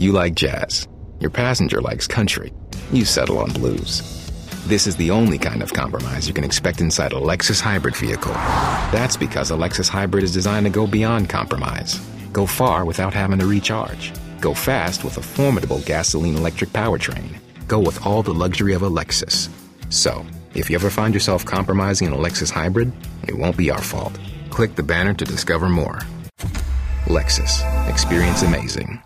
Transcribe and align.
You 0.00 0.12
like 0.12 0.34
jazz. 0.34 0.88
Your 1.20 1.28
passenger 1.28 1.82
likes 1.82 2.06
country. 2.06 2.54
You 2.90 3.04
settle 3.04 3.36
on 3.36 3.52
blues. 3.52 4.00
This 4.64 4.86
is 4.86 4.96
the 4.96 5.10
only 5.10 5.36
kind 5.36 5.62
of 5.62 5.74
compromise 5.74 6.26
you 6.26 6.32
can 6.32 6.42
expect 6.42 6.80
inside 6.80 7.12
a 7.12 7.16
Lexus 7.16 7.60
hybrid 7.60 7.94
vehicle. 7.94 8.32
That's 8.32 9.18
because 9.18 9.50
a 9.50 9.54
Lexus 9.58 9.90
hybrid 9.90 10.24
is 10.24 10.32
designed 10.32 10.64
to 10.64 10.70
go 10.70 10.86
beyond 10.86 11.28
compromise. 11.28 12.00
Go 12.32 12.46
far 12.46 12.86
without 12.86 13.12
having 13.12 13.40
to 13.40 13.46
recharge. 13.46 14.14
Go 14.40 14.54
fast 14.54 15.04
with 15.04 15.18
a 15.18 15.22
formidable 15.22 15.80
gasoline 15.80 16.34
electric 16.34 16.70
powertrain. 16.70 17.36
Go 17.68 17.78
with 17.78 18.06
all 18.06 18.22
the 18.22 18.32
luxury 18.32 18.72
of 18.72 18.82
a 18.82 18.88
Lexus. 18.90 19.50
So, 19.90 20.24
if 20.54 20.70
you 20.70 20.76
ever 20.76 20.88
find 20.88 21.12
yourself 21.12 21.44
compromising 21.44 22.06
in 22.06 22.14
a 22.14 22.16
Lexus 22.16 22.50
hybrid, 22.50 22.90
it 23.28 23.36
won't 23.36 23.58
be 23.58 23.70
our 23.70 23.82
fault. 23.82 24.18
Click 24.48 24.76
the 24.76 24.82
banner 24.82 25.12
to 25.12 25.26
discover 25.26 25.68
more. 25.68 26.00
Lexus. 27.04 27.60
Experience 27.90 28.40
amazing. 28.40 28.98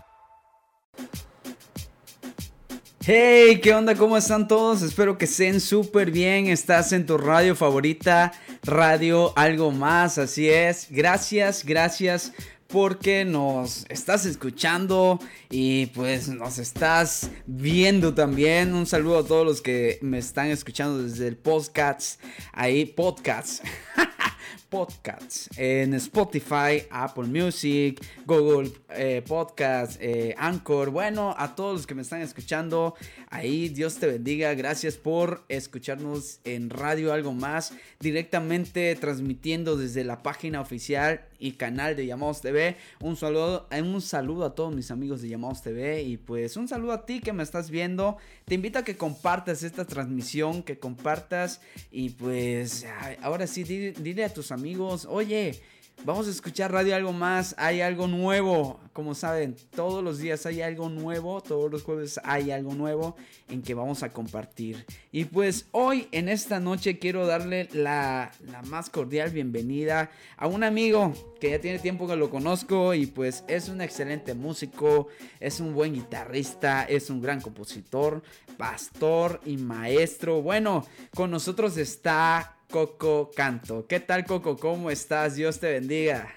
Hey, 3.07 3.59
¿qué 3.61 3.71
onda? 3.71 3.93
¿Cómo 3.93 4.17
están 4.17 4.47
todos? 4.47 4.81
Espero 4.81 5.15
que 5.15 5.25
estén 5.25 5.61
súper 5.61 6.09
bien. 6.09 6.47
Estás 6.47 6.91
en 6.91 7.05
tu 7.05 7.19
radio 7.19 7.55
favorita, 7.55 8.31
Radio 8.63 9.31
Algo 9.37 9.69
Más, 9.69 10.17
así 10.17 10.49
es. 10.49 10.87
Gracias, 10.89 11.63
gracias 11.63 12.33
porque 12.65 13.23
nos 13.23 13.85
estás 13.89 14.25
escuchando 14.25 15.19
y 15.51 15.85
pues 15.87 16.29
nos 16.29 16.57
estás 16.57 17.29
viendo 17.45 18.15
también. 18.15 18.73
Un 18.73 18.87
saludo 18.87 19.19
a 19.19 19.27
todos 19.27 19.45
los 19.45 19.61
que 19.61 19.99
me 20.01 20.17
están 20.17 20.47
escuchando 20.47 21.03
desde 21.03 21.27
el 21.27 21.37
podcast. 21.37 22.19
Ahí, 22.53 22.85
podcast. 22.85 23.63
podcasts 24.75 25.49
en 25.55 25.93
Spotify, 25.93 26.83
Apple 26.89 27.27
Music, 27.27 28.05
Google 28.25 28.73
eh, 28.89 29.23
Podcast, 29.25 29.95
eh, 30.01 30.35
Anchor. 30.37 30.89
Bueno, 30.89 31.33
a 31.37 31.55
todos 31.55 31.75
los 31.75 31.87
que 31.87 31.95
me 31.95 32.01
están 32.01 32.21
escuchando, 32.21 32.93
ahí 33.29 33.69
Dios 33.69 33.95
te 33.99 34.07
bendiga. 34.07 34.53
Gracias 34.53 34.97
por 34.97 35.45
escucharnos 35.47 36.41
en 36.43 36.69
Radio 36.69 37.13
Algo 37.13 37.31
Más, 37.31 37.71
directamente 38.01 38.93
transmitiendo 38.97 39.77
desde 39.77 40.03
la 40.03 40.21
página 40.21 40.59
oficial 40.59 41.25
y 41.45 41.51
canal 41.51 41.95
de 41.95 42.07
Llamados 42.07 42.41
TV. 42.41 42.75
Un 42.99 43.15
saludo, 43.15 43.67
un 43.71 44.01
saludo 44.01 44.45
a 44.45 44.55
todos 44.55 44.73
mis 44.73 44.89
amigos 44.89 45.21
de 45.21 45.29
Llamados 45.29 45.61
TV 45.61 46.01
y 46.01 46.17
pues 46.17 46.57
un 46.57 46.67
saludo 46.67 46.93
a 46.93 47.05
ti 47.05 47.19
que 47.19 47.33
me 47.33 47.43
estás 47.43 47.69
viendo. 47.69 48.17
Te 48.45 48.55
invito 48.55 48.79
a 48.79 48.83
que 48.83 48.97
compartas 48.97 49.61
esta 49.61 49.85
transmisión, 49.85 50.63
que 50.63 50.79
compartas 50.79 51.61
y 51.91 52.09
pues 52.09 52.87
ahora 53.21 53.45
sí, 53.45 53.63
dile 53.63 54.25
a 54.25 54.33
tus 54.33 54.51
amigos, 54.51 55.05
oye, 55.05 55.61
vamos 56.03 56.27
a 56.27 56.31
escuchar 56.31 56.71
radio 56.71 56.95
algo 56.95 57.13
más, 57.13 57.55
hay 57.57 57.81
algo 57.81 58.07
nuevo, 58.07 58.79
como 58.93 59.15
saben, 59.15 59.55
todos 59.75 60.03
los 60.03 60.19
días 60.19 60.45
hay 60.45 60.61
algo 60.61 60.89
nuevo, 60.89 61.41
todos 61.41 61.71
los 61.71 61.83
jueves 61.83 62.19
hay 62.23 62.51
algo 62.51 62.73
nuevo 62.73 63.15
en 63.49 63.61
que 63.61 63.73
vamos 63.73 64.03
a 64.03 64.11
compartir. 64.11 64.85
Y 65.11 65.25
pues 65.25 65.67
hoy 65.71 66.07
en 66.11 66.29
esta 66.29 66.59
noche 66.59 66.99
quiero 66.99 67.25
darle 67.25 67.69
la, 67.73 68.31
la 68.45 68.61
más 68.63 68.89
cordial 68.89 69.31
bienvenida 69.31 70.11
a 70.37 70.47
un 70.47 70.63
amigo 70.63 71.13
que 71.39 71.51
ya 71.51 71.59
tiene 71.59 71.79
tiempo 71.79 72.07
que 72.07 72.15
lo 72.15 72.29
conozco 72.29 72.93
y 72.93 73.05
pues 73.07 73.43
es 73.47 73.69
un 73.69 73.81
excelente 73.81 74.33
músico, 74.33 75.07
es 75.39 75.59
un 75.59 75.73
buen 75.73 75.93
guitarrista, 75.93 76.83
es 76.83 77.09
un 77.09 77.21
gran 77.21 77.41
compositor, 77.41 78.23
pastor 78.57 79.41
y 79.45 79.57
maestro. 79.57 80.41
Bueno, 80.41 80.85
con 81.13 81.31
nosotros 81.31 81.77
está 81.77 82.54
Coco 82.69 83.31
Canto. 83.35 83.85
¿Qué 83.87 83.99
tal, 83.99 84.25
Coco? 84.25 84.57
¿Cómo 84.57 84.89
estás? 84.91 85.35
Dios 85.35 85.59
te 85.59 85.71
bendiga. 85.71 86.33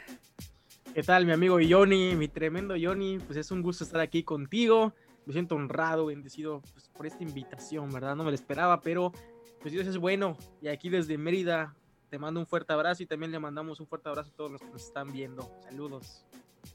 ¿Qué 0.95 1.03
tal, 1.03 1.27
mi 1.27 1.33
amigo 1.33 1.59
Johnny? 1.69 2.15
Mi 2.15 2.29
tremendo 2.29 2.75
Johnny. 2.81 3.19
Pues 3.19 3.39
es 3.39 3.51
un 3.51 3.63
gusto 3.63 3.85
estar 3.85 4.01
aquí 4.01 4.23
contigo. 4.23 4.93
Me 5.27 5.33
siento 5.33 5.57
honrado, 5.57 6.07
bendecido 6.07 6.63
pues, 6.73 6.89
por 6.89 7.07
esta 7.07 7.23
invitación, 7.23 7.93
¿verdad? 7.93 8.17
No 8.17 8.25
me 8.25 8.31
lo 8.31 8.35
esperaba, 8.35 8.81
pero 8.81 9.13
pues 9.61 9.73
Dios 9.73 9.87
es 9.87 9.99
bueno. 9.99 10.37
Y 10.63 10.69
aquí 10.69 10.89
desde 10.89 11.19
Mérida 11.19 11.75
te 12.09 12.19
mando 12.19 12.41
un 12.41 12.47
fuerte 12.47 12.73
abrazo 12.73 13.03
y 13.03 13.07
también 13.07 13.33
le 13.33 13.39
mandamos 13.39 13.81
un 13.81 13.87
fuerte 13.87 14.09
abrazo 14.09 14.31
a 14.33 14.37
todos 14.37 14.53
los 14.53 14.61
que 14.61 14.71
nos 14.71 14.85
están 14.85 15.13
viendo. 15.13 15.51
Saludos. 15.63 16.25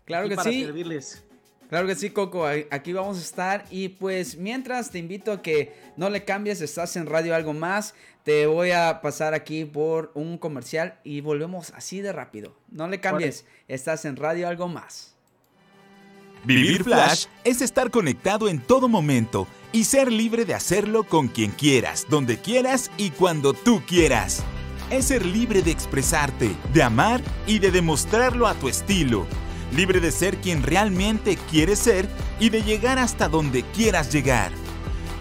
Claro 0.06 0.30
que 0.30 0.38
sí. 0.38 0.64
Servirles. 0.64 1.26
Claro 1.70 1.88
que 1.88 1.96
sí, 1.96 2.12
Coco, 2.12 2.46
aquí 2.46 2.94
vamos 2.94 3.18
a 3.18 3.22
estar 3.22 3.66
y 3.72 3.90
pues 3.90 4.38
mientras 4.38 4.92
te 4.92 5.00
invito 5.00 5.32
a 5.32 5.42
que 5.42 5.74
no 5.98 6.08
le 6.12 6.24
cambies, 6.24 6.62
estás 6.62 6.96
en 6.98 7.08
Radio 7.08 7.34
Algo 7.34 7.54
Más, 7.54 7.96
te 8.24 8.46
voy 8.48 8.72
a 8.72 9.02
pasar 9.02 9.34
aquí 9.34 9.66
por 9.66 10.12
un 10.16 10.38
comercial 10.38 11.00
y 11.04 11.22
volvemos 11.22 11.72
así 11.76 12.02
de 12.02 12.12
rápido. 12.12 12.56
No 12.70 12.88
le 12.88 13.00
cambies, 13.00 13.46
estás 13.68 14.06
en 14.06 14.16
Radio 14.16 14.48
Algo 14.48 14.68
Más. 14.68 15.16
Vivir 16.46 16.84
Flash 16.84 17.26
es 17.44 17.62
estar 17.62 17.90
conectado 17.90 18.50
en 18.50 18.60
todo 18.60 18.90
momento 18.90 19.48
y 19.72 19.86
ser 19.86 20.12
libre 20.12 20.44
de 20.44 20.54
hacerlo 20.54 21.06
con 21.06 21.30
quien 21.30 21.52
quieras, 21.52 22.06
donde 22.10 22.38
quieras 22.38 22.92
y 22.98 23.12
cuando 23.12 23.54
tú 23.54 23.82
quieras. 23.88 24.44
Es 24.90 25.06
ser 25.06 25.26
libre 25.26 25.62
de 25.62 25.72
expresarte, 25.72 26.52
de 26.74 26.84
amar 26.84 27.22
y 27.48 27.60
de 27.60 27.72
demostrarlo 27.72 28.48
a 28.48 28.54
tu 28.56 28.68
estilo 28.68 29.26
libre 29.76 30.00
de 30.00 30.12
ser 30.12 30.38
quien 30.38 30.64
realmente 30.64 31.38
quieres 31.50 31.80
ser 31.80 32.08
y 32.40 32.50
de 32.50 32.62
llegar 32.62 33.00
hasta 33.00 33.28
donde 33.28 33.64
quieras 33.74 34.12
llegar. 34.12 34.52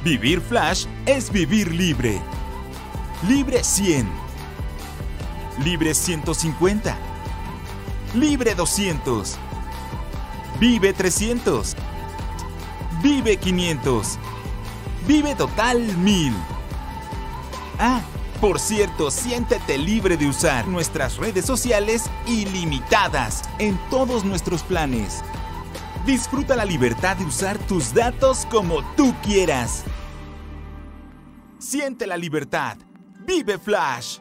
Vivir 0.05 0.41
Flash 0.41 0.87
es 1.07 1.33
vivir 1.33 1.73
libre. 1.73 2.21
Libre 3.29 3.63
100. 3.63 4.05
Libre 5.63 5.95
150. 5.95 6.97
Libre 8.15 8.57
200. 8.57 9.37
Vive 10.59 10.93
300. 10.93 11.77
Vive 13.01 13.37
500. 13.37 14.19
Vive 15.07 15.37
total 15.37 15.97
1000. 15.99 16.35
Ah, 17.79 18.01
por 18.41 18.59
cierto, 18.59 19.13
siéntete 19.13 19.79
libre 19.79 20.17
de 20.17 20.27
usar 20.27 20.67
nuestras 20.67 21.17
redes 21.17 21.45
sociales 21.45 22.11
ilimitadas 22.27 23.43
en 23.61 23.79
todos 23.89 24.25
nuestros 24.25 24.65
planes. 24.65 25.23
Disfruta 26.05 26.57
la 26.57 26.65
libertad 26.65 27.17
de 27.19 27.25
usar 27.25 27.57
tus 27.57 27.95
datos 27.95 28.49
como 28.51 28.83
tú 28.97 29.15
quieras. 29.23 29.85
Siente 31.61 32.09
la 32.09 32.17
libertad. 32.17 32.79
Vive 33.25 33.59
Flash. 33.59 34.21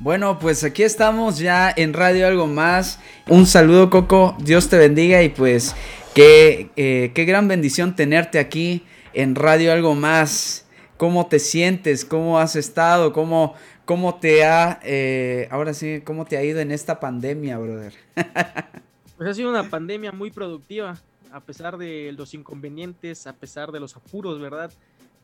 Bueno, 0.00 0.38
pues 0.38 0.64
aquí 0.64 0.82
estamos 0.82 1.38
ya 1.38 1.70
en 1.76 1.92
Radio 1.92 2.26
Algo 2.26 2.46
Más. 2.46 2.98
Un 3.28 3.44
saludo, 3.44 3.90
Coco. 3.90 4.34
Dios 4.38 4.70
te 4.70 4.78
bendiga 4.78 5.22
y 5.22 5.28
pues 5.28 5.76
qué, 6.14 6.70
eh, 6.76 7.12
qué 7.14 7.26
gran 7.26 7.48
bendición 7.48 7.94
tenerte 7.94 8.38
aquí 8.38 8.82
en 9.12 9.34
Radio 9.34 9.72
Algo 9.72 9.94
Más. 9.94 10.66
¿Cómo 10.96 11.26
te 11.26 11.38
sientes? 11.38 12.06
¿Cómo 12.06 12.38
has 12.38 12.56
estado? 12.56 13.12
¿Cómo, 13.12 13.52
cómo 13.84 14.14
te 14.14 14.42
ha, 14.42 14.80
eh, 14.84 15.48
ahora 15.50 15.74
sí, 15.74 16.00
cómo 16.02 16.24
te 16.24 16.38
ha 16.38 16.44
ido 16.44 16.60
en 16.60 16.72
esta 16.72 16.98
pandemia, 16.98 17.58
brother? 17.58 17.92
pues 19.18 19.28
ha 19.28 19.34
sido 19.34 19.50
una 19.50 19.68
pandemia 19.68 20.12
muy 20.12 20.30
productiva, 20.30 20.96
a 21.30 21.40
pesar 21.40 21.76
de 21.76 22.14
los 22.16 22.32
inconvenientes, 22.32 23.26
a 23.26 23.34
pesar 23.34 23.70
de 23.70 23.80
los 23.80 23.94
apuros, 23.96 24.40
¿verdad? 24.40 24.72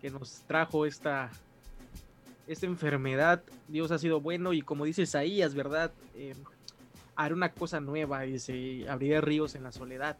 Que 0.03 0.11
nos 0.11 0.43
trajo 0.47 0.85
esta, 0.85 1.31
esta 2.47 2.67
enfermedad, 2.67 3.43
Dios 3.69 3.91
ha 3.91 3.99
sido 3.99 4.21
bueno 4.21 4.53
y 4.53 4.63
como 4.63 4.85
dice 4.85 5.03
Isaías, 5.03 5.55
¿verdad? 5.55 5.93
Eh, 6.15 6.35
hará 7.15 7.35
una 7.35 7.53
cosa 7.53 7.81
nueva 7.81 8.27
y 8.27 8.39
se 8.39 8.89
abrirá 8.89 9.21
ríos 9.21 9.55
en 9.55 9.65
la 9.65 9.73
soledad. 9.73 10.17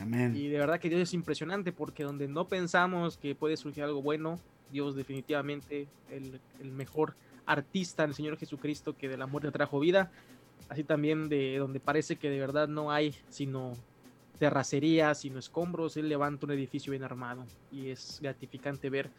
Amén. 0.00 0.34
Y 0.36 0.48
de 0.48 0.58
verdad 0.58 0.80
que 0.80 0.88
Dios 0.88 1.00
es 1.00 1.14
impresionante 1.14 1.72
porque 1.72 2.02
donde 2.04 2.28
no 2.28 2.46
pensamos 2.46 3.16
que 3.16 3.34
puede 3.34 3.56
surgir 3.56 3.84
algo 3.84 4.02
bueno, 4.02 4.38
Dios 4.70 4.96
definitivamente 4.96 5.88
el, 6.10 6.40
el 6.60 6.72
mejor 6.72 7.14
artista, 7.46 8.04
el 8.04 8.14
Señor 8.14 8.36
Jesucristo, 8.36 8.96
que 8.96 9.08
de 9.08 9.16
la 9.16 9.26
muerte 9.26 9.50
trajo 9.50 9.78
vida, 9.78 10.10
así 10.68 10.84
también 10.84 11.28
de 11.28 11.58
donde 11.58 11.80
parece 11.80 12.16
que 12.16 12.30
de 12.30 12.38
verdad 12.38 12.68
no 12.68 12.90
hay 12.90 13.14
sino 13.28 13.74
terracería, 14.38 15.14
sino 15.14 15.38
escombros, 15.38 15.96
Él 15.96 16.08
levanta 16.08 16.46
un 16.46 16.52
edificio 16.52 16.90
bien 16.90 17.04
armado 17.04 17.46
y 17.70 17.90
es 17.90 18.18
gratificante 18.20 18.90
ver 18.90 19.10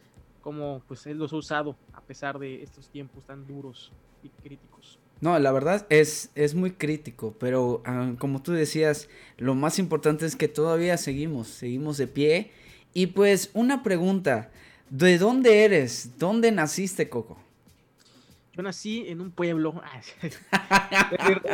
cómo 0.46 0.80
pues 0.86 1.04
él 1.08 1.18
los 1.18 1.32
ha 1.32 1.36
usado 1.38 1.76
a 1.92 2.00
pesar 2.00 2.38
de 2.38 2.62
estos 2.62 2.88
tiempos 2.88 3.26
tan 3.26 3.48
duros 3.48 3.90
y 4.22 4.28
críticos. 4.28 5.00
No, 5.20 5.36
la 5.40 5.50
verdad 5.50 5.84
es, 5.90 6.30
es 6.36 6.54
muy 6.54 6.70
crítico, 6.70 7.34
pero 7.40 7.82
ah, 7.84 8.12
como 8.20 8.40
tú 8.40 8.52
decías, 8.52 9.08
lo 9.38 9.56
más 9.56 9.80
importante 9.80 10.24
es 10.24 10.36
que 10.36 10.46
todavía 10.46 10.98
seguimos, 10.98 11.48
seguimos 11.48 11.96
de 11.96 12.06
pie. 12.06 12.52
Y 12.94 13.08
pues 13.08 13.50
una 13.54 13.82
pregunta, 13.82 14.52
¿de 14.88 15.18
dónde 15.18 15.64
eres? 15.64 16.16
¿Dónde 16.16 16.52
naciste, 16.52 17.08
Coco? 17.08 17.38
Yo 18.52 18.62
nací 18.62 19.08
en 19.08 19.20
un 19.20 19.32
pueblo, 19.32 19.82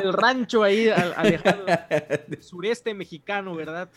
el, 0.02 0.12
rancho 0.12 0.64
ahí 0.64 0.90
alejado, 0.90 1.64
sureste 2.40 2.92
mexicano, 2.92 3.54
¿verdad? 3.54 3.88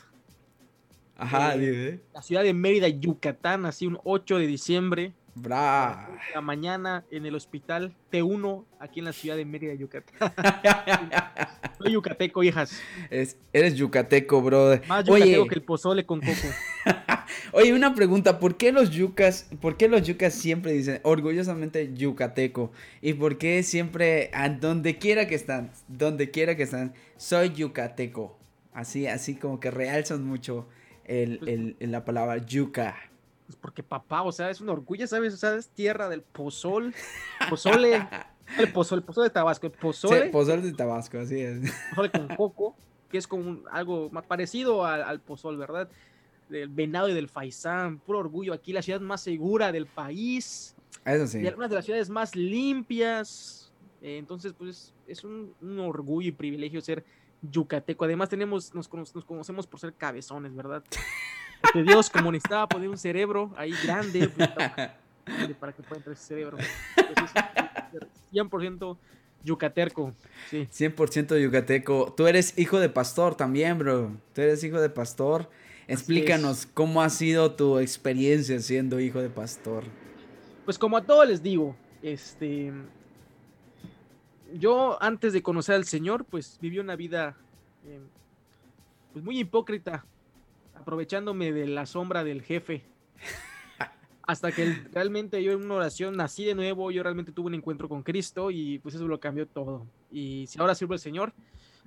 Ajá, 1.18 1.56
eh, 1.56 2.00
La 2.14 2.22
ciudad 2.22 2.44
de 2.44 2.54
Mérida, 2.54 2.88
Yucatán, 2.90 3.66
así 3.66 3.88
un 3.88 4.00
8 4.04 4.38
de 4.38 4.48
diciembre. 4.48 5.14
Bra. 5.38 6.10
La 6.34 6.40
mañana 6.40 7.04
en 7.12 7.26
el 7.26 7.36
hospital 7.36 7.94
T1, 8.12 8.66
aquí 8.80 9.00
en 9.00 9.06
la 9.06 9.14
ciudad 9.14 9.36
de 9.36 9.44
Mérida, 9.44 9.74
Yucatán. 9.74 10.16
Soy 11.78 11.92
yucateco, 11.92 12.42
hijas. 12.42 12.82
eres 13.10 13.76
yucateco, 13.76 14.42
brother. 14.42 14.82
Más 14.88 15.04
yucateco 15.04 15.48
que 15.48 15.56
el 15.56 15.64
pozole 15.64 16.06
con 16.06 16.22
coco. 16.22 16.48
Oye, 17.52 17.74
una 17.74 17.94
pregunta, 17.96 18.40
¿por 18.40 18.56
qué 18.56 18.72
los 18.72 18.92
yucas, 18.92 19.50
por 19.60 19.76
qué 19.76 19.90
los 19.90 20.04
yucas 20.04 20.34
siempre 20.34 20.72
dicen 20.72 21.00
orgullosamente 21.04 21.94
yucateco? 21.94 22.72
¿Y 23.02 23.14
por 23.14 23.38
qué 23.38 23.62
siempre, 23.64 24.30
a 24.34 24.48
donde 24.50 24.98
quiera 24.98 25.28
que 25.28 25.36
están, 25.36 25.72
donde 25.88 26.32
quiera 26.32 26.56
que 26.56 26.64
están, 26.64 26.94
soy 27.18 27.54
yucateco? 27.54 28.38
Así, 28.74 29.08
así 29.08 29.36
como 29.36 29.60
que 29.60 29.72
realzan 29.72 30.24
mucho 30.26 30.68
el, 31.06 31.40
pues 31.40 31.52
el, 31.80 31.92
la 31.92 32.04
palabra 32.04 32.38
yuca. 32.38 32.96
Pues 33.46 33.58
porque 33.58 33.84
papá, 33.84 34.24
o 34.24 34.32
sea, 34.32 34.50
es 34.50 34.60
un 34.60 34.70
orgullo, 34.70 35.06
¿sabes? 35.08 35.34
O 35.34 35.38
sea, 35.38 35.56
es 35.56 35.70
tierra 35.70 36.10
del 36.10 36.22
pozol, 36.22 36.94
pozole, 37.50 37.96
el 38.60 38.72
pozol, 38.72 39.00
el 39.00 39.06
pozole 39.06 39.28
de 39.28 39.34
Tabasco, 39.34 39.68
el 39.68 39.74
pozole. 39.74 40.24
Sí, 40.26 40.30
pozole 40.30 40.62
de 40.64 40.74
Tabasco, 40.74 41.20
así 41.20 41.40
es. 41.40 41.72
Pozole 41.92 42.12
con 42.12 42.28
coco, 42.36 42.76
que 43.10 43.20
es 43.20 43.28
como 43.28 43.60
algo 43.70 44.10
más 44.10 44.26
parecido 44.26 44.84
al, 44.86 45.04
al 45.04 45.20
pozol, 45.20 45.58
¿verdad? 45.58 45.90
Del 46.50 46.70
venado 46.70 47.10
y 47.10 47.14
del 47.14 47.30
faisán, 47.30 48.00
puro 48.00 48.20
orgullo. 48.20 48.54
Aquí 48.54 48.74
la 48.74 48.82
ciudad 48.82 49.02
más 49.02 49.22
segura 49.22 49.72
del 49.72 49.86
país. 49.86 50.76
Eso 51.06 51.28
sí. 51.28 51.40
Y 51.40 51.48
algunas 51.48 51.70
de 51.70 51.76
las 51.76 51.86
ciudades 51.86 52.10
más 52.10 52.36
limpias. 52.36 53.72
Eh, 54.02 54.18
entonces, 54.18 54.54
pues 54.58 54.94
es 55.08 55.24
un, 55.24 55.54
un, 55.62 55.80
orgullo 55.80 56.30
y 56.30 56.32
privilegio 56.32 56.82
ser 56.82 57.04
yucateco. 57.52 58.06
Además, 58.06 58.30
tenemos, 58.30 58.74
nos, 58.74 58.92
nos 58.94 59.26
conocemos 59.26 59.68
por 59.68 59.80
ser 59.80 59.94
cabezones, 59.94 60.56
¿verdad? 60.56 60.84
Dios, 61.86 62.10
como 62.10 62.32
necesitaba 62.32 62.68
poner 62.68 62.90
un 62.90 62.98
cerebro 62.98 63.54
ahí 63.58 63.74
grande, 63.84 64.30
pues, 64.30 64.50
para 65.60 65.74
que 65.74 65.84
pueda 65.84 65.98
entrar 65.98 66.14
ese 66.14 66.26
cerebro. 66.26 66.58
100% 68.32 68.98
yucateco. 69.44 70.14
Sí. 70.50 70.68
100% 70.72 71.42
yucateco. 71.42 72.14
Tú 72.16 72.28
eres 72.28 72.58
hijo 72.58 72.80
de 72.80 72.90
pastor 72.90 73.36
también, 73.36 73.78
bro. 73.78 74.12
Tú 74.34 74.42
eres 74.42 74.64
hijo 74.64 74.80
de 74.80 74.90
pastor. 74.90 75.50
Explícanos 75.88 76.66
cómo 76.66 77.02
ha 77.02 77.10
sido 77.10 77.52
tu 77.52 77.78
experiencia 77.80 78.60
siendo 78.60 79.00
hijo 79.00 79.22
de 79.22 79.30
pastor. 79.30 79.84
Pues 80.66 80.80
como 80.80 80.98
a 80.98 81.06
todos 81.06 81.28
les 81.28 81.44
digo, 81.44 81.76
este 82.02 82.74
yo 84.58 85.02
antes 85.02 85.34
de 85.34 85.44
conocer 85.44 85.76
al 85.76 85.86
Señor, 85.86 86.26
pues 86.26 86.58
viví 86.62 86.80
una 86.80 86.96
vida 86.96 87.36
eh, 87.86 88.00
pues 89.14 89.24
muy 89.24 89.40
hipócrita, 89.40 90.06
aprovechándome 90.76 91.52
de 91.52 91.68
la 91.68 91.86
sombra 91.86 92.24
del 92.24 92.42
jefe. 92.42 92.84
Hasta 94.28 94.52
que 94.52 94.74
realmente 94.92 95.44
yo 95.44 95.52
en 95.52 95.66
una 95.66 95.76
oración 95.76 96.18
nací 96.18 96.46
de 96.46 96.56
nuevo, 96.56 96.90
yo 96.90 97.04
realmente 97.04 97.32
tuve 97.32 97.48
un 97.48 97.54
encuentro 97.54 97.88
con 97.88 98.02
Cristo 98.02 98.50
y 98.50 98.80
pues 98.80 98.96
eso 98.96 99.08
lo 99.08 99.20
cambió 99.20 99.48
todo. 99.48 99.86
Y 100.12 100.46
si 100.48 100.60
ahora 100.60 100.74
sirvo 100.74 100.94
al 100.94 101.00
Señor, 101.00 101.34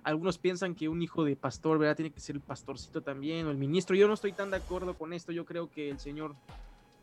algunos 0.04 0.38
piensan 0.38 0.74
que 0.74 0.88
un 0.88 1.02
hijo 1.02 1.24
de 1.24 1.34
pastor, 1.34 1.78
¿verdad? 1.78 1.96
Tiene 1.96 2.12
que 2.12 2.20
ser 2.20 2.36
el 2.36 2.42
pastorcito 2.42 3.02
también 3.02 3.46
o 3.46 3.50
el 3.50 3.56
ministro. 3.56 3.96
Yo 3.96 4.06
no 4.06 4.14
estoy 4.14 4.32
tan 4.32 4.50
de 4.50 4.58
acuerdo 4.58 4.94
con 4.94 5.12
esto. 5.12 5.32
Yo 5.32 5.44
creo 5.44 5.68
que 5.68 5.90
el 5.90 5.98
Señor 5.98 6.36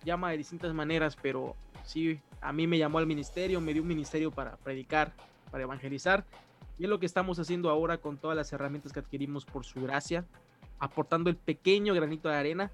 llama 0.05 0.31
de 0.31 0.37
distintas 0.37 0.73
maneras, 0.73 1.17
pero 1.21 1.55
sí, 1.83 2.19
a 2.39 2.53
mí 2.53 2.67
me 2.67 2.77
llamó 2.77 2.99
al 2.99 3.07
ministerio, 3.07 3.59
me 3.59 3.73
dio 3.73 3.81
un 3.81 3.87
ministerio 3.89 4.31
para 4.31 4.55
predicar, 4.55 5.13
para 5.51 5.63
evangelizar. 5.63 6.25
Y 6.77 6.83
es 6.83 6.89
lo 6.89 6.99
que 6.99 7.05
estamos 7.05 7.39
haciendo 7.39 7.69
ahora 7.69 7.97
con 7.97 8.17
todas 8.17 8.35
las 8.35 8.51
herramientas 8.51 8.91
que 8.91 8.99
adquirimos 8.99 9.45
por 9.45 9.65
su 9.65 9.81
gracia, 9.81 10.25
aportando 10.79 11.29
el 11.29 11.37
pequeño 11.37 11.93
granito 11.93 12.29
de 12.29 12.35
arena. 12.35 12.71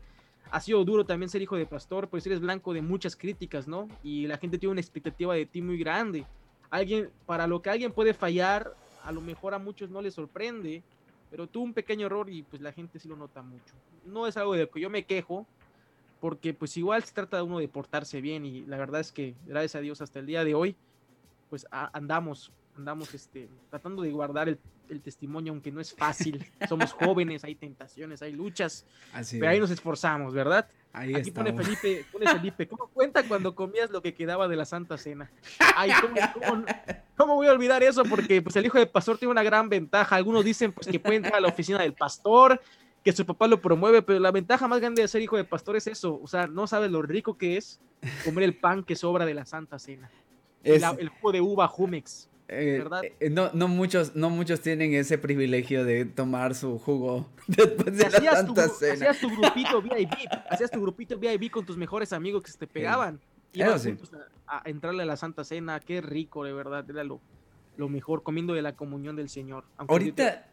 Ha 0.49 0.59
sido 0.59 0.83
duro 0.83 1.05
también 1.05 1.29
ser 1.29 1.41
hijo 1.41 1.55
de 1.55 1.65
pastor, 1.65 2.09
pues 2.09 2.25
eres 2.25 2.39
blanco 2.39 2.73
de 2.73 2.81
muchas 2.81 3.15
críticas, 3.15 3.67
¿no? 3.67 3.87
Y 4.03 4.27
la 4.27 4.37
gente 4.37 4.57
tiene 4.57 4.71
una 4.71 4.81
expectativa 4.81 5.33
de 5.33 5.45
ti 5.45 5.61
muy 5.61 5.77
grande. 5.77 6.25
Alguien, 6.69 7.09
para 7.25 7.47
lo 7.47 7.61
que 7.61 7.69
alguien 7.69 7.91
puede 7.91 8.13
fallar, 8.13 8.75
a 9.03 9.11
lo 9.11 9.21
mejor 9.21 9.53
a 9.53 9.59
muchos 9.59 9.89
no 9.89 10.01
les 10.01 10.13
sorprende, 10.13 10.83
pero 11.29 11.47
tuvo 11.47 11.63
un 11.63 11.73
pequeño 11.73 12.07
error 12.07 12.29
y 12.29 12.43
pues 12.43 12.61
la 12.61 12.73
gente 12.73 12.99
sí 12.99 13.07
lo 13.07 13.15
nota 13.15 13.41
mucho. 13.41 13.75
No 14.05 14.27
es 14.27 14.35
algo 14.35 14.53
de 14.53 14.61
lo 14.61 14.69
que 14.69 14.81
yo 14.81 14.89
me 14.89 15.05
quejo, 15.05 15.45
porque 16.19 16.53
pues 16.53 16.75
igual 16.77 17.03
se 17.03 17.13
trata 17.13 17.37
de 17.37 17.43
uno 17.43 17.59
de 17.59 17.67
portarse 17.67 18.19
bien 18.19 18.45
y 18.45 18.65
la 18.65 18.77
verdad 18.77 19.01
es 19.01 19.11
que 19.11 19.35
gracias 19.45 19.75
a 19.75 19.79
Dios 19.79 20.01
hasta 20.01 20.19
el 20.19 20.25
día 20.25 20.43
de 20.43 20.53
hoy 20.53 20.75
pues 21.49 21.67
andamos 21.71 22.51
andamos 22.77 23.13
este, 23.13 23.49
tratando 23.69 24.01
de 24.01 24.11
guardar 24.11 24.49
el, 24.49 24.59
testimonio, 25.01 25.53
aunque 25.53 25.71
no 25.71 25.79
es 25.79 25.93
fácil. 25.93 26.45
Somos 26.67 26.91
jóvenes, 26.91 27.45
hay 27.45 27.55
tentaciones, 27.55 28.21
hay 28.21 28.33
luchas, 28.33 28.85
pero 29.31 29.47
ahí 29.47 29.57
nos 29.57 29.71
esforzamos, 29.71 30.33
¿verdad? 30.33 30.67
Ahí 30.91 31.15
Aquí 31.15 31.31
pone 31.31 31.53
Felipe, 31.53 32.05
pone 32.11 32.29
Felipe, 32.29 32.67
¿cómo 32.67 32.87
cuenta 32.87 33.23
cuando 33.23 33.55
comías 33.55 33.89
lo 33.89 34.01
que 34.01 34.13
quedaba 34.13 34.49
de 34.49 34.57
la 34.57 34.65
Santa 34.65 34.97
Cena? 34.97 35.31
Ay, 35.77 35.91
¿cómo, 37.15 37.35
voy 37.35 37.47
a 37.47 37.53
olvidar 37.53 37.81
eso? 37.83 38.03
Porque 38.03 38.41
pues, 38.41 38.57
el 38.57 38.65
hijo 38.65 38.77
de 38.77 38.85
pastor 38.85 39.17
tiene 39.17 39.31
una 39.31 39.43
gran 39.43 39.69
ventaja. 39.69 40.17
Algunos 40.17 40.43
dicen 40.43 40.73
pues, 40.73 40.87
que 40.87 40.99
puede 40.99 41.15
entrar 41.15 41.35
a 41.35 41.39
la 41.39 41.47
oficina 41.47 41.79
del 41.79 41.93
pastor, 41.93 42.59
que 43.01 43.13
su 43.13 43.25
papá 43.25 43.47
lo 43.47 43.61
promueve, 43.61 44.01
pero 44.01 44.19
la 44.19 44.31
ventaja 44.31 44.67
más 44.67 44.81
grande 44.81 45.01
de 45.01 45.07
ser 45.07 45.21
hijo 45.21 45.37
de 45.37 45.45
pastor 45.45 45.77
es 45.77 45.87
eso. 45.87 46.19
O 46.21 46.27
sea, 46.27 46.47
no 46.47 46.67
sabes 46.67 46.91
lo 46.91 47.01
rico 47.01 47.37
que 47.37 47.55
es 47.55 47.79
comer 48.25 48.43
el 48.43 48.57
pan 48.57 48.83
que 48.83 48.97
sobra 48.97 49.25
de 49.25 49.33
la 49.33 49.45
Santa 49.45 49.79
Cena. 49.79 50.11
el 50.63 51.07
jugo 51.07 51.31
de 51.31 51.39
uva 51.39 51.69
Jumex. 51.69 52.30
Eh, 52.53 52.83
eh, 53.21 53.29
no, 53.29 53.49
no, 53.53 53.69
muchos, 53.69 54.13
no 54.13 54.29
muchos 54.29 54.59
tienen 54.59 54.93
ese 54.93 55.17
privilegio 55.17 55.85
de 55.85 56.03
tomar 56.03 56.53
su 56.53 56.77
jugo 56.79 57.29
después 57.47 57.97
de 57.97 58.09
la 58.09 58.35
Santa 58.35 58.67
Cena. 58.67 58.93
Hacías 58.93 59.19
tu 59.21 59.29
grupito 59.29 59.81
VIP, 59.81 60.11
hacías 60.49 60.69
tu 60.69 60.81
grupito 60.81 61.17
VIP 61.17 61.49
con 61.49 61.65
tus 61.65 61.77
mejores 61.77 62.11
amigos 62.11 62.43
que 62.43 62.51
se 62.51 62.57
te 62.57 62.67
pegaban. 62.67 63.21
y 63.53 63.61
a, 63.61 63.77
a, 64.47 64.63
entrarle 64.65 65.03
a 65.03 65.05
la 65.05 65.15
Santa 65.15 65.45
Cena, 65.45 65.79
qué 65.79 66.01
rico, 66.01 66.43
de 66.43 66.51
verdad, 66.51 66.83
era 66.89 67.05
lo, 67.05 67.21
lo 67.77 67.87
mejor, 67.87 68.21
comiendo 68.21 68.53
de 68.53 68.61
la 68.61 68.75
comunión 68.75 69.15
del 69.15 69.29
Señor. 69.29 69.63
ahorita, 69.77 70.45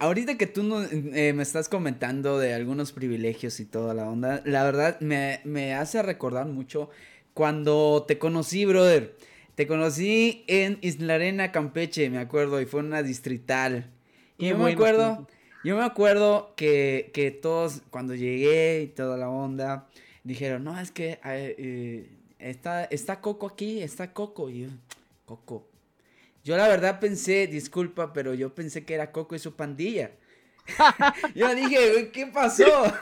ahorita 0.00 0.36
que 0.36 0.48
tú 0.48 0.76
eh, 0.90 1.32
me 1.34 1.42
estás 1.44 1.68
comentando 1.68 2.40
de 2.40 2.52
algunos 2.52 2.90
privilegios 2.90 3.60
y 3.60 3.64
toda 3.64 3.94
la 3.94 4.10
onda, 4.10 4.42
la 4.44 4.64
verdad 4.64 4.98
me, 4.98 5.40
me 5.44 5.74
hace 5.74 6.02
recordar 6.02 6.46
mucho 6.46 6.90
cuando 7.32 8.04
te 8.08 8.18
conocí, 8.18 8.64
brother. 8.64 9.14
Te 9.58 9.66
conocí 9.66 10.44
en 10.46 10.78
Isla 10.82 11.14
Arena, 11.14 11.50
Campeche, 11.50 12.08
me 12.10 12.18
acuerdo, 12.18 12.60
y 12.60 12.64
fue 12.64 12.78
una 12.78 13.02
distrital. 13.02 13.90
Y 14.38 14.50
yo 14.50 14.56
me 14.56 14.70
acuerdo, 14.70 15.26
yo 15.64 15.76
me 15.76 15.82
acuerdo 15.82 16.54
que, 16.54 17.10
que, 17.12 17.32
todos, 17.32 17.82
cuando 17.90 18.14
llegué 18.14 18.82
y 18.82 18.86
toda 18.86 19.16
la 19.16 19.28
onda, 19.28 19.88
dijeron, 20.22 20.62
no, 20.62 20.78
es 20.78 20.92
que 20.92 21.18
eh, 21.24 22.08
está, 22.38 22.84
está 22.84 23.20
Coco 23.20 23.48
aquí, 23.48 23.82
está 23.82 24.12
Coco. 24.12 24.48
Y 24.48 24.60
yo, 24.60 24.68
Coco. 25.24 25.68
Yo 26.44 26.56
la 26.56 26.68
verdad 26.68 27.00
pensé, 27.00 27.48
disculpa, 27.48 28.12
pero 28.12 28.34
yo 28.34 28.54
pensé 28.54 28.84
que 28.84 28.94
era 28.94 29.10
Coco 29.10 29.34
y 29.34 29.40
su 29.40 29.56
pandilla. 29.56 30.12
yo 31.34 31.54
dije, 31.54 32.10
¿qué 32.12 32.26
pasó? 32.26 32.64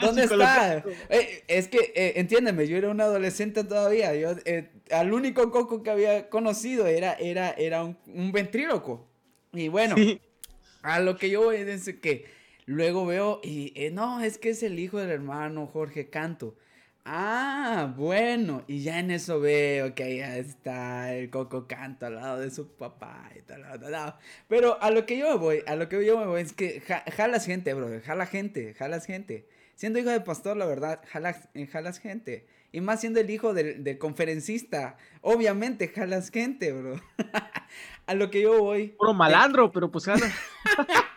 ¿Dónde 0.00 0.24
está? 0.24 0.84
Eh, 1.08 1.44
es 1.48 1.68
que, 1.68 1.92
eh, 1.94 2.12
entiéndeme, 2.16 2.66
yo 2.66 2.76
era 2.76 2.90
un 2.90 3.00
adolescente 3.00 3.64
todavía. 3.64 4.14
Yo, 4.14 4.32
eh, 4.44 4.70
al 4.90 5.12
único 5.12 5.50
coco 5.50 5.82
que 5.82 5.90
había 5.90 6.28
conocido 6.28 6.86
era, 6.86 7.14
era, 7.14 7.50
era 7.50 7.84
un, 7.84 7.96
un 8.06 8.32
ventríloco. 8.32 9.08
Y 9.52 9.68
bueno, 9.68 9.96
a 10.82 11.00
lo 11.00 11.16
que 11.16 11.30
yo 11.30 11.42
voy 11.42 11.56
es 11.56 11.88
que 12.00 12.26
luego 12.66 13.06
veo, 13.06 13.40
y 13.42 13.74
no, 13.92 14.20
es 14.20 14.38
que 14.38 14.50
es 14.50 14.62
el 14.62 14.78
hijo 14.78 14.98
del 14.98 15.10
hermano 15.10 15.66
Jorge 15.66 16.08
Canto. 16.08 16.54
Ah, 17.04 17.92
bueno, 17.96 18.62
y 18.68 18.82
ya 18.82 18.98
en 18.98 19.10
eso 19.10 19.40
veo 19.40 19.94
que 19.94 20.18
ya 20.18 20.36
está 20.36 21.14
el 21.14 21.30
Coco 21.30 21.66
Canto 21.66 22.06
al 22.06 22.16
lado 22.16 22.40
de 22.40 22.50
su 22.50 22.68
papá 22.68 23.30
y 23.36 23.40
tal, 23.42 23.64
Pero 24.48 24.80
a 24.82 24.90
lo 24.90 25.06
que 25.06 25.16
yo 25.18 25.30
me 25.30 25.36
voy, 25.36 25.62
a 25.66 25.76
lo 25.76 25.88
que 25.88 26.04
yo 26.04 26.18
me 26.18 26.26
voy 26.26 26.42
es 26.42 26.52
que 26.52 26.80
jalas 26.80 27.46
gente, 27.46 27.72
bro, 27.74 27.88
jalas 28.04 28.28
gente, 28.28 28.74
jalas 28.74 29.06
gente. 29.06 29.46
Siendo 29.74 29.98
hijo 29.98 30.10
de 30.10 30.20
pastor, 30.20 30.58
la 30.58 30.66
verdad, 30.66 31.00
jalas, 31.10 31.48
eh, 31.54 31.66
jalas 31.66 31.98
gente. 32.00 32.46
Y 32.70 32.82
más 32.82 33.00
siendo 33.00 33.18
el 33.18 33.30
hijo 33.30 33.54
del, 33.54 33.98
conferencista, 33.98 34.96
obviamente 35.22 35.88
jalas 35.88 36.30
gente, 36.30 36.72
bro. 36.72 37.00
a 38.06 38.14
lo 38.14 38.30
que 38.30 38.42
yo 38.42 38.58
voy. 38.58 38.88
Puro 38.88 39.14
malandro, 39.14 39.72
pero 39.72 39.90
pues 39.90 40.04
jalas. 40.04 40.32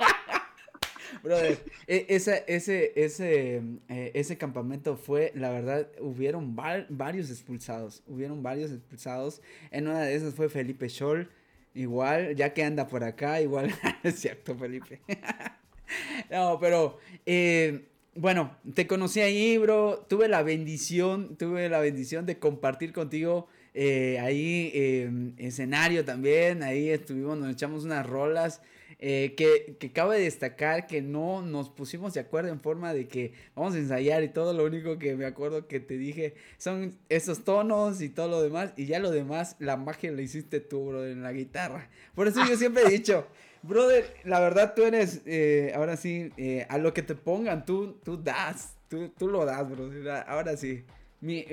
Brother, 1.24 1.58
e, 1.88 2.06
ese, 2.10 2.44
ese, 2.48 2.92
ese, 2.96 3.62
eh, 3.88 4.12
ese 4.14 4.38
campamento 4.38 4.98
fue, 4.98 5.32
la 5.36 5.52
verdad, 5.52 5.88
hubieron 6.00 6.56
varios 6.56 7.32
expulsados. 7.32 8.04
Hubieron 8.08 8.44
varios 8.44 8.72
expulsados. 8.72 9.42
En 9.72 9.88
una 9.88 10.02
de 10.02 10.16
esas 10.16 10.34
fue 10.36 10.50
Felipe 10.50 10.90
Scholl. 10.90 11.30
Igual, 11.74 12.36
ya 12.36 12.54
que 12.54 12.64
anda 12.64 12.88
por 12.88 13.04
acá, 13.06 13.42
igual. 13.42 13.74
es 14.04 14.20
cierto, 14.20 14.56
Felipe. 14.56 15.00
no, 16.30 16.60
pero. 16.60 17.00
Eh, 17.26 17.88
bueno, 18.16 18.56
te 18.76 18.86
conocí 18.86 19.22
ahí, 19.22 19.58
bro. 19.58 20.06
Tuve 20.08 20.28
la 20.28 20.44
bendición, 20.44 21.38
tuve 21.38 21.70
la 21.70 21.80
bendición 21.80 22.26
de 22.26 22.38
compartir 22.38 22.94
contigo 22.94 23.48
eh, 23.74 24.20
ahí 24.20 24.72
eh, 24.76 25.34
escenario 25.38 26.06
también, 26.06 26.62
ahí 26.62 26.90
estuvimos, 26.90 27.38
nos 27.38 27.52
echamos 27.52 27.86
unas 27.86 28.06
rolas. 28.06 28.62
Eh, 29.06 29.34
que, 29.36 29.76
que 29.80 29.92
cabe 29.92 30.18
destacar 30.18 30.88
que 30.88 31.02
no 31.02 31.42
nos 31.42 31.70
pusimos 31.70 32.14
de 32.14 32.22
acuerdo 32.22 32.52
en 32.52 32.62
forma 32.62 32.94
de 32.94 33.10
que 33.10 33.34
vamos 33.54 33.76
a 33.76 33.80
ensayar 33.80 34.24
y 34.24 34.30
todo, 34.30 34.54
lo 34.54 34.64
único 34.64 34.98
que 34.98 35.18
me 35.18 35.26
acuerdo 35.26 35.68
que 35.68 35.82
te 35.82 35.98
dije 35.98 36.36
son 36.58 36.98
esos 37.10 37.44
tonos 37.44 38.02
y 38.02 38.08
todo 38.08 38.30
lo 38.30 38.42
demás, 38.42 38.72
y 38.78 38.86
ya 38.86 39.00
lo 39.00 39.12
demás, 39.12 39.58
la 39.60 39.76
magia 39.76 40.10
la 40.14 40.22
hiciste 40.22 40.62
tú, 40.62 40.86
brother, 40.86 41.12
en 41.12 41.22
la 41.22 41.34
guitarra. 41.34 41.90
Por 42.16 42.30
eso 42.30 42.46
yo 42.48 42.56
siempre 42.56 42.84
he 42.84 42.90
dicho, 42.90 43.28
brother, 43.62 44.06
la 44.24 44.40
verdad 44.40 44.74
tú 44.74 44.84
eres, 44.84 45.22
eh, 45.26 45.74
ahora 45.76 45.98
sí, 45.98 46.32
eh, 46.38 46.66
a 46.70 46.78
lo 46.78 46.94
que 46.94 47.02
te 47.02 47.16
pongan, 47.16 47.66
tú, 47.66 48.00
tú 48.06 48.24
das, 48.24 48.78
tú, 48.88 49.10
tú 49.10 49.28
lo 49.28 49.44
das, 49.44 49.70
brother, 49.70 50.24
ahora 50.28 50.56
sí, 50.56 50.86
Mi, 51.20 51.46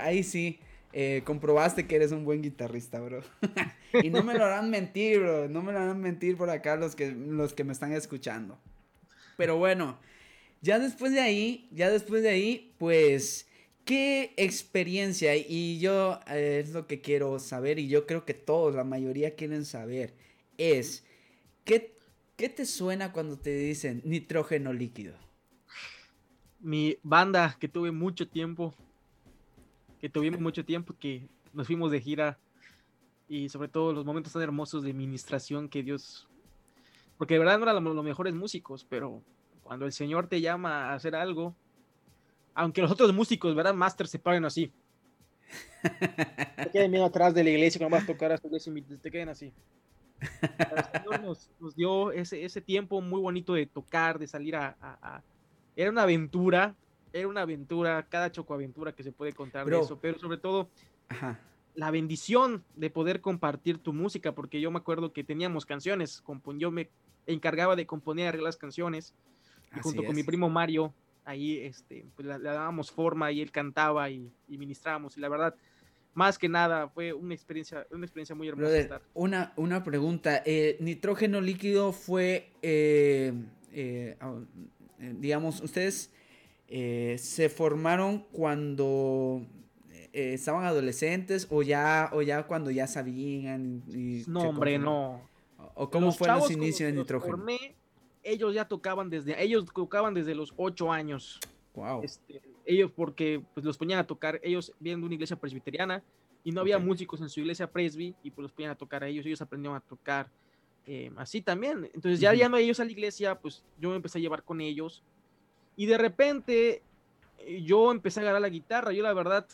ahí 0.00 0.22
sí. 0.22 0.58
Eh, 0.96 1.22
comprobaste 1.24 1.88
que 1.88 1.96
eres 1.96 2.12
un 2.12 2.24
buen 2.24 2.40
guitarrista, 2.40 3.00
bro. 3.00 3.20
y 4.00 4.10
no 4.10 4.22
me 4.22 4.34
lo 4.34 4.44
harán 4.44 4.70
mentir, 4.70 5.18
bro. 5.18 5.48
No 5.48 5.60
me 5.60 5.72
lo 5.72 5.80
harán 5.80 6.00
mentir 6.00 6.36
por 6.36 6.50
acá 6.50 6.76
los 6.76 6.94
que, 6.94 7.10
los 7.10 7.52
que 7.52 7.64
me 7.64 7.72
están 7.72 7.92
escuchando. 7.92 8.60
Pero 9.36 9.58
bueno, 9.58 9.98
ya 10.62 10.78
después 10.78 11.10
de 11.10 11.20
ahí, 11.20 11.68
ya 11.72 11.90
después 11.90 12.22
de 12.22 12.28
ahí, 12.28 12.72
pues, 12.78 13.48
¿qué 13.84 14.34
experiencia? 14.36 15.34
Y 15.34 15.80
yo 15.80 16.20
eh, 16.28 16.62
es 16.62 16.70
lo 16.70 16.86
que 16.86 17.00
quiero 17.00 17.40
saber 17.40 17.80
y 17.80 17.88
yo 17.88 18.06
creo 18.06 18.24
que 18.24 18.34
todos, 18.34 18.76
la 18.76 18.84
mayoría 18.84 19.34
quieren 19.34 19.64
saber, 19.64 20.14
es, 20.58 21.02
¿qué, 21.64 21.96
qué 22.36 22.48
te 22.48 22.64
suena 22.66 23.10
cuando 23.10 23.36
te 23.36 23.50
dicen 23.50 24.00
nitrógeno 24.04 24.72
líquido? 24.72 25.16
Mi 26.60 26.98
banda 27.02 27.56
que 27.58 27.66
tuve 27.66 27.90
mucho 27.90 28.28
tiempo 28.28 28.76
que 30.04 30.10
tuvimos 30.10 30.38
mucho 30.38 30.66
tiempo, 30.66 30.94
que 31.00 31.26
nos 31.54 31.66
fuimos 31.66 31.90
de 31.90 31.98
gira 31.98 32.38
y 33.26 33.48
sobre 33.48 33.68
todo 33.68 33.94
los 33.94 34.04
momentos 34.04 34.34
tan 34.34 34.42
hermosos 34.42 34.82
de 34.82 34.90
administración 34.90 35.66
que 35.66 35.82
Dios, 35.82 36.28
porque 37.16 37.32
de 37.32 37.38
verdad 37.38 37.56
no 37.58 37.62
eran 37.62 37.82
los, 37.82 38.04
mejores 38.04 38.34
músicos, 38.34 38.84
pero 38.86 39.22
cuando 39.62 39.86
el 39.86 39.92
Señor 39.94 40.26
te 40.26 40.42
llama 40.42 40.90
a 40.90 40.92
hacer 40.92 41.14
algo, 41.14 41.56
aunque 42.52 42.82
los 42.82 42.90
otros 42.90 43.14
músicos, 43.14 43.54
¿verdad? 43.54 43.72
Master 43.72 44.06
se 44.06 44.18
paren 44.18 44.44
así. 44.44 44.70
te 45.82 46.70
queden 46.70 46.90
bien 46.90 47.02
atrás 47.02 47.32
de 47.32 47.42
la 47.42 47.48
iglesia 47.48 47.78
cuando 47.78 47.96
vas 47.96 48.04
a 48.04 48.12
tocar 48.12 48.30
hasta 48.30 48.46
iglesia 48.46 48.74
te 49.00 49.10
queden 49.10 49.30
así. 49.30 49.54
El 50.20 51.00
Señor 51.00 51.22
nos, 51.22 51.50
nos, 51.58 51.74
dio 51.74 52.12
ese, 52.12 52.44
ese 52.44 52.60
tiempo 52.60 53.00
muy 53.00 53.22
bonito 53.22 53.54
de 53.54 53.64
tocar, 53.64 54.18
de 54.18 54.26
salir 54.26 54.54
a, 54.54 54.76
a, 54.82 54.98
a... 55.16 55.22
Era 55.74 55.90
una 55.90 56.02
aventura, 56.02 56.74
era 57.14 57.28
una 57.28 57.42
aventura, 57.42 58.04
cada 58.10 58.30
chocoaventura 58.30 58.92
que 58.92 59.04
se 59.04 59.12
puede 59.12 59.32
contar 59.32 59.64
de 59.66 59.78
eso, 59.78 59.98
pero 60.00 60.18
sobre 60.18 60.36
todo 60.36 60.68
la 61.76 61.92
bendición 61.92 62.64
de 62.74 62.90
poder 62.90 63.20
compartir 63.20 63.78
tu 63.78 63.92
música, 63.92 64.32
porque 64.32 64.60
yo 64.60 64.72
me 64.72 64.78
acuerdo 64.78 65.12
que 65.12 65.22
teníamos 65.22 65.64
canciones, 65.64 66.24
yo 66.56 66.72
me 66.72 66.90
encargaba 67.26 67.76
de 67.76 67.86
componer 67.86 68.24
y 68.24 68.28
arreglar 68.28 68.48
las 68.48 68.56
canciones, 68.56 69.14
y 69.76 69.80
junto 69.80 70.04
con 70.04 70.16
mi 70.16 70.24
primo 70.24 70.50
Mario, 70.50 70.92
ahí 71.24 71.58
este, 71.58 72.04
pues, 72.16 72.26
le, 72.26 72.38
dábamos 72.40 72.90
forma 72.90 73.30
y 73.30 73.40
él 73.40 73.52
cantaba 73.52 74.10
y, 74.10 74.32
y, 74.48 74.58
ministrábamos, 74.58 75.16
y 75.16 75.20
la 75.20 75.28
verdad, 75.28 75.54
más 76.14 76.36
que 76.36 76.48
nada, 76.48 76.88
fue 76.88 77.12
una 77.12 77.32
experiencia, 77.32 77.86
una 77.92 78.04
experiencia 78.04 78.34
muy 78.34 78.48
hermosa. 78.48 78.76
estar. 78.76 79.02
Una, 79.14 79.52
una 79.54 79.84
pregunta, 79.84 80.42
eh, 80.44 80.76
nitrógeno 80.80 81.40
líquido 81.40 81.92
fue, 81.92 82.50
eh, 82.60 83.32
eh, 83.72 84.16
digamos, 84.98 85.60
ustedes 85.60 86.12
eh, 86.68 87.16
se 87.18 87.48
formaron 87.48 88.20
cuando 88.32 89.46
eh, 90.12 90.34
estaban 90.34 90.64
adolescentes 90.64 91.46
o 91.50 91.62
ya, 91.62 92.10
o 92.12 92.22
ya 92.22 92.44
cuando 92.44 92.70
ya 92.70 92.86
sabían. 92.86 93.82
no, 94.26 94.40
hombre, 94.48 94.78
no. 94.78 95.20
¿O 95.74 95.90
cómo 95.90 96.12
fue 96.12 96.28
los 96.28 96.50
inicios 96.50 96.92
de 96.92 96.96
nitrógeno? 96.96 97.36
Formé, 97.36 97.74
ellos 98.22 98.54
ya 98.54 98.66
tocaban 98.66 99.10
desde, 99.10 99.42
ellos 99.42 99.66
tocaban 99.74 100.14
desde 100.14 100.34
los 100.34 100.54
ocho 100.56 100.92
años. 100.92 101.40
Wow. 101.74 102.02
Este, 102.04 102.40
ellos 102.64 102.90
porque 102.94 103.42
pues 103.52 103.66
los 103.66 103.76
ponían 103.76 103.98
a 103.98 104.06
tocar, 104.06 104.40
ellos 104.42 104.72
vienen 104.78 105.00
de 105.00 105.06
una 105.06 105.14
iglesia 105.14 105.36
presbiteriana 105.36 106.02
y 106.44 106.52
no 106.52 106.60
había 106.60 106.78
músicos 106.78 107.20
en 107.20 107.28
su 107.28 107.40
iglesia 107.40 107.70
presbi 107.70 108.14
y 108.22 108.30
pues 108.30 108.44
los 108.44 108.52
ponían 108.52 108.72
a 108.72 108.76
tocar 108.76 109.02
a 109.02 109.08
ellos, 109.08 109.26
ellos 109.26 109.42
aprendieron 109.42 109.76
a 109.76 109.80
tocar 109.80 110.30
eh, 110.86 111.10
así 111.16 111.40
también. 111.40 111.90
Entonces 111.92 112.20
ya, 112.20 112.34
ya 112.34 112.48
no 112.48 112.56
ellos 112.56 112.78
a 112.80 112.84
la 112.84 112.92
iglesia, 112.92 113.38
pues 113.38 113.64
yo 113.80 113.90
me 113.90 113.96
empecé 113.96 114.18
a 114.18 114.20
llevar 114.20 114.44
con 114.44 114.60
ellos 114.60 115.02
y 115.76 115.86
de 115.86 115.98
repente 115.98 116.82
eh, 117.38 117.62
yo 117.62 117.90
empecé 117.90 118.20
a 118.20 118.22
agarrar 118.22 118.42
la 118.42 118.48
guitarra. 118.48 118.92
Yo 118.92 119.02
la 119.02 119.12
verdad 119.12 119.46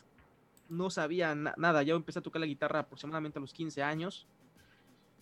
no 0.69 0.91
sabía 0.91 1.35
nada. 1.35 1.83
Yo 1.83 1.97
empecé 1.97 2.19
a 2.19 2.23
tocar 2.23 2.41
la 2.41 2.47
guitarra 2.47 2.81
aproximadamente 2.81 3.39
a 3.39 3.43
los 3.43 3.53
15 3.53 3.83
años. 3.83 4.27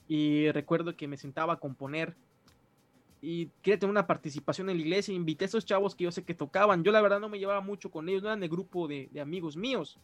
Y 0.09 0.51
recuerdo 0.53 0.97
que 0.97 1.09
me 1.09 1.17
sentaba 1.17 1.55
a 1.55 1.59
componer. 1.59 2.17
Y 3.21 3.47
quería 3.63 3.79
tener 3.79 3.91
una 3.91 4.07
participación 4.07 4.71
en 4.71 4.77
la 4.77 4.83
iglesia. 4.83 5.15
Invité 5.15 5.45
a 5.45 5.47
esos 5.47 5.65
chavos 5.65 5.95
que 5.95 6.05
yo 6.05 6.13
sé 6.13 6.23
que 6.23 6.35
tocaban. 6.35 6.85
Yo 6.85 6.93
la 6.93 7.01
verdad 7.01 7.21
no 7.21 7.29
me 7.29 7.39
llevaba 7.39 7.61
mucho 7.61 7.91
con 7.91 8.09
ellos. 8.09 8.23
No 8.23 8.29
eran 8.29 8.41
de 8.41 8.49
grupo 8.49 8.89
de, 8.89 9.09
amigos 9.21 9.57
míos. 9.57 9.99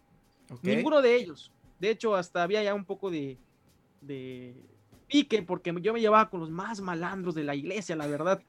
Ninguno 0.63 1.01
de 1.01 1.17
ellos. 1.17 1.53
De 1.79 1.91
hecho, 1.91 2.15
hasta 2.15 2.43
había 2.43 2.63
ya 2.63 2.75
un 2.75 2.85
poco 2.85 3.11
de, 3.11 3.39
de 4.01 4.55
pique 5.07 5.43
porque 5.43 5.75
yo 5.81 5.93
me 5.93 6.01
llevaba 6.01 6.29
con 6.31 6.41
los 6.41 6.51
más 6.51 6.81
malandros 6.81 7.35
de 7.35 7.45
la 7.45 7.55
iglesia, 7.55 7.97
la 7.97 8.07
verdad. 8.07 8.43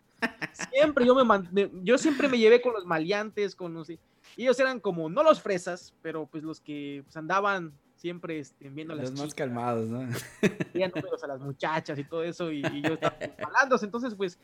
Siempre 0.72 1.06
yo 1.06 1.16
me, 1.16 1.70
yo 1.84 1.98
siempre 1.98 2.28
me 2.28 2.38
llevé 2.38 2.62
con 2.62 2.74
los 2.74 2.86
maleantes, 2.86 3.56
con 3.56 3.74
los 3.74 3.90
ellos 4.38 4.60
eran 4.60 4.80
como 4.80 5.10
no 5.10 5.24
los 5.24 5.42
fresas, 5.42 5.94
pero 6.02 6.26
pues 6.26 6.44
los 6.44 6.60
que 6.60 7.02
pues, 7.06 7.16
andaban 7.18 7.74
siempre 7.96 8.40
este, 8.40 8.70
viendo 8.70 8.94
los 8.94 9.12
más 9.14 9.34
calmados, 9.34 9.90
¿no? 9.90 10.00
números 10.00 11.24
a 11.24 11.28
las 11.28 11.40
muchachas 11.40 11.98
y 11.98 12.04
todo 12.04 12.24
eso 12.24 12.52
y, 12.52 12.62
yo 12.82 12.94
estaba 12.94 13.16
hablando, 13.44 13.78
entonces 13.82 14.14
pues 14.16 14.38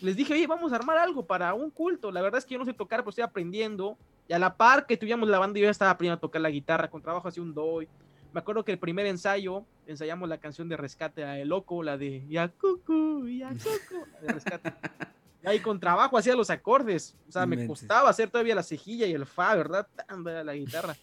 les 0.00 0.16
dije, 0.16 0.32
"Oye, 0.32 0.46
vamos 0.46 0.72
a 0.72 0.76
armar 0.76 0.98
algo 0.98 1.26
para 1.26 1.52
un 1.54 1.70
culto." 1.70 2.10
La 2.10 2.22
verdad 2.22 2.38
es 2.38 2.46
que 2.46 2.54
yo 2.54 2.58
no 2.58 2.64
sé 2.64 2.72
tocar, 2.72 3.00
pero 3.00 3.10
estoy 3.10 3.24
aprendiendo. 3.24 3.96
Y 4.28 4.32
a 4.32 4.38
la 4.38 4.56
par 4.56 4.86
que 4.86 4.96
tuviéramos 4.96 5.28
la 5.28 5.38
banda, 5.38 5.58
yo 5.58 5.64
ya 5.64 5.70
estaba 5.70 5.90
aprendiendo 5.90 6.18
a 6.18 6.20
tocar 6.20 6.40
la 6.40 6.50
guitarra 6.50 6.88
con 6.88 7.02
trabajo 7.02 7.28
así 7.28 7.40
un 7.40 7.52
doy. 7.52 7.88
Me 8.32 8.40
acuerdo 8.40 8.64
que 8.64 8.72
el 8.72 8.78
primer 8.78 9.04
ensayo 9.06 9.64
ensayamos 9.86 10.28
la 10.28 10.38
canción 10.38 10.68
de 10.68 10.76
Rescate 10.76 11.24
a 11.24 11.38
El 11.38 11.48
Loco, 11.48 11.82
la 11.82 11.98
de 11.98 12.26
Ya 12.28 12.48
Cucu, 12.48 13.28
Ya 13.28 13.50
Cucu, 13.50 14.06
la 14.14 14.20
de 14.20 14.32
Rescate. 14.32 14.72
Ahí 15.44 15.60
con 15.60 15.80
trabajo 15.80 16.16
hacía 16.16 16.36
los 16.36 16.50
acordes. 16.50 17.16
O 17.28 17.32
sea, 17.32 17.46
me 17.46 17.66
costaba 17.66 18.08
hacer 18.08 18.30
todavía 18.30 18.54
la 18.54 18.62
cejilla 18.62 19.06
y 19.06 19.12
el 19.12 19.26
fa, 19.26 19.54
¿verdad? 19.54 19.86
La 20.44 20.54
guitarra. 20.54 20.96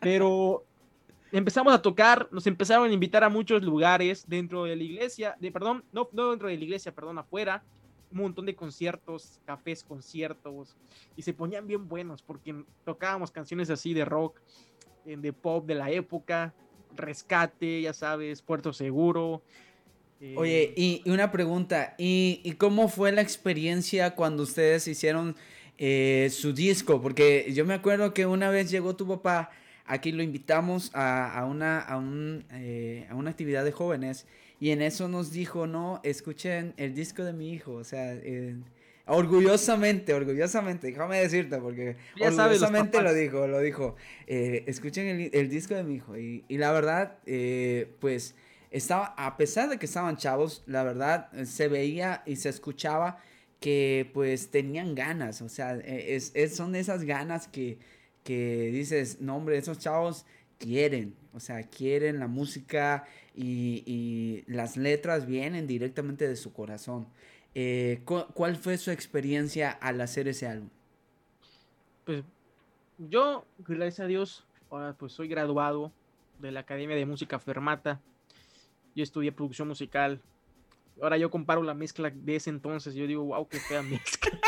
Pero 0.00 0.64
empezamos 1.30 1.72
a 1.72 1.80
tocar, 1.80 2.28
nos 2.32 2.46
empezaron 2.46 2.90
a 2.90 2.92
invitar 2.92 3.22
a 3.22 3.28
muchos 3.28 3.62
lugares 3.62 4.24
dentro 4.26 4.64
de 4.64 4.74
la 4.74 4.82
iglesia, 4.82 5.36
de, 5.38 5.52
perdón, 5.52 5.84
no, 5.92 6.08
no 6.12 6.30
dentro 6.30 6.48
de 6.48 6.56
la 6.56 6.64
iglesia, 6.64 6.92
perdón, 6.94 7.18
afuera. 7.18 7.62
Un 8.10 8.22
montón 8.22 8.46
de 8.46 8.56
conciertos, 8.56 9.38
cafés, 9.44 9.84
conciertos. 9.84 10.76
Y 11.14 11.22
se 11.22 11.34
ponían 11.34 11.66
bien 11.66 11.86
buenos 11.86 12.22
porque 12.22 12.64
tocábamos 12.84 13.30
canciones 13.30 13.68
así 13.68 13.92
de 13.92 14.04
rock, 14.04 14.40
de 15.04 15.32
pop 15.32 15.66
de 15.66 15.74
la 15.74 15.90
época. 15.90 16.54
Rescate, 16.96 17.82
ya 17.82 17.92
sabes, 17.92 18.40
Puerto 18.40 18.72
Seguro, 18.72 19.42
Oye, 20.34 20.74
y, 20.76 21.02
una 21.08 21.30
pregunta, 21.30 21.94
¿y, 21.96 22.54
cómo 22.58 22.88
fue 22.88 23.12
la 23.12 23.22
experiencia 23.22 24.16
cuando 24.16 24.42
ustedes 24.42 24.88
hicieron 24.88 25.36
eh, 25.78 26.28
su 26.32 26.52
disco? 26.52 27.00
Porque 27.00 27.52
yo 27.54 27.64
me 27.64 27.74
acuerdo 27.74 28.12
que 28.12 28.26
una 28.26 28.50
vez 28.50 28.68
llegó 28.70 28.96
tu 28.96 29.06
papá, 29.06 29.50
aquí 29.86 30.10
lo 30.10 30.24
invitamos 30.24 30.90
a, 30.92 31.46
una, 31.48 31.80
a, 31.80 31.96
un, 31.96 32.44
eh, 32.50 33.06
a 33.08 33.14
una 33.14 33.30
actividad 33.30 33.64
de 33.64 33.70
jóvenes 33.70 34.26
y 34.58 34.70
en 34.70 34.82
eso 34.82 35.06
nos 35.06 35.30
dijo, 35.30 35.68
no, 35.68 36.00
escuchen 36.02 36.74
el 36.78 36.94
disco 36.94 37.22
de 37.22 37.32
mi 37.32 37.52
hijo, 37.52 37.74
o 37.74 37.84
sea, 37.84 38.16
orgullosamente, 39.06 40.14
orgullosamente, 40.14 40.88
déjame 40.88 41.20
decirte, 41.20 41.58
porque 41.58 41.94
orgullosamente 42.20 43.00
lo 43.02 43.14
dijo, 43.14 43.46
lo 43.46 43.60
dijo, 43.60 43.94
eh, 44.26 44.64
escuchen 44.66 45.06
el, 45.06 45.30
el, 45.32 45.48
disco 45.48 45.76
de 45.76 45.84
mi 45.84 45.94
hijo 45.94 46.18
y, 46.18 46.44
y 46.48 46.58
la 46.58 46.72
verdad, 46.72 47.18
pues 48.00 48.34
estaba, 48.70 49.14
a 49.16 49.36
pesar 49.36 49.68
de 49.68 49.78
que 49.78 49.86
estaban 49.86 50.16
chavos, 50.16 50.62
la 50.66 50.82
verdad, 50.82 51.28
eh, 51.32 51.46
se 51.46 51.68
veía 51.68 52.22
y 52.26 52.36
se 52.36 52.48
escuchaba 52.48 53.18
que 53.60 54.10
pues 54.14 54.50
tenían 54.50 54.94
ganas, 54.94 55.42
o 55.42 55.48
sea, 55.48 55.76
e, 55.76 56.14
es, 56.14 56.32
son 56.54 56.76
esas 56.76 57.04
ganas 57.04 57.48
que, 57.48 57.78
que 58.24 58.70
dices, 58.72 59.20
no 59.20 59.36
hombre, 59.36 59.58
esos 59.58 59.78
chavos 59.78 60.26
quieren, 60.58 61.14
o 61.32 61.40
sea, 61.40 61.62
quieren 61.64 62.18
la 62.20 62.28
música 62.28 63.06
y, 63.34 63.82
y 63.86 64.44
las 64.46 64.76
letras 64.76 65.26
vienen 65.26 65.66
directamente 65.66 66.28
de 66.28 66.36
su 66.36 66.52
corazón. 66.52 67.08
Eh, 67.54 68.02
¿Cuál 68.04 68.56
fue 68.56 68.76
su 68.78 68.90
experiencia 68.90 69.70
al 69.70 70.00
hacer 70.00 70.28
ese 70.28 70.46
álbum? 70.46 70.68
Pues 72.04 72.22
yo, 72.98 73.44
gracias 73.58 74.00
a 74.00 74.06
Dios, 74.06 74.44
ahora 74.70 74.92
pues 74.92 75.12
soy 75.12 75.28
graduado 75.28 75.90
de 76.38 76.52
la 76.52 76.60
Academia 76.60 76.94
de 76.94 77.06
Música 77.06 77.38
Fermata 77.38 78.00
yo 78.94 79.02
estudié 79.02 79.32
producción 79.32 79.68
musical. 79.68 80.20
Ahora 81.00 81.16
yo 81.16 81.30
comparo 81.30 81.62
la 81.62 81.74
mezcla 81.74 82.10
de 82.10 82.36
ese 82.36 82.50
entonces. 82.50 82.94
Yo 82.94 83.06
digo, 83.06 83.24
wow, 83.24 83.46
qué 83.48 83.58
fea 83.60 83.82
mezcla. 83.82 84.38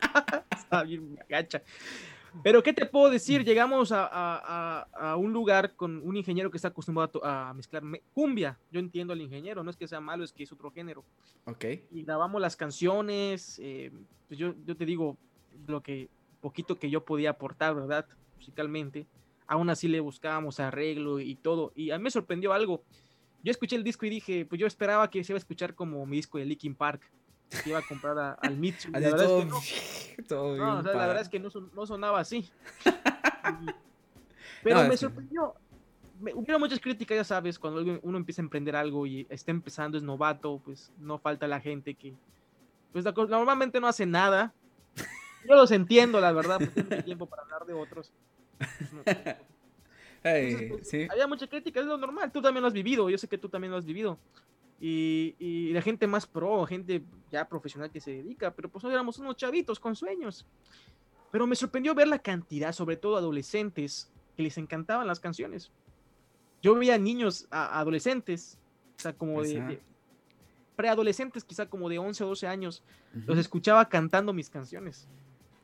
Está 0.56 0.82
bien 0.82 1.18
gacha. 1.28 1.62
Pero, 2.44 2.62
¿qué 2.62 2.72
te 2.72 2.86
puedo 2.86 3.10
decir? 3.10 3.44
Llegamos 3.44 3.90
a, 3.90 4.08
a, 4.08 4.86
a, 4.92 5.16
un 5.16 5.32
lugar 5.32 5.74
con 5.74 6.00
un 6.04 6.16
ingeniero 6.16 6.50
que 6.50 6.58
está 6.58 6.68
acostumbrado 6.68 7.24
a, 7.24 7.52
mezclar 7.54 7.82
cumbia. 8.12 8.56
Yo 8.70 8.78
entiendo 8.78 9.12
al 9.12 9.20
ingeniero, 9.20 9.64
no 9.64 9.70
es 9.70 9.76
que 9.76 9.88
sea 9.88 10.00
malo, 10.00 10.22
es 10.22 10.32
que 10.32 10.44
es 10.44 10.52
otro 10.52 10.70
género. 10.70 11.04
Ok. 11.46 11.64
Y 11.90 12.04
grabamos 12.04 12.40
las 12.40 12.56
canciones. 12.56 13.58
Eh, 13.60 13.90
pues 14.28 14.38
yo, 14.38 14.54
yo 14.64 14.76
te 14.76 14.86
digo 14.86 15.16
lo 15.66 15.82
que 15.82 16.08
poquito 16.40 16.78
que 16.78 16.90
yo 16.90 17.04
podía 17.04 17.30
aportar, 17.30 17.74
¿verdad? 17.74 18.06
Musicalmente. 18.36 19.06
Aún 19.46 19.68
así 19.68 19.88
le 19.88 20.00
buscábamos 20.00 20.60
arreglo 20.60 21.20
y 21.20 21.34
todo. 21.34 21.72
Y 21.74 21.90
a 21.90 21.98
mí 21.98 22.04
me 22.04 22.10
sorprendió 22.10 22.52
algo. 22.52 22.84
Yo 23.42 23.50
escuché 23.50 23.76
el 23.76 23.84
disco 23.84 24.06
y 24.06 24.10
dije, 24.10 24.44
pues 24.44 24.60
yo 24.60 24.66
esperaba 24.66 25.08
que 25.08 25.24
se 25.24 25.32
iba 25.32 25.36
a 25.36 25.40
escuchar 25.40 25.74
como 25.74 26.04
mi 26.06 26.16
disco 26.16 26.38
de 26.38 26.44
Linkin 26.44 26.74
Park 26.74 27.10
que 27.50 27.70
iba 27.70 27.78
a 27.78 27.82
comprar 27.82 28.38
al 28.40 28.56
Mitsu. 28.56 28.90
La 28.92 29.00
verdad, 29.00 29.24
es 29.24 29.30
que 29.30 29.44
no. 30.28 30.82
la 30.82 31.06
verdad 31.06 31.22
es 31.22 31.28
que 31.28 31.40
no, 31.40 31.50
sonaba 31.86 32.20
así. 32.20 32.48
Pero 34.62 34.84
me 34.84 34.96
sorprendió. 34.96 35.54
Me, 36.20 36.34
hubo 36.34 36.58
muchas 36.58 36.78
críticas, 36.80 37.16
ya 37.16 37.24
sabes, 37.24 37.58
cuando 37.58 37.98
uno 38.02 38.18
empieza 38.18 38.42
a 38.42 38.44
emprender 38.44 38.76
algo 38.76 39.06
y 39.06 39.26
está 39.30 39.50
empezando, 39.50 39.96
es 39.96 40.04
novato, 40.04 40.60
pues 40.62 40.92
no 40.98 41.18
falta 41.18 41.48
la 41.48 41.60
gente 41.60 41.94
que, 41.94 42.14
pues 42.92 43.06
normalmente 43.06 43.80
no 43.80 43.86
hace 43.86 44.04
nada. 44.04 44.52
Yo 45.48 45.54
los 45.54 45.70
entiendo, 45.70 46.20
la 46.20 46.32
verdad, 46.32 46.58
porque 46.58 46.82
tengo 46.82 47.02
tiempo 47.02 47.24
para 47.26 47.42
hablar 47.42 47.64
de 47.64 47.72
otros. 47.72 48.12
Pues, 48.58 49.16
había 50.22 51.26
mucha 51.26 51.46
crítica, 51.46 51.80
es 51.80 51.86
lo 51.86 51.96
normal, 51.96 52.30
tú 52.32 52.42
también 52.42 52.62
lo 52.62 52.68
has 52.68 52.74
vivido, 52.74 53.08
yo 53.08 53.18
sé 53.18 53.28
que 53.28 53.38
tú 53.38 53.48
también 53.48 53.70
lo 53.70 53.78
has 53.78 53.84
vivido 53.84 54.18
y, 54.80 55.70
la 55.72 55.82
gente 55.82 56.06
más 56.06 56.26
pro, 56.26 56.64
gente 56.66 57.02
ya 57.30 57.46
profesional 57.46 57.90
que 57.90 58.00
se 58.00 58.12
dedica, 58.12 58.52
pero 58.52 58.68
pues 58.70 58.82
no 58.82 58.90
éramos 58.90 59.18
unos 59.18 59.36
chavitos 59.36 59.78
con 59.78 59.94
sueños. 59.94 60.46
Pero 61.30 61.46
me 61.46 61.54
sorprendió 61.54 61.94
ver 61.94 62.08
la 62.08 62.18
cantidad, 62.18 62.72
sobre 62.72 62.96
todo 62.96 63.16
adolescentes, 63.16 64.10
que 64.36 64.42
les 64.42 64.56
encantaban 64.58 65.06
las 65.06 65.20
canciones. 65.20 65.70
Yo 66.62 66.74
veía 66.74 66.98
niños, 66.98 67.46
adolescentes, 67.50 68.58
o 68.96 69.02
sea, 69.02 69.12
como 69.12 69.42
de, 69.42 69.80
preadolescentes, 70.76 71.44
quizá 71.44 71.66
como 71.66 71.88
de 71.88 71.98
11 71.98 72.24
o 72.24 72.28
12 72.28 72.46
años, 72.46 72.82
los 73.12 73.38
escuchaba 73.38 73.88
cantando 73.88 74.32
mis 74.32 74.48
canciones. 74.48 75.06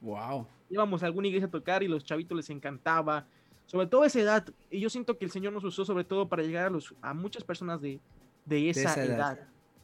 Wow. 0.02 0.46
Íbamos 0.68 1.02
a 1.02 1.06
alguna 1.06 1.28
iglesia 1.28 1.48
a 1.48 1.50
tocar 1.50 1.82
y 1.82 1.88
los 1.88 2.04
chavitos 2.04 2.36
les 2.36 2.50
encantaba, 2.50 3.26
sobre 3.66 3.86
todo 3.86 4.04
esa 4.04 4.20
edad. 4.20 4.48
Y 4.70 4.80
yo 4.80 4.88
siento 4.88 5.18
que 5.18 5.24
el 5.24 5.30
Señor 5.30 5.52
nos 5.52 5.64
usó 5.64 5.84
sobre 5.84 6.04
todo 6.04 6.28
para 6.28 6.42
llegar 6.42 6.66
a, 6.66 6.70
los, 6.70 6.94
a 7.02 7.12
muchas 7.14 7.44
personas 7.44 7.80
de, 7.80 8.00
de 8.44 8.70
esa, 8.70 9.04
edad. 9.04 9.38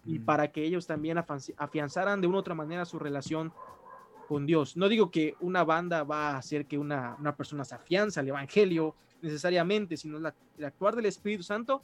Y 0.05 0.19
para 0.19 0.51
que 0.51 0.65
ellos 0.65 0.87
también 0.87 1.19
afianzaran 1.57 2.21
de 2.21 2.27
una 2.27 2.39
u 2.39 2.41
otra 2.41 2.55
manera 2.55 2.85
su 2.85 2.99
relación 2.99 3.53
con 4.27 4.47
Dios. 4.47 4.77
No 4.77 4.89
digo 4.89 5.11
que 5.11 5.37
una 5.41 5.63
banda 5.63 6.03
va 6.05 6.31
a 6.31 6.39
hacer 6.39 6.67
que 6.67 6.79
una, 6.79 7.17
persona 7.37 7.65
se 7.65 7.75
afianza 7.75 8.21
al 8.21 8.29
Evangelio 8.29 8.95
necesariamente, 9.21 9.97
sino 9.97 10.19
el 10.19 10.65
actuar 10.65 10.97
del 10.97 11.07
Espíritu 11.07 11.43
Santo, 11.43 11.83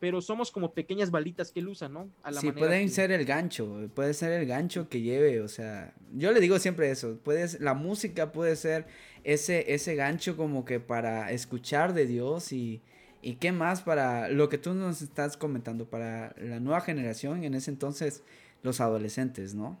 pero 0.00 0.20
somos 0.20 0.50
como 0.50 0.72
pequeñas 0.72 1.10
balitas 1.10 1.52
que 1.52 1.60
él 1.60 1.68
usa, 1.68 1.88
¿no? 1.88 2.10
A 2.22 2.32
la 2.32 2.40
sí, 2.40 2.50
pueden 2.50 2.88
ser 2.88 3.12
el 3.12 3.24
gancho, 3.24 3.88
puede 3.94 4.14
ser 4.14 4.32
el 4.32 4.46
gancho 4.46 4.88
que 4.88 5.02
lleve, 5.02 5.40
o 5.40 5.48
sea, 5.48 5.94
yo 6.14 6.32
le 6.32 6.40
digo 6.40 6.58
siempre 6.58 6.90
eso, 6.90 7.18
puedes, 7.22 7.60
la 7.60 7.74
música 7.74 8.32
puede 8.32 8.56
ser 8.56 8.86
ese, 9.22 9.72
ese 9.72 9.94
gancho 9.94 10.36
como 10.36 10.64
que 10.64 10.80
para 10.80 11.30
escuchar 11.30 11.92
de 11.92 12.06
Dios 12.06 12.52
y, 12.52 12.82
¿Y 13.22 13.34
qué 13.34 13.52
más 13.52 13.82
para 13.82 14.28
lo 14.28 14.48
que 14.48 14.56
tú 14.56 14.72
nos 14.72 15.02
estás 15.02 15.36
comentando, 15.36 15.84
para 15.84 16.34
la 16.38 16.58
nueva 16.58 16.80
generación, 16.80 17.44
en 17.44 17.54
ese 17.54 17.70
entonces 17.70 18.24
los 18.62 18.80
adolescentes, 18.80 19.54
¿no? 19.54 19.78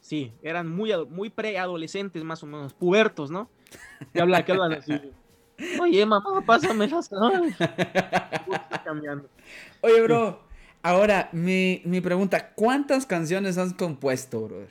Sí, 0.00 0.32
eran 0.42 0.68
muy, 0.68 0.92
muy 1.08 1.30
preadolescentes 1.30 2.22
más 2.22 2.42
o 2.42 2.46
menos, 2.46 2.74
pubertos, 2.74 3.30
¿no? 3.30 3.50
Que 4.12 4.20
hablan, 4.20 4.44
que 4.44 4.52
hablan 4.52 4.72
así. 4.74 4.92
Oye, 5.80 6.04
mamá, 6.04 6.42
pásame 6.44 6.86
las 6.88 7.08
cambiando. 8.84 9.28
Oye, 9.80 10.02
bro, 10.02 10.40
ahora 10.82 11.28
mi, 11.32 11.82
mi, 11.84 12.00
pregunta, 12.00 12.52
¿cuántas 12.54 13.06
canciones 13.06 13.58
has 13.58 13.72
compuesto, 13.72 14.42
brother? 14.42 14.68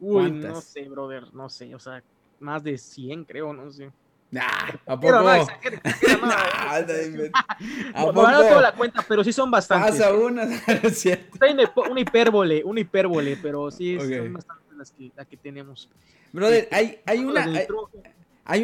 Uy, 0.00 0.30
no 0.30 0.60
sé, 0.60 0.88
brother, 0.88 1.32
no 1.32 1.48
sé, 1.48 1.74
o 1.74 1.78
sea, 1.78 2.02
más 2.40 2.62
de 2.62 2.78
100 2.78 3.24
creo, 3.24 3.52
no 3.52 3.70
sé. 3.70 3.90
Nah, 4.30 4.40
¿a 4.86 4.98
poco? 4.98 5.12
No, 7.94 8.12
no, 8.12 8.40
tengo 8.40 8.60
la 8.60 8.72
cuenta, 8.72 9.04
pero 9.06 9.22
sí 9.22 9.32
son 9.32 9.50
bastantes. 9.50 9.98
Pasa 9.98 10.14
una, 10.14 10.44
una 11.90 12.00
hipérbole, 12.00 12.64
una 12.64 12.80
hipérbole, 12.80 13.36
pero 13.36 13.70
sí 13.70 13.98
son 13.98 14.32
bastantes 14.32 14.76
las 14.76 14.90
que, 14.90 15.12
que 15.28 15.36
tenemos. 15.36 15.90
Brother, 16.32 16.66
hay, 16.72 17.00
hay 17.04 17.18
una... 17.18 17.44
Hay, 17.44 17.66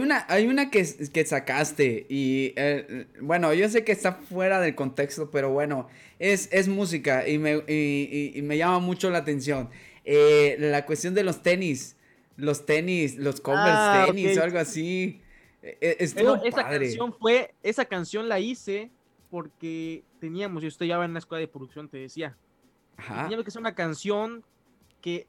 una, 0.00 0.26
hay 0.28 0.46
una 0.46 0.70
que, 0.70 0.86
que 1.12 1.24
sacaste 1.24 2.06
y 2.08 2.52
eh, 2.56 3.06
bueno, 3.20 3.54
yo 3.54 3.68
sé 3.68 3.84
que 3.84 3.92
está 3.92 4.12
fuera 4.14 4.60
del 4.60 4.74
contexto, 4.74 5.30
pero 5.30 5.50
bueno, 5.50 5.88
es, 6.18 6.48
es 6.52 6.68
música 6.68 7.28
y 7.28 7.38
me, 7.38 7.62
y, 7.68 8.32
y, 8.34 8.42
me 8.42 8.56
llama 8.56 8.80
mucho 8.80 9.08
la 9.10 9.18
atención. 9.18 9.70
Eh, 10.04 10.56
la 10.58 10.84
cuestión 10.84 11.14
de 11.14 11.22
los 11.22 11.42
tenis, 11.42 11.96
los 12.36 12.66
tenis, 12.66 13.16
los 13.18 13.40
Converse 13.40 13.70
ah, 13.70 14.04
tenis 14.06 14.36
o 14.36 14.42
algo 14.42 14.58
así. 14.58 15.20
E, 15.62 15.78
e, 15.80 15.96
esa 16.00 16.68
canción 16.68 17.14
fue, 17.18 17.54
esa 17.62 17.84
canción 17.84 18.28
la 18.28 18.40
hice 18.40 18.90
porque 19.30 20.02
teníamos, 20.20 20.62
yo 20.62 20.68
estoy 20.68 20.88
ya 20.88 21.04
en 21.04 21.12
la 21.12 21.18
escuela 21.18 21.40
de 21.40 21.48
producción, 21.48 21.88
te 21.88 21.98
decía. 21.98 22.36
Teníamos 22.96 23.44
que 23.44 23.48
hacer 23.50 23.60
una 23.60 23.74
canción 23.74 24.42
que 25.00 25.26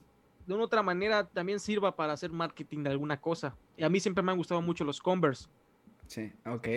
de 0.47 0.53
una 0.55 0.63
otra 0.63 0.81
manera 0.81 1.27
también 1.27 1.59
sirva 1.59 1.95
para 1.95 2.13
hacer 2.13 2.31
marketing 2.31 2.83
de 2.83 2.89
alguna 2.89 3.21
cosa. 3.21 3.55
A 3.81 3.89
mí 3.89 3.99
siempre 3.99 4.23
me 4.23 4.31
han 4.31 4.37
gustado 4.37 4.61
mucho 4.61 4.83
los 4.83 4.99
Converse. 4.99 5.47
Sí, 6.07 6.31
ok. 6.45 6.67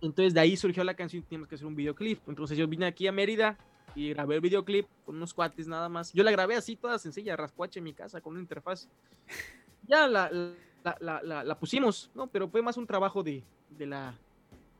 Entonces 0.00 0.34
de 0.34 0.40
ahí 0.40 0.56
surgió 0.56 0.84
la 0.84 0.94
canción, 0.94 1.22
teníamos 1.22 1.48
que 1.48 1.56
hacer 1.56 1.66
un 1.66 1.74
videoclip. 1.74 2.20
Entonces 2.28 2.56
yo 2.56 2.66
vine 2.68 2.86
aquí 2.86 3.06
a 3.06 3.12
Mérida 3.12 3.58
y 3.94 4.10
grabé 4.10 4.36
el 4.36 4.40
videoclip 4.40 4.86
con 5.04 5.16
unos 5.16 5.34
cuates 5.34 5.66
nada 5.66 5.88
más. 5.88 6.12
Yo 6.12 6.22
la 6.22 6.30
grabé 6.30 6.54
así, 6.54 6.76
toda 6.76 6.98
sencilla, 6.98 7.36
raspuache 7.36 7.80
en 7.80 7.84
mi 7.84 7.92
casa 7.92 8.20
con 8.20 8.32
una 8.34 8.42
interfaz. 8.42 8.88
Ya 9.86 10.06
la 10.06 10.30
la, 11.00 11.20
la, 11.22 11.44
la, 11.44 11.58
pusimos, 11.58 12.10
¿no? 12.14 12.26
Pero 12.28 12.48
fue 12.48 12.62
más 12.62 12.76
un 12.76 12.86
trabajo 12.86 13.22
de, 13.22 13.42
de 13.70 13.86
la, 13.86 14.14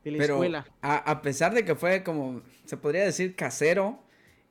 de 0.03 0.11
la 0.11 0.23
escuela. 0.23 0.65
A, 0.81 0.97
a, 0.97 1.21
pesar 1.21 1.53
de 1.53 1.65
que 1.65 1.75
fue 1.75 2.03
como, 2.03 2.41
se 2.65 2.77
podría 2.77 3.03
decir, 3.03 3.35
casero, 3.35 3.99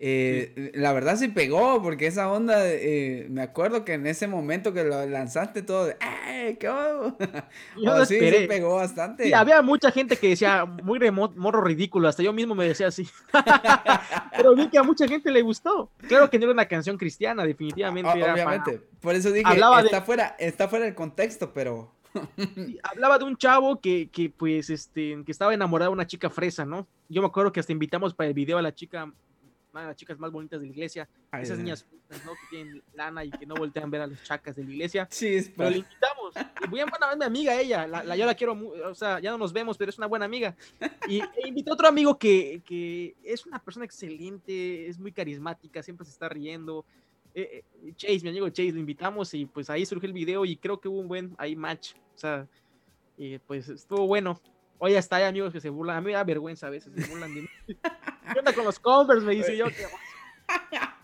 eh, 0.01 0.71
La 0.75 0.93
verdad 0.93 1.17
sí 1.17 1.29
pegó, 1.29 1.83
porque 1.83 2.07
esa 2.07 2.31
onda, 2.31 2.57
eh, 2.65 3.27
me 3.31 3.43
acuerdo 3.43 3.85
que 3.85 3.95
en 3.95 4.07
ese 4.07 4.29
momento 4.29 4.73
que 4.73 4.85
lo 4.85 5.05
lanzaste 5.07 5.63
todo 5.63 5.87
de, 5.87 5.97
¡ay, 6.01 6.57
qué 6.57 6.69
Yo 7.83 8.05
sí, 8.07 8.19
sí, 8.19 8.47
pegó 8.47 8.77
bastante. 8.77 9.35
había 9.35 9.61
mucha 9.63 9.91
gente 9.91 10.17
que 10.17 10.29
decía, 10.31 10.65
muy 10.65 11.01
morro 11.11 11.63
ridículo, 11.63 12.09
hasta 12.09 12.23
yo 12.23 12.33
mismo 12.33 12.55
me 12.55 12.67
decía 12.67 12.89
así. 12.89 13.09
Pero 14.37 14.55
vi 14.55 14.69
que 14.69 14.79
a 14.79 14.85
mucha 14.85 15.09
gente 15.09 15.31
le 15.33 15.43
gustó. 15.43 15.91
Claro 16.07 16.31
que 16.31 16.39
no 16.39 16.45
era 16.45 16.53
una 16.53 16.67
canción 16.67 16.97
cristiana, 16.97 17.45
definitivamente. 17.45 18.11
obviamente, 18.11 18.81
por 19.01 19.15
eso 19.15 19.33
dije, 19.33 19.49
hablaba 19.49 19.81
está, 19.81 20.03
fuera, 20.03 20.37
está 20.39 20.69
fuera 20.69 20.85
del 20.85 20.95
contexto, 20.95 21.53
pero... 21.53 21.93
hablaba 22.83 23.19
de 23.19 23.25
un 23.25 23.37
chavo 23.37 23.81
que, 23.81 24.09
que, 24.11 24.31
pues, 24.31 24.71
este, 24.71 25.23
que 25.25 25.33
estaba 25.33 25.53
enamorado 25.55 25.91
de 25.91 25.95
una 25.95 26.07
chica 26.07 26.31
fresa, 26.31 26.65
¿no? 26.65 26.87
Yo 27.09 27.21
me 27.21 27.29
acuerdo 27.29 27.53
que 27.53 27.61
hasta 27.61 27.73
invitamos 27.73 28.15
para 28.15 28.29
el 28.29 28.35
video 28.35 28.59
a 28.59 28.63
la 28.63 28.75
chica 28.75 29.13
una 29.79 29.87
de 29.87 29.93
las 29.93 29.97
chicas 29.97 30.19
más 30.19 30.31
bonitas 30.31 30.61
de 30.61 30.67
la 30.67 30.73
iglesia, 30.73 31.09
esas 31.33 31.59
niñas 31.59 31.87
¿no? 32.25 32.33
que 32.33 32.47
tienen 32.51 32.83
lana 32.95 33.25
y 33.25 33.31
que 33.31 33.47
no 33.47 33.55
voltean 33.55 33.87
a 33.87 33.89
ver 33.89 34.01
a 34.03 34.07
los 34.07 34.23
chacas 34.23 34.57
de 34.57 34.65
la 34.65 34.71
iglesia. 34.71 35.07
Sí, 35.11 35.53
pero 35.57 35.71
le 35.71 35.79
invitamos. 35.79 36.35
Y 36.65 36.69
muy 36.69 36.81
buena, 36.81 37.17
mi 37.17 37.25
amiga 37.25 37.61
ella, 37.61 37.87
la, 37.87 38.17
yo 38.17 38.27
la 38.27 38.35
quiero, 38.35 38.59
o 38.85 38.95
sea, 38.95 39.21
ya 39.21 39.31
no 39.31 39.39
nos 39.39 39.53
vemos, 39.53 39.77
pero 39.79 39.91
es 39.91 39.99
una 39.99 40.07
buena 40.07 40.25
amiga. 40.25 40.57
Y 41.09 41.21
e 41.21 41.49
invitó 41.49 41.71
a 41.71 41.75
otro 41.75 41.89
amigo 41.89 42.19
que, 42.19 42.63
que, 42.65 43.17
es 43.23 43.47
una 43.47 43.59
persona 43.59 43.85
excelente, 43.85 44.89
es 44.89 44.99
muy 44.99 45.13
carismática, 45.13 45.83
siempre 45.83 46.05
se 46.05 46.13
está 46.13 46.29
riendo. 46.29 46.85
Eh, 47.35 47.63
eh, 47.85 47.93
Chase, 47.95 48.21
mi 48.23 48.31
amigo 48.31 48.49
Chase, 48.49 48.73
lo 48.73 48.81
invitamos 48.81 49.33
y 49.35 49.47
pues 49.47 49.71
ahí 49.71 49.87
surgió 49.87 50.07
el 50.07 50.13
video 50.13 50.45
y 50.45 50.57
creo 50.57 50.81
que 50.81 50.89
hubo 50.89 50.99
un 50.99 51.09
buen 51.09 51.35
ahí 51.39 51.55
match. 51.55 51.93
O 52.15 52.19
sea, 52.19 52.49
y 53.17 53.39
pues 53.39 53.69
estuvo 53.69 54.07
bueno. 54.07 54.41
Oye, 54.79 54.97
hasta 54.97 55.17
hay 55.17 55.25
amigos 55.25 55.53
que 55.53 55.61
se 55.61 55.71
burlan. 55.71 55.97
A 55.97 56.01
mí 56.01 56.07
me 56.07 56.13
da 56.13 56.25
vergüenza 56.25 56.69
a 56.69 56.71
veces, 56.71 56.93
se 56.95 57.11
burlan 57.11 57.35
de 57.35 57.43
mí. 57.43 57.49
¿Qué 58.33 58.39
onda 58.39 58.53
con 58.53 58.65
los 58.65 58.79
Converse? 58.79 59.25
Me 59.25 59.35
dice 59.35 59.57
yo. 59.57 59.67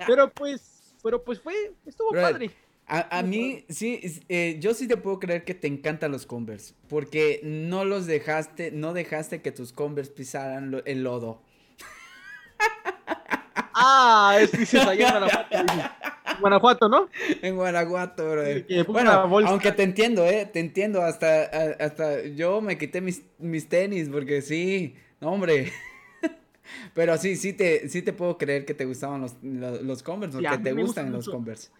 Pero 0.06 0.30
pues, 0.30 0.94
pero 1.02 1.22
pues 1.22 1.40
fue, 1.40 1.72
estuvo 1.86 2.10
padre. 2.12 2.50
A, 2.86 3.18
a, 3.18 3.22
mí, 3.22 3.64
sí, 3.70 4.00
eh, 4.28 4.58
yo 4.60 4.74
sí 4.74 4.86
te 4.86 4.98
puedo 4.98 5.18
creer 5.18 5.44
que 5.44 5.54
te 5.54 5.66
encantan 5.66 6.12
los 6.12 6.26
Converse, 6.26 6.74
porque 6.88 7.40
no 7.42 7.84
los 7.84 8.06
dejaste, 8.06 8.72
no 8.72 8.92
dejaste 8.92 9.40
que 9.40 9.52
tus 9.52 9.72
Converse 9.72 10.12
pisaran 10.12 10.82
el 10.84 11.02
lodo. 11.02 11.42
Ah, 13.74 14.38
es 14.40 14.50
que 14.50 14.58
dices 14.58 14.86
allá 14.86 15.36
en 15.50 15.66
Guanajuato, 16.40 16.88
¿no? 16.88 17.08
En 17.42 17.56
Guanajuato, 17.56 18.30
bro. 18.30 18.42
bueno, 18.88 19.10
aunque 19.46 19.72
te 19.72 19.82
entiendo, 19.82 20.24
eh, 20.24 20.48
te 20.50 20.60
entiendo, 20.60 21.02
hasta, 21.02 21.44
hasta 21.80 22.22
yo 22.22 22.60
me 22.60 22.78
quité 22.78 23.00
mis, 23.00 23.24
mis 23.38 23.68
tenis, 23.68 24.08
porque 24.08 24.42
sí, 24.42 24.94
no, 25.20 25.32
hombre. 25.32 25.72
Pero 26.94 27.16
sí, 27.18 27.36
sí 27.36 27.52
te, 27.52 27.88
sí 27.88 28.02
te 28.02 28.12
puedo 28.12 28.38
creer 28.38 28.64
que 28.64 28.74
te 28.74 28.84
gustaban 28.84 29.20
los, 29.20 29.36
los, 29.42 30.02
Converse, 30.02 30.38
porque 30.40 30.58
te 30.58 30.72
gustan 30.72 31.12
los 31.12 31.28
Converse. 31.28 31.70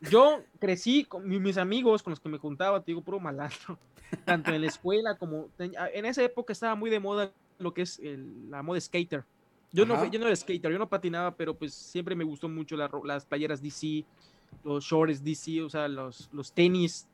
yo 0.00 0.42
crecí 0.60 1.04
con 1.04 1.26
mis 1.28 1.56
amigos 1.56 2.02
con 2.02 2.12
los 2.12 2.20
que 2.20 2.28
me 2.28 2.38
juntaba, 2.38 2.80
te 2.80 2.92
digo, 2.92 3.02
puro 3.02 3.18
malandro, 3.20 3.78
tanto 4.24 4.52
en 4.52 4.60
la 4.60 4.68
escuela 4.68 5.16
como 5.16 5.48
en 5.58 6.04
esa 6.04 6.22
época 6.22 6.52
estaba 6.52 6.74
muy 6.74 6.90
de 6.90 7.00
moda 7.00 7.32
lo 7.58 7.74
que 7.74 7.82
es 7.82 8.00
la 8.48 8.62
moda 8.62 8.80
skater. 8.80 9.24
Yo 9.72 9.84
no, 9.84 10.04
yo 10.10 10.18
no 10.18 10.26
era 10.26 10.34
skater, 10.34 10.72
yo 10.72 10.78
no 10.78 10.88
patinaba, 10.88 11.34
pero 11.36 11.54
pues 11.54 11.74
siempre 11.74 12.14
me 12.14 12.24
gustó 12.24 12.48
mucho 12.48 12.76
las 12.76 13.26
playeras 13.26 13.62
DC, 13.62 14.04
los 14.64 14.84
shorts 14.84 15.22
DC, 15.22 15.62
o 15.62 15.68
sea, 15.68 15.88
los, 15.88 16.30
los 16.32 16.52
tenis, 16.52 17.06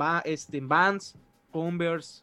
va, 0.00 0.20
este, 0.20 0.60
Vans, 0.60 1.14
Converse, 1.52 2.22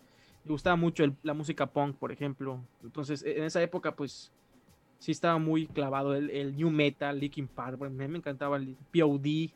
Me 0.43 0.51
gustaba 0.51 0.75
mucho 0.75 1.05
la 1.23 1.33
música 1.33 1.67
punk, 1.67 1.95
por 1.97 2.11
ejemplo. 2.11 2.59
Entonces, 2.83 3.23
e, 3.23 3.37
en 3.37 3.43
esa 3.43 3.61
época, 3.61 3.95
pues, 3.95 4.31
sí 4.99 5.11
estaba 5.11 5.37
muy 5.37 5.67
clavado 5.67 6.15
el, 6.15 6.29
el 6.29 6.55
new 6.55 6.69
metal, 6.69 7.19
Linkin 7.19 7.47
Park. 7.47 7.81
a 7.81 7.89
mí 7.89 8.07
me 8.07 8.17
encantaba 8.17 8.57
el 8.57 8.75
POD, 8.91 9.51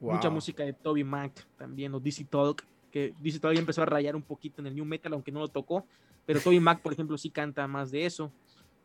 mucha 0.00 0.30
música 0.30 0.64
de 0.64 0.72
Toby 0.72 1.04
Mac 1.04 1.46
también, 1.56 1.94
o 1.94 2.00
DC 2.00 2.24
Talk, 2.24 2.62
que 2.90 3.14
DC 3.20 3.40
Talk 3.40 3.56
empezó 3.56 3.82
a 3.82 3.86
rayar 3.86 4.16
un 4.16 4.22
poquito 4.22 4.60
en 4.60 4.68
el 4.68 4.74
new 4.74 4.84
metal, 4.84 5.12
aunque 5.14 5.32
no 5.32 5.40
lo 5.40 5.48
tocó. 5.48 5.86
Pero 6.26 6.40
Toby 6.40 6.60
Mac, 6.60 6.80
por 6.80 6.92
ejemplo, 6.92 7.16
sí 7.16 7.30
canta 7.30 7.66
más 7.66 7.90
de 7.90 8.04
eso. 8.04 8.32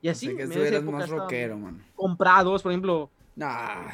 Y 0.01 0.07
así, 0.07 0.35
que 0.35 0.43
estuvieras 0.43 0.83
más 0.83 1.09
rockero, 1.09 1.57
man. 1.57 1.83
Comprados, 1.95 2.61
por 2.63 2.71
ejemplo. 2.71 3.09
Nah, 3.35 3.91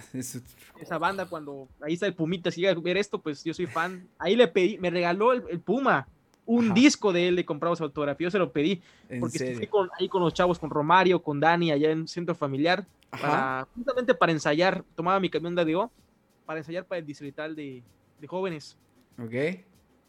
Esa 0.79 0.97
banda, 0.97 1.25
cuando 1.25 1.67
ahí 1.81 1.93
está 1.93 2.07
el 2.07 2.15
Pumita, 2.15 2.49
si 2.49 2.61
llega 2.61 2.73
a 2.73 2.81
ver 2.81 2.97
esto, 2.97 3.21
pues 3.21 3.43
yo 3.43 3.53
soy 3.53 3.67
fan. 3.67 4.07
Ahí 4.17 4.35
le 4.35 4.47
pedí, 4.47 4.77
me 4.77 4.89
regaló 4.89 5.33
el 5.33 5.59
Puma 5.59 6.07
un 6.47 6.73
disco 6.73 7.13
de 7.13 7.27
él 7.27 7.35
le 7.35 7.45
compraba 7.45 7.75
su 7.75 7.83
autografía, 7.83 8.25
yo 8.25 8.31
se 8.31 8.39
lo 8.39 8.51
pedí, 8.51 8.81
porque 9.19 9.37
estuve 9.37 9.89
ahí 9.99 10.07
con 10.07 10.21
los 10.21 10.33
chavos, 10.33 10.57
con 10.57 10.69
Romario, 10.69 11.21
con 11.21 11.39
Dani, 11.39 11.71
allá 11.71 11.91
en 11.91 12.07
Centro 12.07 12.33
Familiar, 12.33 12.87
para, 13.09 13.67
justamente 13.75 14.15
para 14.15 14.31
ensayar, 14.31 14.83
tomaba 14.95 15.19
mi 15.19 15.29
camión 15.29 15.53
de 15.53 15.61
ADO, 15.61 15.91
para 16.45 16.59
ensayar 16.59 16.85
para 16.85 16.99
el 16.99 17.05
distrital 17.05 17.53
de, 17.55 17.83
jóvenes. 18.27 18.77
Ok. 19.21 19.33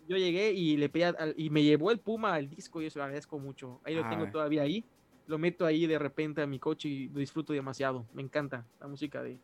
Yo 0.08 0.16
llegué 0.16 0.52
y 0.52 0.76
le 0.76 0.88
pedí, 0.88 1.04
y 1.36 1.50
me 1.50 1.62
llevó 1.62 1.90
el 1.90 1.98
Puma 1.98 2.38
el 2.38 2.48
disco, 2.48 2.80
y 2.80 2.86
eso 2.86 3.00
lo 3.00 3.04
agradezco 3.04 3.38
mucho. 3.38 3.80
Ahí 3.84 3.96
lo 3.96 4.08
tengo 4.08 4.30
todavía 4.30 4.62
ahí, 4.62 4.84
lo 5.26 5.38
meto 5.38 5.66
ahí 5.66 5.86
de 5.86 5.98
repente 5.98 6.40
a 6.40 6.46
mi 6.46 6.60
coche 6.60 6.88
y 6.88 7.08
lo 7.08 7.18
disfruto 7.18 7.52
demasiado, 7.52 8.06
me 8.14 8.22
encanta 8.22 8.64
la 8.80 8.86
música 8.86 9.22
de... 9.22 9.38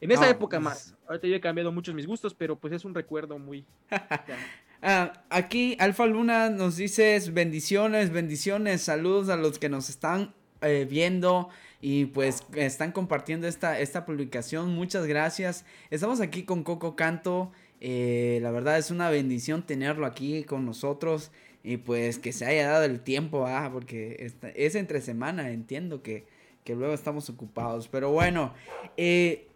En 0.00 0.10
esa 0.10 0.28
época 0.28 0.58
pues 0.58 0.64
más, 0.64 0.96
ahorita 1.08 1.26
yo 1.28 1.34
he 1.34 1.40
cambiado 1.40 1.72
muchos 1.72 1.94
mis 1.94 2.06
gustos, 2.06 2.34
pero 2.34 2.56
pues 2.56 2.74
es 2.74 2.84
un 2.84 2.94
recuerdo 2.94 3.38
muy... 3.38 3.64
Ah, 4.86 5.14
aquí 5.30 5.78
Alfa 5.80 6.04
Luna 6.04 6.50
nos 6.50 6.76
dices 6.76 7.32
bendiciones, 7.32 8.10
bendiciones, 8.10 8.82
saludos 8.82 9.30
a 9.30 9.36
los 9.36 9.58
que 9.58 9.70
nos 9.70 9.88
están 9.88 10.34
eh, 10.60 10.86
viendo 10.86 11.48
y 11.80 12.04
pues 12.04 12.44
están 12.54 12.92
compartiendo 12.92 13.48
esta, 13.48 13.80
esta 13.80 14.04
publicación. 14.04 14.74
Muchas 14.74 15.06
gracias. 15.06 15.64
Estamos 15.88 16.20
aquí 16.20 16.42
con 16.42 16.64
Coco 16.64 16.96
Canto. 16.96 17.50
Eh, 17.80 18.40
la 18.42 18.50
verdad 18.50 18.76
es 18.76 18.90
una 18.90 19.08
bendición 19.08 19.62
tenerlo 19.62 20.04
aquí 20.04 20.44
con 20.44 20.66
nosotros 20.66 21.30
y 21.62 21.78
pues 21.78 22.18
que 22.18 22.34
se 22.34 22.44
haya 22.44 22.68
dado 22.68 22.84
el 22.84 23.00
tiempo, 23.00 23.46
ah, 23.46 23.70
porque 23.72 24.30
es 24.54 24.74
entre 24.74 25.00
semana, 25.00 25.48
entiendo 25.50 26.02
que, 26.02 26.26
luego 26.68 26.92
estamos 26.92 27.30
ocupados. 27.30 27.88
Pero 27.88 28.10
bueno, 28.10 28.52
eh, 28.98 29.48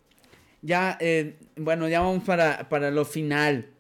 ya, 0.63 0.99
bueno, 1.57 1.87
ya 1.87 2.01
vamos 2.01 2.25
para, 2.25 2.71
para 2.71 2.91
lo 2.91 3.05
final. 3.05 3.75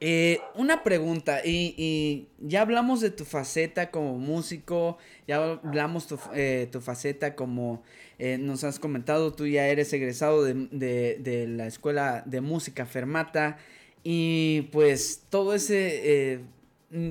Eh, 0.00 0.40
una 0.54 0.82
pregunta, 0.82 1.40
y, 1.44 2.28
ya 2.38 2.60
hablamos 2.60 3.00
de 3.00 3.10
tu 3.10 3.24
faceta 3.24 3.90
como 3.90 4.18
músico, 4.18 4.98
ya 5.26 5.36
hablamos 5.36 6.06
tu, 6.06 6.18
eh, 6.34 6.68
tu 6.70 6.82
faceta 6.82 7.34
como 7.34 7.82
eh, 8.18 8.36
nos 8.36 8.62
has 8.64 8.78
comentado, 8.78 9.32
tú 9.32 9.46
ya 9.46 9.68
eres 9.68 9.92
egresado 9.94 10.44
de, 10.44 11.46
la 11.48 11.66
escuela 11.66 12.22
de 12.26 12.42
música 12.42 12.84
Fermata, 12.84 13.56
y 14.04 14.68
pues 14.72 15.24
todo 15.30 15.54
ese, 15.54 16.40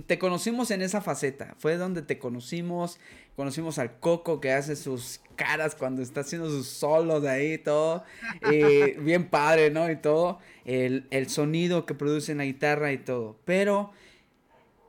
te 0.08 0.18
conocimos 0.18 0.72
en 0.72 0.82
esa 0.82 1.02
faceta, 1.02 1.56
fue 1.60 1.76
donde 1.76 2.02
te 2.02 2.18
conocimos, 2.18 2.98
conocimos 3.36 3.78
al 3.78 4.00
Coco 4.00 4.40
que 4.40 4.54
hace 4.54 4.76
sus 4.76 5.20
caras 5.36 5.76
cuando 5.76 6.02
está 6.02 6.22
haciendo 6.22 6.50
sus 6.50 6.68
solos 6.68 7.24
de 7.24 7.30
ahí 7.30 7.54
y 7.54 7.58
todo. 7.58 8.04
Eh, 8.52 8.98
bien 9.02 9.30
padre, 9.30 9.72
¿no? 9.72 9.90
Y 9.92 9.98
todo. 9.98 10.40
El, 10.64 11.30
sonido 11.30 11.86
que 11.86 11.94
produce 11.94 12.32
en 12.32 12.38
la 12.38 12.46
guitarra 12.46 12.94
y 12.94 12.98
todo. 12.98 13.38
Pero 13.44 13.92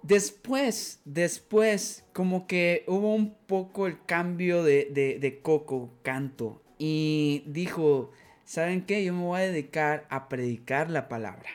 después, 0.02 1.00
después, 1.04 2.04
como 2.12 2.46
que 2.46 2.84
hubo 2.86 3.12
un 3.12 3.34
poco 3.46 3.88
el 3.88 3.98
cambio 4.06 4.62
de, 4.62 4.88
de, 4.92 5.18
de 5.18 5.40
Coco 5.40 5.90
Canto. 6.02 6.62
Y 6.78 7.42
dijo, 7.46 8.12
¿saben 8.44 8.82
qué? 8.82 9.04
Yo 9.04 9.12
me 9.12 9.24
voy 9.24 9.40
a 9.40 9.44
dedicar 9.50 10.06
a 10.10 10.28
predicar 10.28 10.90
la 10.90 11.08
palabra. 11.08 11.48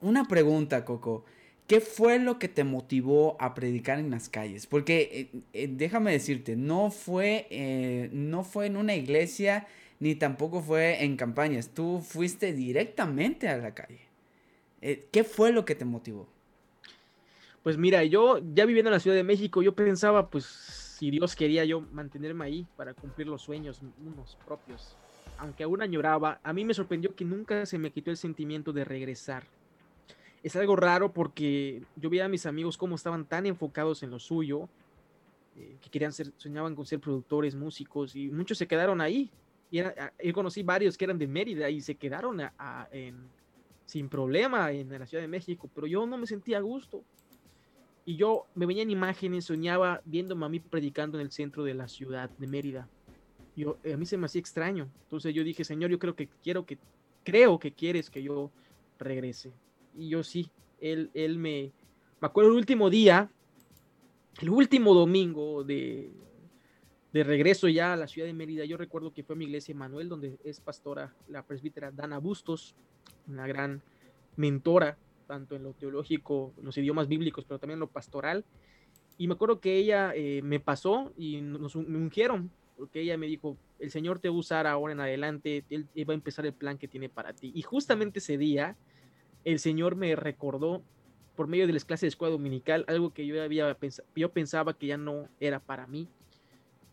Una 0.00 0.26
pregunta, 0.26 0.84
Coco. 0.84 1.24
¿Qué 1.70 1.80
fue 1.80 2.18
lo 2.18 2.40
que 2.40 2.48
te 2.48 2.64
motivó 2.64 3.36
a 3.38 3.54
predicar 3.54 4.00
en 4.00 4.10
las 4.10 4.28
calles? 4.28 4.66
Porque 4.66 5.30
eh, 5.32 5.40
eh, 5.52 5.68
déjame 5.70 6.10
decirte, 6.10 6.56
no 6.56 6.90
fue, 6.90 7.46
eh, 7.48 8.10
no 8.12 8.42
fue 8.42 8.66
en 8.66 8.76
una 8.76 8.96
iglesia 8.96 9.68
ni 10.00 10.16
tampoco 10.16 10.62
fue 10.62 11.04
en 11.04 11.16
campañas. 11.16 11.70
Tú 11.72 12.00
fuiste 12.04 12.52
directamente 12.52 13.48
a 13.48 13.56
la 13.56 13.72
calle. 13.72 14.00
¿Qué 14.80 15.22
fue 15.22 15.52
lo 15.52 15.64
que 15.64 15.76
te 15.76 15.84
motivó? 15.84 16.26
Pues 17.62 17.76
mira, 17.76 18.02
yo 18.02 18.40
ya 18.52 18.66
viviendo 18.66 18.88
en 18.88 18.94
la 18.94 19.00
Ciudad 19.00 19.16
de 19.16 19.22
México, 19.22 19.62
yo 19.62 19.72
pensaba, 19.72 20.28
pues, 20.28 20.46
si 20.46 21.12
Dios 21.12 21.36
quería 21.36 21.64
yo 21.64 21.82
mantenerme 21.82 22.46
ahí 22.46 22.66
para 22.76 22.94
cumplir 22.94 23.28
los 23.28 23.42
sueños 23.42 23.80
propios. 24.44 24.96
Aunque 25.38 25.62
aún 25.62 25.82
añoraba, 25.82 26.40
a 26.42 26.52
mí 26.52 26.64
me 26.64 26.74
sorprendió 26.74 27.14
que 27.14 27.24
nunca 27.24 27.64
se 27.64 27.78
me 27.78 27.92
quitó 27.92 28.10
el 28.10 28.16
sentimiento 28.16 28.72
de 28.72 28.84
regresar 28.84 29.44
es 30.42 30.56
algo 30.56 30.76
raro 30.76 31.12
porque 31.12 31.82
yo 31.96 32.08
veía 32.08 32.24
a 32.24 32.28
mis 32.28 32.46
amigos 32.46 32.76
cómo 32.76 32.94
estaban 32.94 33.26
tan 33.26 33.46
enfocados 33.46 34.02
en 34.02 34.10
lo 34.10 34.18
suyo, 34.18 34.68
eh, 35.56 35.76
que 35.80 35.90
querían 35.90 36.12
ser, 36.12 36.32
soñaban 36.36 36.74
con 36.74 36.86
ser 36.86 37.00
productores, 37.00 37.54
músicos, 37.54 38.16
y 38.16 38.30
muchos 38.30 38.56
se 38.56 38.66
quedaron 38.66 39.00
ahí. 39.00 39.30
Y 39.70 39.80
ah, 39.80 40.12
yo 40.22 40.32
conocí 40.32 40.62
varios 40.62 40.96
que 40.96 41.04
eran 41.04 41.18
de 41.18 41.26
Mérida 41.26 41.68
y 41.68 41.80
se 41.80 41.94
quedaron 41.94 42.40
sin 43.84 44.08
problema 44.08 44.72
en, 44.72 44.88
la 44.88 45.06
Ciudad 45.06 45.22
de 45.22 45.28
México, 45.28 45.68
pero 45.74 45.86
yo 45.86 46.06
no 46.06 46.16
me 46.16 46.26
sentía 46.26 46.58
a 46.58 46.60
gusto. 46.60 47.02
Y 48.06 48.16
yo 48.16 48.46
me 48.54 48.66
venían 48.66 48.90
imágenes, 48.90 49.44
soñaba 49.44 50.00
viéndome 50.04 50.46
a 50.46 50.48
mí 50.48 50.58
predicando 50.58 51.18
en 51.18 51.26
el 51.26 51.30
centro 51.30 51.64
de 51.64 51.74
la 51.74 51.86
ciudad 51.86 52.30
de 52.30 52.46
Mérida. 52.46 52.88
Yo, 53.54 53.76
a 53.92 53.96
mí 53.96 54.06
se 54.06 54.16
me 54.16 54.24
hacía 54.24 54.40
extraño. 54.40 54.88
Entonces 55.02 55.34
yo 55.34 55.44
dije, 55.44 55.64
Señor, 55.64 55.90
yo 55.90 55.98
creo 55.98 56.16
que 56.16 56.28
quiero 56.42 56.64
que, 56.64 56.78
creo 57.24 57.58
que 57.58 57.72
quieres 57.72 58.08
que 58.08 58.22
yo 58.22 58.50
regrese 58.98 59.52
y 59.96 60.08
yo 60.08 60.22
sí, 60.22 60.50
él, 60.80 61.10
él 61.14 61.38
me, 61.38 61.72
me 62.20 62.26
acuerdo 62.26 62.50
el 62.50 62.56
último 62.56 62.90
día, 62.90 63.30
el 64.40 64.50
último 64.50 64.94
domingo 64.94 65.64
de, 65.64 66.12
de 67.12 67.24
regreso 67.24 67.68
ya 67.68 67.92
a 67.92 67.96
la 67.96 68.06
ciudad 68.06 68.26
de 68.26 68.32
Mérida, 68.34 68.64
yo 68.64 68.76
recuerdo 68.76 69.12
que 69.12 69.24
fue 69.24 69.36
mi 69.36 69.44
iglesia 69.44 69.74
Manuel, 69.74 70.08
donde 70.08 70.38
es 70.44 70.60
pastora 70.60 71.14
la 71.28 71.44
presbítera 71.44 71.90
Dana 71.90 72.18
Bustos, 72.18 72.74
una 73.26 73.46
gran 73.46 73.82
mentora, 74.36 74.96
tanto 75.26 75.54
en 75.54 75.62
lo 75.62 75.72
teológico, 75.72 76.52
en 76.58 76.64
los 76.64 76.78
idiomas 76.78 77.08
bíblicos, 77.08 77.44
pero 77.44 77.58
también 77.58 77.76
en 77.76 77.80
lo 77.80 77.88
pastoral. 77.88 78.44
Y 79.18 79.28
me 79.28 79.34
acuerdo 79.34 79.60
que 79.60 79.76
ella 79.76 80.12
eh, 80.14 80.40
me 80.42 80.60
pasó 80.60 81.12
y 81.16 81.40
nos 81.40 81.76
me 81.76 81.98
ungieron, 81.98 82.50
porque 82.76 83.02
ella 83.02 83.18
me 83.18 83.26
dijo, 83.26 83.56
el 83.78 83.90
Señor 83.90 84.18
te 84.18 84.28
va 84.28 84.34
a 84.34 84.38
usar 84.38 84.66
ahora 84.66 84.92
en 84.92 85.00
adelante, 85.00 85.64
Él, 85.68 85.86
va 86.08 86.12
a 86.12 86.14
empezar 86.14 86.46
el 86.46 86.54
plan 86.54 86.78
que 86.78 86.88
tiene 86.88 87.08
para 87.08 87.34
ti. 87.34 87.52
Y 87.54 87.62
justamente 87.62 88.20
ese 88.20 88.38
día, 88.38 88.76
el 89.44 89.58
Señor 89.58 89.96
me 89.96 90.14
recordó 90.16 90.82
por 91.36 91.46
medio 91.46 91.66
de 91.66 91.72
las 91.72 91.84
clases 91.84 92.02
de 92.02 92.08
escuela 92.08 92.32
dominical 92.32 92.84
algo 92.86 93.14
que 93.14 93.26
yo 93.26 93.42
había 93.42 93.76
yo 94.14 94.30
pensaba 94.30 94.74
que 94.74 94.88
ya 94.88 94.98
no 94.98 95.28
era 95.40 95.60
para 95.60 95.86
mí. 95.86 96.08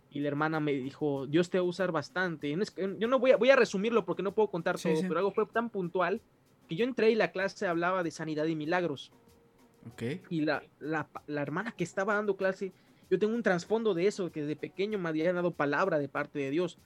Y 0.10 0.20
la 0.22 0.30
hermana 0.30 0.60
me 0.60 0.72
dijo, 0.72 1.28
Dios 1.28 1.50
te 1.50 1.60
va 1.60 1.66
a 1.66 1.68
usar 1.68 1.92
bastante. 1.92 2.50
Yo 2.98 3.08
no 3.08 3.20
voy 3.20 3.32
a, 3.32 3.38
voy 3.38 3.50
a 3.50 3.56
resumirlo 3.56 4.06
porque 4.06 4.24
no 4.24 4.34
puedo 4.34 4.50
contar 4.50 4.80
todo, 4.80 4.94
pero 5.02 5.18
algo 5.18 5.32
fue 5.32 5.46
tan 5.48 5.70
puntual 5.70 6.22
que 6.70 6.76
yo 6.76 6.86
entré 6.86 7.12
y 7.12 7.16
la 7.16 7.32
clase 7.32 7.68
hablaba 7.68 8.04
de 8.04 8.12
sanidad 8.12 8.46
y 8.46 8.56
milagros. 8.56 9.12
Okay. 9.94 10.22
Y 10.30 10.42
la, 10.42 10.64
la, 10.80 11.08
la 11.28 11.42
hermana 11.42 11.74
que 11.74 11.84
estaba 11.84 12.16
dando 12.16 12.38
clase, 12.38 12.72
yo 13.10 13.20
tengo 13.20 13.36
un 13.36 13.44
trasfondo 13.44 13.94
de 13.94 14.08
eso, 14.08 14.32
que 14.32 14.42
desde 14.42 14.56
pequeño 14.56 14.98
me 14.98 15.10
había 15.10 15.32
dado 15.34 15.52
palabra 15.52 16.00
de 16.00 16.08
parte 16.08 16.40
de 16.40 16.52
Dios. 16.52 16.78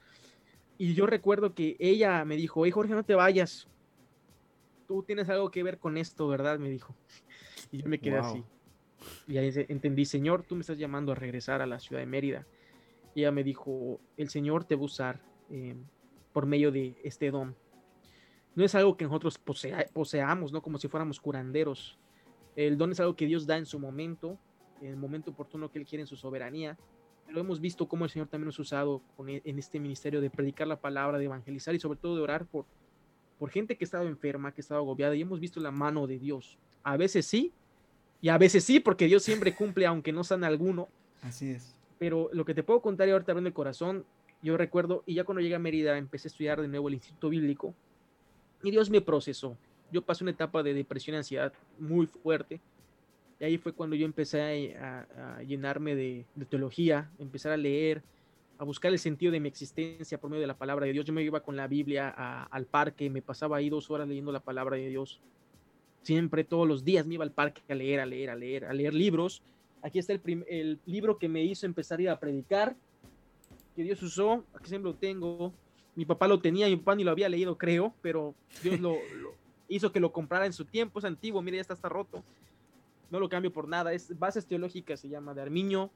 Y 0.78 0.96
yo 0.96 1.06
recuerdo 1.06 1.54
que 1.54 1.78
ella 1.80 2.26
me 2.26 2.36
dijo, 2.36 2.66
hey 2.66 2.72
Jorge, 2.72 2.94
no 2.94 3.04
te 3.04 3.14
vayas. 3.14 3.68
Tú 4.92 5.04
tienes 5.04 5.30
algo 5.30 5.50
que 5.50 5.64
ver 5.64 5.80
con 5.80 5.96
esto, 5.96 6.28
¿verdad? 6.28 6.60
Me 6.60 6.70
dijo. 6.70 6.94
Y 7.72 7.78
yo 7.78 7.88
me 7.88 7.98
quedé 7.98 8.18
así. 8.18 8.44
Y 9.26 9.38
ahí 9.38 9.50
entendí, 9.70 10.04
Señor, 10.04 10.44
tú 10.44 10.56
me 10.56 10.62
estás 10.62 10.78
llamando 10.78 11.14
a 11.14 11.16
regresar 11.16 11.62
a 11.62 11.66
la 11.66 11.80
ciudad 11.80 12.02
de 12.02 12.06
Mérida. 12.06 12.46
Y 13.16 13.22
ella 13.22 13.32
me 13.32 13.46
dijo, 13.46 14.02
el 14.18 14.28
Señor 14.28 14.66
te 14.66 14.76
va 14.76 14.82
a 14.82 14.84
usar 14.84 15.22
eh, 15.50 15.78
por 16.34 16.46
medio 16.46 16.74
de 16.74 17.00
este 17.06 17.32
don. 17.32 17.56
No 18.54 18.66
es 18.66 18.76
algo 18.76 18.98
que 18.98 19.06
nosotros 19.06 19.40
poseamos, 19.94 20.52
¿no? 20.52 20.62
Como 20.62 20.78
si 20.78 20.90
fuéramos 20.90 21.22
curanderos. 21.22 21.98
El 22.58 22.78
don 22.78 22.92
es 22.92 23.00
algo 23.00 23.16
que 23.16 23.28
Dios 23.28 23.48
da 23.48 23.58
en 23.58 23.66
su 23.66 23.80
momento, 23.80 24.38
en 24.82 24.90
el 24.90 24.98
momento 24.98 25.32
oportuno 25.32 25.72
que 25.72 25.80
Él 25.80 25.86
quiere 25.86 26.02
en 26.02 26.08
su 26.08 26.18
soberanía. 26.18 26.78
Pero 27.28 27.40
hemos 27.40 27.62
visto 27.62 27.88
cómo 27.88 28.04
el 28.04 28.12
Señor 28.12 28.28
también 28.28 28.48
nos 28.48 28.60
ha 28.60 28.64
usado 28.64 29.02
e, 29.26 29.42
en 29.46 29.58
este 29.58 29.80
ministerio 29.80 30.20
de 30.20 30.30
predicar 30.30 30.68
la 30.68 30.82
palabra, 30.82 31.18
de 31.18 31.24
evangelizar 31.24 31.74
y 31.74 31.80
sobre 31.80 31.98
todo 31.98 32.18
de 32.18 32.24
orar 32.24 32.46
por, 32.46 32.66
por 33.42 33.50
gente 33.50 33.76
que 33.76 33.84
estaba 33.84 34.06
enferma, 34.06 34.54
que 34.54 34.62
estaba 34.62 34.82
agobiada. 34.82 35.16
Y 35.16 35.22
hemos 35.22 35.40
visto 35.40 35.60
la 35.60 35.72
mano 35.72 36.06
de 36.06 36.20
Dios. 36.20 36.60
A 36.84 36.96
veces 36.96 37.26
sí, 37.26 37.52
y 38.22 38.30
a 38.30 38.38
veces 38.38 38.64
sí, 38.64 38.80
porque 38.80 39.08
Dios 39.08 39.24
siempre 39.24 39.56
cumple, 39.56 39.88
aunque 39.88 40.12
no 40.12 40.24
sana 40.24 40.46
alguno. 40.46 40.90
Así 41.24 41.50
es. 41.50 41.76
Pero 41.98 42.30
lo 42.34 42.46
que 42.46 42.54
te 42.54 42.62
puedo 42.62 42.84
contar 42.84 43.08
y 43.08 43.12
ahorita 43.12 43.32
abriendo 43.32 43.48
el 43.48 43.56
corazón, 43.56 44.06
yo 44.44 44.58
recuerdo, 44.58 45.02
y 45.08 45.16
ya 45.16 45.24
cuando 45.24 45.42
llegué 45.42 45.56
a 45.56 45.60
Mérida 45.60 45.98
empecé 45.98 46.28
a 46.28 46.30
estudiar 46.30 46.62
de 46.62 46.68
nuevo 46.68 46.88
el 46.88 46.94
Instituto 46.94 47.30
Bíblico, 47.30 47.74
y 48.62 48.70
Dios 48.70 48.92
me 48.92 49.02
procesó. 49.02 49.58
Yo 49.92 50.04
pasé 50.04 50.24
una 50.24 50.34
etapa 50.34 50.62
de 50.62 50.76
depresión 50.76 51.16
y 51.16 51.18
ansiedad 51.18 51.52
muy 51.80 52.06
fuerte. 52.06 52.62
Y 53.40 53.44
ahí 53.44 53.58
fue 53.58 53.74
cuando 53.74 53.96
yo 53.96 54.06
empecé 54.06 54.78
a, 54.78 55.42
llenarme 55.42 55.96
de, 55.96 56.26
teología, 56.48 57.10
empezar 57.18 57.54
a 57.54 57.58
leer, 57.58 58.04
a 58.62 58.64
buscar 58.64 58.92
el 58.92 59.00
sentido 59.00 59.32
de 59.32 59.40
mi 59.40 59.48
existencia 59.48 60.20
por 60.20 60.30
medio 60.30 60.42
de 60.42 60.48
la 60.48 60.56
palabra 60.56 60.86
de 60.86 60.94
Dios. 60.94 61.04
Yo 61.04 61.14
me 61.14 61.24
iba 61.24 61.40
con 61.40 61.56
la 61.56 61.68
Biblia 61.68 62.10
al 62.10 62.68
parque, 62.68 63.10
me 63.10 63.24
pasaba 63.24 63.58
ahí 63.58 63.72
dos 63.72 63.90
horas 63.90 64.08
leyendo 64.08 64.32
la 64.32 64.40
palabra 64.40 64.78
de 64.78 64.88
Dios. 64.88 65.20
Siempre, 66.04 66.44
todos 66.44 66.68
los 66.68 66.86
días 66.86 67.08
me 67.08 67.16
iba 67.16 67.24
al 67.24 67.32
parque 67.32 67.64
a 67.68 67.74
leer, 67.74 68.00
a 68.00 68.06
leer, 68.06 68.30
a 68.30 68.36
leer, 68.36 68.66
a 68.66 68.74
leer 68.74 68.94
libros. 68.94 69.42
Aquí 69.82 69.98
está 69.98 70.14
el, 70.14 70.46
el 70.48 70.80
libro 70.86 71.18
que 71.18 71.28
me 71.28 71.44
hizo 71.44 71.66
empezar 71.66 71.98
a 71.98 72.02
ir 72.04 72.10
a 72.12 72.20
predicar, 72.20 72.76
que 73.76 73.82
Dios 73.82 74.04
usó, 74.04 74.46
aquí 74.54 74.70
siempre 74.70 74.92
lo 74.92 74.96
tengo, 74.96 75.52
mi 75.96 76.06
papá 76.06 76.28
lo 76.28 76.40
tenía, 76.40 76.68
mi 76.68 76.76
papá 76.76 76.94
ni 76.94 77.04
lo 77.04 77.10
había 77.10 77.30
leído, 77.30 77.58
creo, 77.58 77.96
pero 78.04 78.36
Dios 78.62 78.80
lo, 78.80 78.96
hizo 79.70 79.92
que 79.92 80.00
lo 80.00 80.12
comprara 80.12 80.46
en 80.46 80.54
su 80.54 80.66
tiempo, 80.66 81.00
es 81.00 81.06
antiguo, 81.06 81.42
mire, 81.42 81.58
ya 81.58 81.62
está, 81.62 81.74
está 81.74 81.90
roto. 81.90 82.24
No 83.10 83.20
lo 83.20 83.28
cambio 83.28 83.52
por 83.52 83.68
nada, 83.68 83.92
es 83.92 84.20
Bases 84.20 84.46
Teológicas, 84.46 85.00
se 85.00 85.10
llama, 85.10 85.34
de 85.34 85.42
Armiño 85.42 85.90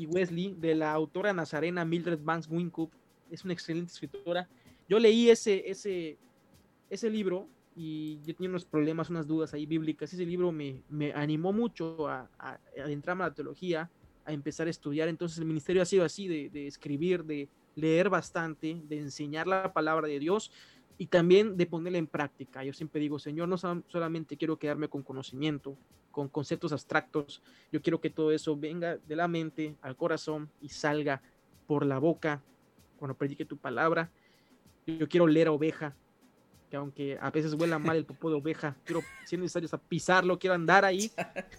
y 0.00 0.06
Wesley, 0.06 0.54
de 0.58 0.74
la 0.74 0.92
autora 0.92 1.32
nazarena 1.32 1.84
Mildred 1.84 2.20
Banks 2.22 2.48
Winkup, 2.48 2.90
es 3.30 3.44
una 3.44 3.52
excelente 3.52 3.92
escritora. 3.92 4.48
Yo 4.88 4.98
leí 4.98 5.28
ese, 5.28 5.70
ese, 5.70 6.16
ese 6.88 7.10
libro 7.10 7.48
y 7.76 8.20
yo 8.24 8.34
tenía 8.34 8.50
unos 8.50 8.64
problemas, 8.64 9.10
unas 9.10 9.26
dudas 9.26 9.52
ahí 9.54 9.66
bíblicas. 9.66 10.12
Ese 10.12 10.24
libro 10.24 10.52
me, 10.52 10.82
me 10.88 11.12
animó 11.12 11.52
mucho 11.52 12.08
a, 12.08 12.28
a, 12.38 12.58
adentrarme 12.82 13.24
a 13.24 13.28
la 13.28 13.34
teología, 13.34 13.90
a 14.24 14.32
empezar 14.32 14.66
a 14.66 14.70
estudiar. 14.70 15.08
Entonces 15.08 15.38
el 15.38 15.44
ministerio 15.44 15.82
ha 15.82 15.86
sido 15.86 16.04
así, 16.04 16.26
de, 16.26 16.48
de 16.48 16.66
escribir, 16.66 17.24
de, 17.24 17.48
leer 17.74 18.08
bastante, 18.08 18.80
de 18.88 18.98
enseñar 18.98 19.46
la 19.46 19.72
palabra 19.72 20.06
de 20.08 20.18
Dios 20.18 20.50
y 20.98 21.06
también 21.06 21.56
de 21.56 21.66
ponerla 21.66 21.98
en 21.98 22.06
práctica. 22.06 22.64
Yo 22.64 22.72
siempre 22.72 23.00
digo, 23.00 23.18
Señor, 23.18 23.48
no 23.48 23.56
solamente 23.58 24.36
quiero 24.36 24.58
quedarme 24.58 24.88
con 24.88 25.02
conocimiento, 25.02 25.76
con 26.10 26.28
conceptos 26.28 26.72
abstractos, 26.72 27.42
yo 27.72 27.80
quiero 27.82 28.00
que 28.00 28.10
todo 28.10 28.32
eso 28.32 28.56
venga 28.56 28.96
de 28.96 29.16
la 29.16 29.28
mente 29.28 29.76
al 29.82 29.96
corazón 29.96 30.50
y 30.60 30.68
salga 30.68 31.22
por 31.66 31.86
la 31.86 31.98
boca 31.98 32.42
cuando 32.98 33.14
predique 33.16 33.44
tu 33.44 33.56
palabra. 33.56 34.10
Yo 34.86 35.08
quiero 35.08 35.26
leer 35.26 35.48
a 35.48 35.52
oveja, 35.52 35.94
que 36.68 36.76
aunque 36.76 37.18
a 37.20 37.30
veces 37.30 37.54
huela 37.54 37.78
mal 37.78 37.96
el 37.96 38.04
popó 38.04 38.30
de 38.30 38.36
oveja, 38.36 38.76
quiero, 38.84 39.02
si 39.24 39.36
es 39.36 39.40
necesario, 39.40 39.66
hasta 39.66 39.78
pisarlo, 39.78 40.38
quiero 40.38 40.54
andar 40.54 40.84
ahí. 40.84 41.10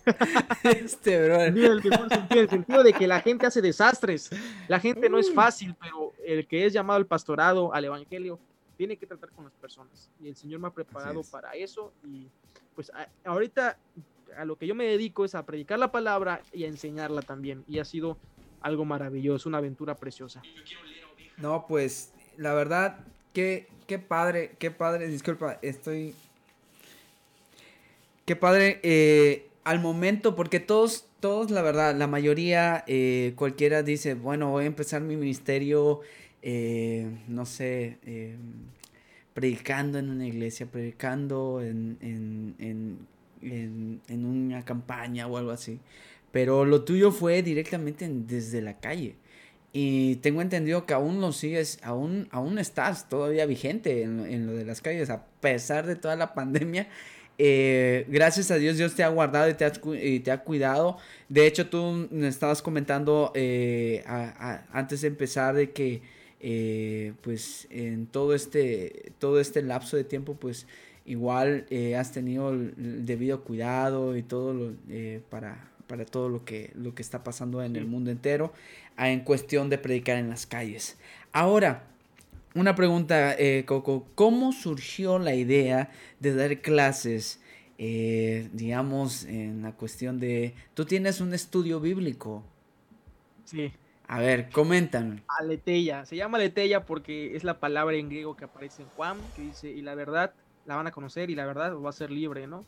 este, 0.63 1.23
bro. 1.25 1.41
En 1.41 1.57
el, 1.57 1.81
el 2.29 2.49
sentido 2.49 2.83
de 2.83 2.93
que 2.93 3.07
la 3.07 3.21
gente 3.21 3.45
hace 3.45 3.61
desastres. 3.61 4.29
La 4.67 4.79
gente 4.79 5.09
no 5.09 5.17
es 5.17 5.33
fácil, 5.33 5.75
pero 5.79 6.13
el 6.25 6.47
que 6.47 6.65
es 6.65 6.73
llamado 6.73 6.97
al 6.97 7.05
pastorado, 7.05 7.73
al 7.73 7.85
evangelio, 7.85 8.39
tiene 8.77 8.97
que 8.97 9.05
tratar 9.05 9.29
con 9.31 9.45
las 9.45 9.53
personas. 9.53 10.09
Y 10.19 10.27
el 10.27 10.35
Señor 10.35 10.59
me 10.59 10.67
ha 10.67 10.71
preparado 10.71 11.21
para 11.23 11.51
eso. 11.51 11.93
Y 12.03 12.27
pues 12.73 12.91
ahorita 13.23 13.77
a 14.37 14.45
lo 14.45 14.55
que 14.55 14.67
yo 14.67 14.75
me 14.75 14.85
dedico 14.85 15.25
es 15.25 15.35
a 15.35 15.45
predicar 15.45 15.79
la 15.79 15.91
palabra 15.91 16.41
y 16.53 16.63
a 16.63 16.67
enseñarla 16.67 17.21
también. 17.21 17.63
Y 17.67 17.79
ha 17.79 17.85
sido 17.85 18.17
algo 18.61 18.85
maravilloso, 18.85 19.49
una 19.49 19.57
aventura 19.59 19.95
preciosa. 19.95 20.41
No, 21.37 21.65
pues 21.67 22.13
la 22.37 22.53
verdad, 22.53 23.05
Qué, 23.33 23.67
qué 23.87 23.97
padre, 23.97 24.51
qué 24.59 24.71
padre, 24.71 25.07
disculpa, 25.07 25.57
estoy... 25.61 26.13
Qué 28.25 28.35
padre, 28.35 28.79
eh, 28.83 29.47
al 29.63 29.79
momento, 29.79 30.35
porque 30.35 30.59
todos, 30.59 31.05
todos, 31.19 31.49
la 31.49 31.61
verdad, 31.61 31.95
la 31.95 32.07
mayoría, 32.07 32.83
eh, 32.87 33.33
cualquiera 33.35 33.83
dice, 33.83 34.13
bueno, 34.13 34.51
voy 34.51 34.65
a 34.65 34.67
empezar 34.67 35.01
mi 35.01 35.15
ministerio, 35.15 36.01
eh, 36.41 37.07
no 37.27 37.45
sé, 37.45 37.97
predicando 39.33 39.97
en 39.97 40.09
una 40.09 40.27
iglesia, 40.27 40.65
predicando 40.65 41.61
en, 41.61 43.07
en, 43.41 44.25
una 44.25 44.63
campaña 44.63 45.27
o 45.27 45.37
algo 45.37 45.51
así. 45.51 45.79
Pero 46.31 46.65
lo 46.65 46.83
tuyo 46.83 47.11
fue 47.11 47.43
directamente 47.43 48.07
desde 48.09 48.61
la 48.61 48.79
calle. 48.79 49.15
Y 49.73 50.17
tengo 50.17 50.41
entendido 50.41 50.85
que 50.85 50.93
aún 50.93 51.21
lo 51.21 51.31
sigues, 51.31 51.79
aún, 51.81 52.27
aún 52.31 52.59
estás 52.59 53.07
todavía 53.07 53.45
vigente 53.45 54.03
en, 54.03 54.47
lo 54.47 54.53
de 54.53 54.65
las 54.65 54.81
calles, 54.81 55.09
a 55.09 55.25
pesar 55.39 55.85
de 55.85 55.95
toda 55.95 56.15
la 56.15 56.33
pandemia. 56.33 56.87
Eh, 57.37 58.05
gracias 58.09 58.51
a 58.51 58.57
Dios, 58.57 58.77
Dios 58.77 58.93
te 58.95 59.03
ha 59.03 59.07
guardado 59.07 59.49
y 59.49 59.53
te 59.53 59.65
ha, 59.65 59.71
te 59.71 60.31
ha 60.31 60.43
cuidado. 60.43 60.97
De 61.29 61.47
hecho, 61.47 61.69
tú 61.69 62.07
me 62.11 62.27
estabas 62.27 62.61
comentando 62.61 63.31
eh, 63.33 64.03
antes 64.71 65.01
de 65.01 65.07
empezar 65.07 65.55
de 65.55 65.71
que, 65.71 66.01
eh, 66.39 67.13
pues, 67.21 67.67
en 67.69 68.07
todo 68.07 68.35
este, 68.35 69.13
todo 69.19 69.39
este 69.39 69.61
lapso 69.61 69.97
de 69.97 70.03
tiempo, 70.03 70.35
pues, 70.35 70.67
igual 71.05 71.65
has 71.97 72.11
tenido 72.11 72.51
el, 72.51 73.05
debido 73.05 73.43
cuidado 73.43 74.15
y 74.15 74.23
todo 74.23 74.53
lo, 74.53 74.73
para, 75.29 75.69
para 75.87 76.05
todo 76.05 76.29
lo 76.29 76.45
que, 76.45 76.71
lo 76.75 76.93
que 76.95 77.01
está 77.01 77.23
pasando 77.23 77.63
en 77.63 77.75
el 77.75 77.85
mundo 77.85 78.11
entero 78.11 78.53
en 79.09 79.21
cuestión 79.21 79.69
de 79.69 79.77
predicar 79.77 80.17
en 80.17 80.29
las 80.29 80.45
calles. 80.45 80.97
Ahora, 81.31 81.83
una 82.53 82.75
pregunta, 82.75 83.35
eh, 83.37 83.63
Coco, 83.65 84.07
¿cómo 84.15 84.51
surgió 84.51 85.19
la 85.19 85.33
idea 85.33 85.89
de 86.19 86.35
dar 86.35 86.59
clases, 86.61 87.41
eh, 87.77 88.49
digamos, 88.53 89.23
en 89.25 89.63
la 89.63 89.71
cuestión 89.73 90.19
de, 90.19 90.53
tú 90.73 90.85
tienes 90.85 91.21
un 91.21 91.33
estudio 91.33 91.79
bíblico? 91.79 92.43
Sí. 93.45 93.71
A 94.07 94.19
ver, 94.19 94.49
coméntame. 94.49 95.23
Aleteya, 95.39 96.05
se 96.05 96.17
llama 96.17 96.37
aleteya 96.37 96.85
porque 96.85 97.35
es 97.35 97.45
la 97.45 97.61
palabra 97.61 97.95
en 97.95 98.09
griego 98.09 98.35
que 98.35 98.43
aparece 98.43 98.83
en 98.83 98.89
Juan, 98.89 99.17
que 99.35 99.43
dice, 99.43 99.69
y 99.69 99.81
la 99.81 99.95
verdad 99.95 100.33
la 100.65 100.75
van 100.75 100.87
a 100.87 100.91
conocer 100.91 101.29
y 101.29 101.35
la 101.35 101.45
verdad 101.45 101.75
va 101.75 101.89
a 101.89 101.93
ser 101.93 102.11
libre, 102.11 102.47
¿no? 102.47 102.65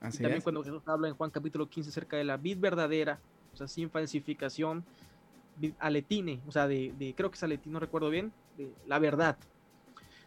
también 0.00 0.40
cuando 0.40 0.62
Jesús 0.62 0.82
habla 0.86 1.08
en 1.08 1.14
Juan 1.14 1.30
capítulo 1.30 1.68
15 1.68 1.90
acerca 1.90 2.16
de 2.16 2.24
la 2.24 2.38
vid 2.38 2.58
verdadera, 2.58 3.20
o 3.52 3.56
sea, 3.56 3.68
sin 3.68 3.90
falsificación, 3.90 4.84
aletine, 5.78 6.40
o 6.46 6.52
sea, 6.52 6.66
de, 6.66 7.14
creo 7.16 7.30
que 7.30 7.36
es 7.36 7.42
aletine, 7.42 7.74
no 7.74 7.80
recuerdo 7.80 8.08
bien, 8.08 8.32
de 8.56 8.72
la 8.86 8.98
verdad. 8.98 9.36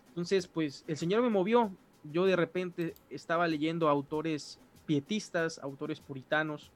Entonces, 0.10 0.48
pues 0.48 0.86
el 0.88 0.96
Señor 0.98 1.24
me 1.24 1.30
movió. 1.30 1.72
Yo 2.04 2.26
de 2.26 2.36
repente 2.36 2.94
estaba 3.10 3.48
leyendo 3.48 3.90
autores 3.90 4.60
pietistas, 4.86 5.58
autores 5.60 6.00
puritanos, 6.00 6.72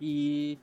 y 0.00 0.58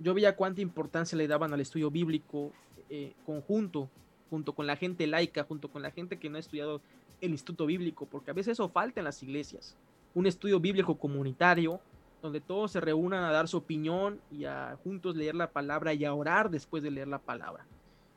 yo 0.00 0.14
veía 0.14 0.34
cuánta 0.34 0.62
importancia 0.62 1.16
le 1.16 1.28
daban 1.28 1.52
al 1.52 1.60
estudio 1.60 1.90
bíblico 1.90 2.50
eh, 2.90 3.12
conjunto, 3.24 3.88
junto 4.30 4.54
con 4.54 4.66
la 4.66 4.76
gente 4.76 5.06
laica, 5.06 5.44
junto 5.44 5.68
con 5.68 5.82
la 5.82 5.90
gente 5.90 6.18
que 6.18 6.28
no 6.28 6.38
ha 6.38 6.40
estudiado 6.40 6.80
el 7.22 7.30
instituto 7.30 7.64
bíblico, 7.64 8.04
porque 8.06 8.30
a 8.30 8.34
veces 8.34 8.52
eso 8.52 8.68
falta 8.68 9.00
en 9.00 9.04
las 9.04 9.22
iglesias 9.22 9.76
un 10.14 10.26
estudio 10.26 10.60
bíblico 10.60 10.96
comunitario 10.96 11.80
donde 12.20 12.40
todos 12.40 12.70
se 12.70 12.80
reúnan 12.80 13.24
a 13.24 13.32
dar 13.32 13.48
su 13.48 13.56
opinión 13.56 14.20
y 14.30 14.44
a 14.44 14.78
juntos 14.84 15.16
leer 15.16 15.34
la 15.34 15.50
palabra 15.50 15.92
y 15.92 16.04
a 16.04 16.14
orar 16.14 16.50
después 16.50 16.82
de 16.82 16.90
leer 16.90 17.08
la 17.08 17.18
palabra. 17.18 17.64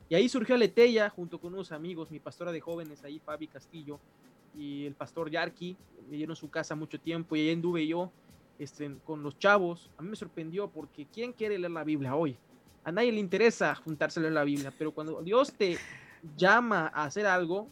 Y 0.09 0.15
ahí 0.15 0.29
surgió 0.29 0.57
Letella 0.57 1.09
junto 1.09 1.39
con 1.39 1.53
unos 1.53 1.71
amigos, 1.71 2.11
mi 2.11 2.19
pastora 2.19 2.51
de 2.51 2.61
jóvenes 2.61 3.03
ahí, 3.03 3.19
Fabi 3.19 3.47
Castillo, 3.47 3.99
y 4.55 4.85
el 4.85 4.93
pastor 4.93 5.31
Yarki, 5.31 5.75
me 6.09 6.17
dieron 6.17 6.35
su 6.35 6.49
casa 6.49 6.75
mucho 6.75 6.99
tiempo 6.99 7.35
y 7.35 7.41
ahí 7.41 7.51
anduve 7.51 7.87
yo 7.87 8.11
este, 8.59 8.95
con 9.03 9.23
los 9.23 9.39
chavos. 9.39 9.89
A 9.97 10.03
mí 10.03 10.09
me 10.09 10.15
sorprendió 10.15 10.67
porque 10.67 11.07
¿quién 11.11 11.33
quiere 11.33 11.57
leer 11.57 11.71
la 11.71 11.83
Biblia 11.83 12.15
hoy? 12.15 12.37
A 12.83 12.91
nadie 12.91 13.11
le 13.11 13.19
interesa 13.19 13.73
juntarse 13.73 14.19
a 14.19 14.21
leer 14.21 14.33
la 14.33 14.43
Biblia, 14.43 14.71
pero 14.77 14.91
cuando 14.91 15.23
Dios 15.23 15.51
te 15.51 15.79
llama 16.37 16.91
a 16.93 17.05
hacer 17.05 17.25
algo, 17.25 17.67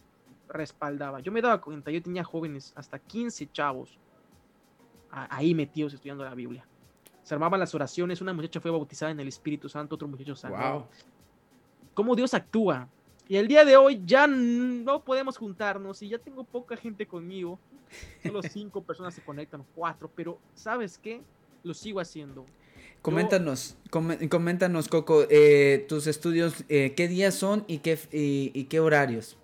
respaldaba. 0.54 1.20
Yo 1.20 1.32
me 1.32 1.42
daba 1.42 1.60
cuenta, 1.60 1.92
yo 1.92 2.02
tenía 2.02 2.24
jóvenes, 2.24 2.74
hasta 2.76 3.00
15 3.00 3.52
chavos 3.52 4.00
ahí 5.10 5.54
metidos 5.54 5.94
estudiando 5.94 6.24
la 6.24 6.34
Biblia. 6.34 6.66
Se 7.24 7.34
armaban 7.34 7.60
las 7.60 7.74
oraciones, 7.76 8.22
una 8.22 8.34
muchacha 8.34 8.60
fue 8.60 8.72
bautizada 8.72 9.12
en 9.12 9.20
el 9.20 9.28
Espíritu 9.28 9.70
Santo, 9.70 9.96
otro 9.96 10.08
muchacho. 10.08 10.36
Wow. 10.50 10.86
Cómo 11.94 12.16
Dios 12.16 12.34
actúa. 12.34 12.88
Y 13.28 13.38
el 13.38 13.48
día 13.48 13.64
de 13.64 13.78
hoy 13.78 14.02
ya 14.06 14.28
no 14.28 15.04
podemos 15.04 15.38
juntarnos 15.38 16.02
y 16.02 16.10
ya 16.10 16.18
tengo 16.18 16.44
poca 16.44 16.76
gente 16.76 17.08
conmigo. 17.08 17.60
Solo 18.22 18.42
cinco 18.44 18.84
personas 18.84 19.14
se 19.14 19.24
conectan, 19.24 19.64
cuatro, 19.76 20.12
pero 20.14 20.40
¿sabes 20.54 20.98
qué? 20.98 21.22
Lo 21.64 21.74
sigo 21.74 22.00
haciendo. 22.00 22.46
Coméntanos, 23.02 23.78
coméntanos, 24.30 24.88
Coco, 24.88 25.26
eh, 25.30 25.86
tus 25.90 26.08
estudios, 26.08 26.64
eh, 26.70 26.94
¿qué 26.96 27.10
días 27.10 27.36
son 27.36 27.66
y 27.68 27.80
qué, 27.80 28.00
y, 28.12 28.64
qué 28.66 28.80
horarios? 28.80 29.38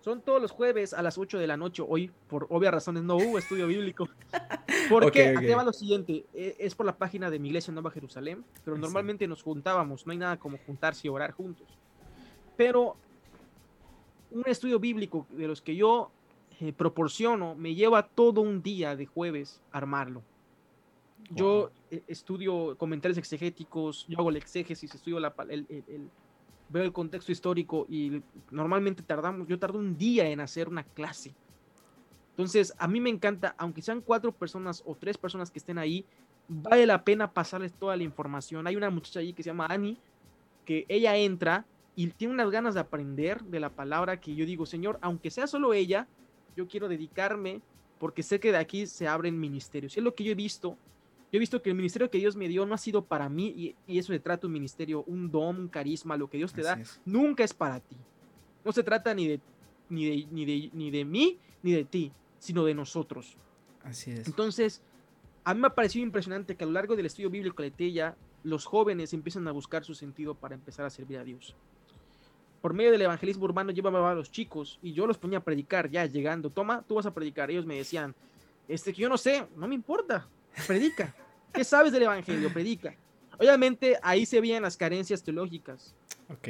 Son 0.00 0.22
todos 0.22 0.40
los 0.40 0.50
jueves 0.50 0.94
a 0.94 1.02
las 1.02 1.18
8 1.18 1.38
de 1.38 1.46
la 1.46 1.58
noche. 1.58 1.82
Hoy, 1.86 2.10
por 2.28 2.46
obvias 2.48 2.72
razones, 2.72 3.02
no 3.02 3.16
hubo 3.16 3.38
estudio 3.38 3.66
bíblico. 3.66 4.08
Porque 4.88 5.34
okay, 5.36 5.50
va 5.50 5.62
lo 5.62 5.74
siguiente: 5.74 6.24
e, 6.32 6.56
es 6.58 6.74
por 6.74 6.86
la 6.86 6.96
página 6.96 7.30
de 7.30 7.38
mi 7.38 7.48
iglesia 7.48 7.72
Nueva 7.72 7.90
Jerusalén, 7.90 8.44
pero 8.64 8.78
normalmente 8.78 9.28
nos 9.28 9.42
juntábamos. 9.42 10.06
No 10.06 10.12
hay 10.12 10.18
nada 10.18 10.38
como 10.38 10.58
juntarse 10.66 11.06
y 11.06 11.10
orar 11.10 11.32
juntos. 11.32 11.68
Pero 12.56 12.96
un 14.30 14.44
estudio 14.46 14.78
bíblico 14.78 15.26
de 15.30 15.48
los 15.48 15.60
que 15.60 15.76
yo 15.76 16.10
eh, 16.60 16.72
proporciono 16.72 17.54
me 17.54 17.74
lleva 17.74 18.06
todo 18.06 18.40
un 18.40 18.62
día 18.62 18.96
de 18.96 19.06
jueves 19.06 19.60
armarlo. 19.72 20.22
Yo 21.30 21.70
eh, 21.90 22.02
estudio 22.06 22.76
comentarios 22.78 23.18
exegéticos, 23.18 24.06
yo 24.08 24.18
hago 24.18 24.30
el 24.30 24.36
exégesis, 24.36 24.94
estudio 24.94 25.20
la, 25.20 25.34
el, 25.48 25.66
veo 26.70 26.84
el 26.84 26.92
contexto 26.92 27.32
histórico 27.32 27.86
y 27.88 28.22
normalmente 28.50 29.02
tardamos, 29.02 29.46
yo 29.48 29.58
tardo 29.58 29.78
un 29.78 29.96
día 29.96 30.28
en 30.28 30.40
hacer 30.40 30.68
una 30.68 30.84
clase. 30.84 31.34
Entonces, 32.30 32.72
a 32.78 32.88
mí 32.88 33.00
me 33.00 33.10
encanta, 33.10 33.54
aunque 33.58 33.82
sean 33.82 34.00
cuatro 34.00 34.32
personas 34.32 34.82
o 34.86 34.94
tres 34.94 35.18
personas 35.18 35.50
que 35.50 35.58
estén 35.58 35.78
ahí, 35.78 36.04
vale 36.48 36.86
la 36.86 37.04
pena 37.04 37.32
pasarles 37.32 37.72
toda 37.72 37.96
la 37.96 38.04
información. 38.04 38.66
Hay 38.66 38.76
una 38.76 38.88
muchacha 38.88 39.20
ahí 39.20 39.32
que 39.32 39.42
se 39.42 39.50
llama 39.50 39.66
Annie, 39.68 39.98
que 40.64 40.86
ella 40.88 41.16
entra 41.16 41.66
y 41.96 42.06
tiene 42.08 42.34
unas 42.34 42.50
ganas 42.50 42.74
de 42.74 42.80
aprender 42.80 43.42
de 43.42 43.60
la 43.60 43.70
palabra 43.70 44.20
que 44.20 44.34
yo 44.34 44.46
digo, 44.46 44.64
Señor, 44.64 44.98
aunque 45.02 45.30
sea 45.30 45.46
solo 45.46 45.74
ella, 45.74 46.06
yo 46.56 46.66
quiero 46.68 46.88
dedicarme 46.88 47.60
porque 47.98 48.22
sé 48.22 48.40
que 48.40 48.52
de 48.52 48.58
aquí 48.58 48.86
se 48.86 49.06
abren 49.06 49.38
ministerios. 49.38 49.96
Es 49.96 50.02
lo 50.02 50.14
que 50.14 50.24
yo 50.24 50.32
he 50.32 50.36
visto 50.36 50.78
yo 51.32 51.36
he 51.36 51.38
visto 51.38 51.62
que 51.62 51.70
el 51.70 51.76
ministerio 51.76 52.10
que 52.10 52.18
Dios 52.18 52.34
me 52.34 52.48
dio 52.48 52.66
no 52.66 52.74
ha 52.74 52.78
sido 52.78 53.04
para 53.04 53.28
mí 53.28 53.76
y, 53.86 53.98
eso 53.98 54.12
se 54.12 54.18
trata 54.18 54.48
un 54.48 54.52
ministerio, 54.52 55.04
un 55.04 55.30
don, 55.30 55.60
un 55.60 55.68
carisma, 55.68 56.16
lo 56.16 56.28
que 56.28 56.38
Dios 56.38 56.52
te 56.52 56.62
da, 56.62 56.80
nunca 57.04 57.44
es 57.44 57.54
para 57.54 57.78
ti. 57.78 57.96
No 58.64 58.72
se 58.72 58.82
trata 58.82 59.14
ni 59.14 59.28
de, 59.28 59.40
ni 59.88 60.06
de, 60.06 60.26
ni 60.32 60.44
de, 60.44 60.70
ni 60.72 60.90
de 60.90 61.04
mí 61.04 61.38
ni 61.62 61.72
de 61.72 61.84
ti, 61.84 62.12
sino 62.40 62.64
de 62.64 62.74
nosotros. 62.74 63.36
Así 63.84 64.10
es. 64.10 64.26
Entonces, 64.26 64.82
a 65.44 65.54
mí 65.54 65.60
me 65.60 65.68
ha 65.68 65.74
parecido 65.74 66.04
impresionante 66.04 66.56
que 66.56 66.64
a 66.64 66.66
lo 66.66 66.72
largo 66.72 66.96
del 66.96 67.06
estudio 67.06 67.30
bíblico 67.30 67.62
de 67.62 67.70
Tella, 67.70 68.16
los 68.42 68.64
jóvenes 68.64 69.12
empiezan 69.12 69.46
a 69.46 69.52
buscar 69.52 69.84
su 69.84 69.94
sentido 69.94 70.34
para 70.34 70.56
empezar 70.56 70.84
a 70.84 70.90
servir 70.90 71.18
a 71.18 71.24
Dios. 71.24 71.54
Por 72.60 72.74
medio 72.74 72.90
del 72.90 73.02
evangelismo 73.02 73.44
urbano 73.44 73.70
llevaba 73.70 74.10
a 74.10 74.14
los 74.14 74.32
chicos 74.32 74.80
y 74.82 74.94
yo 74.94 75.06
los 75.06 75.16
ponía 75.16 75.38
a 75.38 75.44
predicar 75.44 75.88
ya 75.90 76.06
llegando. 76.06 76.50
Toma, 76.50 76.82
tú 76.82 76.96
vas 76.96 77.06
a 77.06 77.14
predicar. 77.14 77.50
Ellos 77.50 77.66
me 77.66 77.76
decían, 77.76 78.16
este 78.66 78.92
que 78.92 79.02
yo 79.02 79.08
no 79.08 79.16
sé, 79.16 79.46
no 79.56 79.68
me 79.68 79.76
importa 79.76 80.28
predica. 80.66 81.14
¿Qué 81.52 81.64
sabes 81.64 81.92
del 81.92 82.04
Evangelio? 82.04 82.52
Predica. 82.52 82.94
Obviamente 83.38 83.98
ahí 84.02 84.26
se 84.26 84.40
veían 84.40 84.62
las 84.62 84.76
carencias 84.76 85.22
teológicas. 85.22 85.94
Ok. 86.28 86.48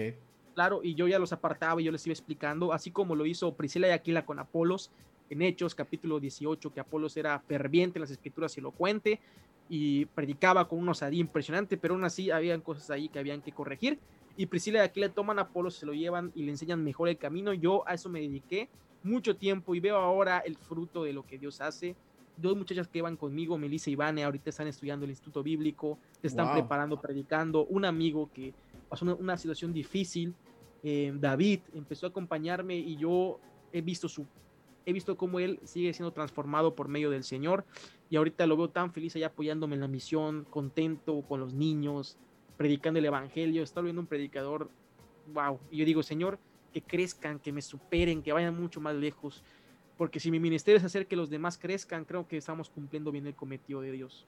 Claro, 0.55 0.81
y 0.83 0.95
yo 0.95 1.07
ya 1.09 1.19
los 1.19 1.33
apartaba 1.33 1.81
y 1.81 1.85
yo 1.85 1.93
les 1.93 2.05
iba 2.07 2.13
explicando, 2.13 2.73
así 2.73 2.91
como 2.91 3.15
lo 3.15 3.25
hizo 3.25 3.55
Priscila 3.55 3.89
y 3.89 3.93
Aquila 3.93 4.27
con 4.27 4.39
Apolos 4.39 4.91
en 5.31 5.43
Hechos, 5.43 5.75
capítulo 5.75 6.19
18, 6.19 6.73
que 6.73 6.81
Apolos 6.81 7.17
era 7.17 7.39
ferviente 7.39 7.99
en 7.99 8.01
las 8.01 8.11
escrituras 8.11 8.57
y 8.57 8.61
elocuente 8.61 9.21
y 9.69 10.07
predicaba 10.07 10.67
con 10.67 10.81
un 10.81 10.89
osadía 10.89 11.21
impresionante, 11.21 11.77
pero 11.77 11.95
aún 11.95 12.05
así 12.05 12.33
habían 12.33 12.61
cosas 12.61 12.91
ahí 12.91 13.09
que 13.09 13.21
habían 13.21 13.41
que 13.41 13.53
corregir. 13.53 14.01
Y 14.37 14.47
Priscila 14.47 14.81
y 14.81 14.83
Aquila 14.83 15.09
toman 15.11 15.39
a 15.39 15.43
Apolos, 15.43 15.77
se 15.77 15.87
lo 15.87 15.95
llevan 15.95 16.33
y 16.35 16.43
le 16.43 16.51
enseñan 16.51 16.83
mejor 16.83 17.09
el 17.09 17.17
camino. 17.17 17.53
Yo 17.55 17.87
a 17.87 17.95
eso 17.95 18.09
me 18.09 18.21
dediqué 18.21 18.69
mucho 19.05 19.37
tiempo 19.37 19.75
y 19.77 19.81
veo 19.81 19.97
ahora 19.97 20.41
el 20.41 20.57
fruto 20.57 21.05
de 21.05 21.13
lo 21.13 21.25
que 21.25 21.39
Dios 21.39 21.61
hace 21.61 21.95
dos 22.41 22.57
muchachas 22.57 22.89
que 22.89 23.03
van 23.03 23.17
conmigo, 23.17 23.59
Melissa 23.59 23.91
y 23.91 23.97
Vane, 23.97 24.25
ahorita 24.25 24.51
están 24.51 24.67
estudiando 24.67 25.05
el 25.05 25.11
Instituto 25.11 25.43
Bíblico, 25.43 25.99
se 26.21 26.29
están 26.29 26.53
preparando, 26.53 27.01
predicando. 27.01 27.67
Un 27.67 27.85
amigo 27.85 28.31
que 28.33 28.55
pasó 28.89 29.05
una, 29.19 29.37
situación 29.37 29.73
difícil, 29.73 30.35
eh, 30.83 31.13
David, 31.15 31.61
empezó 31.75 32.07
a 32.07 32.11
acompañarme 32.11 32.77
y 32.77 32.97
yo 32.97 33.39
he 33.73 33.81
visto 33.81 34.09
su 34.09 34.27
he 34.87 34.93
visto 34.93 35.17
cómo 35.17 35.39
él 35.41 35.61
sigue 35.65 35.93
siendo 35.93 36.13
transformado 36.13 36.75
por 36.75 36.89
medio 36.89 37.11
del 37.11 37.23
Señor. 37.23 37.65
Y 38.09 38.17
ahorita 38.17 38.47
lo 38.47 38.57
veo 38.57 38.71
tan 38.71 38.93
feliz 38.93 39.15
allá 39.17 39.29
apoyándome 39.29 39.75
en 39.75 39.83
la 39.83 39.89
misión, 39.89 40.47
contento 40.51 41.23
con 41.23 41.39
los 41.39 41.55
niños, 41.55 42.17
predicando 42.57 42.99
el 42.99 43.05
evangelio, 43.05 43.63
está 43.63 43.81
viendo 43.81 44.01
un 44.01 44.07
predicador, 44.07 44.69
wow, 45.33 45.61
y 45.71 45.79
yo 45.79 45.85
digo, 45.85 46.03
Señor, 46.03 46.39
que 46.73 46.83
crezcan, 46.83 47.39
que 47.39 47.53
me 47.53 47.63
superen, 47.63 48.23
que 48.23 48.33
vayan 48.33 48.61
mucho 48.61 48.81
más 48.81 48.95
lejos 48.95 49.43
porque 50.01 50.19
si 50.19 50.31
mi 50.31 50.41
ministerio 50.41 50.79
es 50.79 50.85
hacer 50.85 51.07
que 51.07 51.15
los 51.15 51.29
demás 51.29 51.59
crezcan, 51.59 52.07
creo 52.07 52.27
que 52.27 52.39
estamos 52.39 52.71
cumpliendo 52.71 53.13
bien 53.13 53.27
el 53.27 53.35
cometido 53.35 53.83
de 53.83 53.93
Dios. 53.93 54.25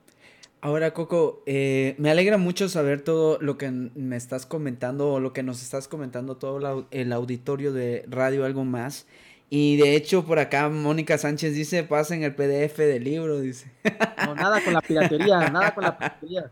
Ahora, 0.60 0.92
Coco, 0.92 1.42
eh, 1.46 1.94
me 1.96 2.10
alegra 2.10 2.36
mucho 2.36 2.68
saber 2.68 3.00
todo 3.00 3.38
lo 3.40 3.56
que 3.56 3.70
me 3.70 4.16
estás 4.16 4.44
comentando 4.44 5.14
o 5.14 5.18
lo 5.18 5.32
que 5.32 5.42
nos 5.42 5.62
estás 5.62 5.88
comentando, 5.88 6.36
todo 6.36 6.86
el 6.90 7.10
auditorio 7.10 7.72
de 7.72 8.04
Radio 8.06 8.44
Algo 8.44 8.66
Más. 8.66 9.06
Y 9.48 9.78
de 9.78 9.96
hecho, 9.96 10.26
por 10.26 10.38
acá 10.38 10.68
Mónica 10.68 11.16
Sánchez 11.16 11.54
dice, 11.54 11.84
pasen 11.84 12.22
el 12.22 12.34
PDF 12.34 12.76
del 12.76 13.04
libro, 13.04 13.40
dice. 13.40 13.72
No, 14.26 14.34
nada 14.34 14.62
con 14.62 14.74
la 14.74 14.82
piratería, 14.82 15.38
nada 15.50 15.74
con 15.74 15.84
la 15.84 15.96
piratería. 15.96 16.50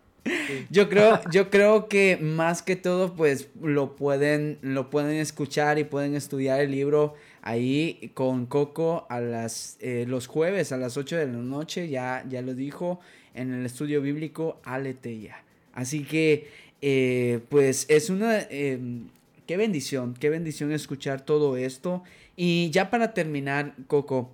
Yo 0.70 0.88
creo, 0.88 1.20
yo 1.30 1.50
creo 1.50 1.88
que 1.88 2.16
más 2.16 2.62
que 2.62 2.74
todo, 2.76 3.14
pues 3.14 3.50
lo 3.60 3.96
pueden, 3.96 4.58
lo 4.62 4.88
pueden 4.88 5.16
escuchar 5.16 5.78
y 5.78 5.84
pueden 5.84 6.14
estudiar 6.14 6.60
el 6.60 6.70
libro 6.70 7.16
ahí 7.42 8.10
con 8.14 8.46
Coco 8.46 9.06
a 9.08 9.20
las, 9.20 9.76
eh, 9.80 10.04
los 10.06 10.26
jueves 10.26 10.72
a 10.72 10.76
las 10.76 10.96
8 10.96 11.16
de 11.16 11.26
la 11.26 11.32
noche, 11.32 11.88
ya, 11.88 12.24
ya 12.28 12.42
lo 12.42 12.54
dijo, 12.54 13.00
en 13.34 13.52
el 13.52 13.66
estudio 13.66 14.02
bíblico 14.02 14.60
Aleteya. 14.64 15.42
Así 15.72 16.04
que, 16.04 16.48
eh, 16.82 17.40
pues 17.48 17.86
es 17.88 18.10
una... 18.10 18.40
Em, 18.50 19.08
qué 19.46 19.56
bendición, 19.56 20.14
qué 20.14 20.30
bendición 20.30 20.72
escuchar 20.72 21.22
todo 21.22 21.56
esto. 21.56 22.02
Y 22.36 22.70
ya 22.70 22.90
para 22.90 23.14
terminar, 23.14 23.74
Coco, 23.86 24.30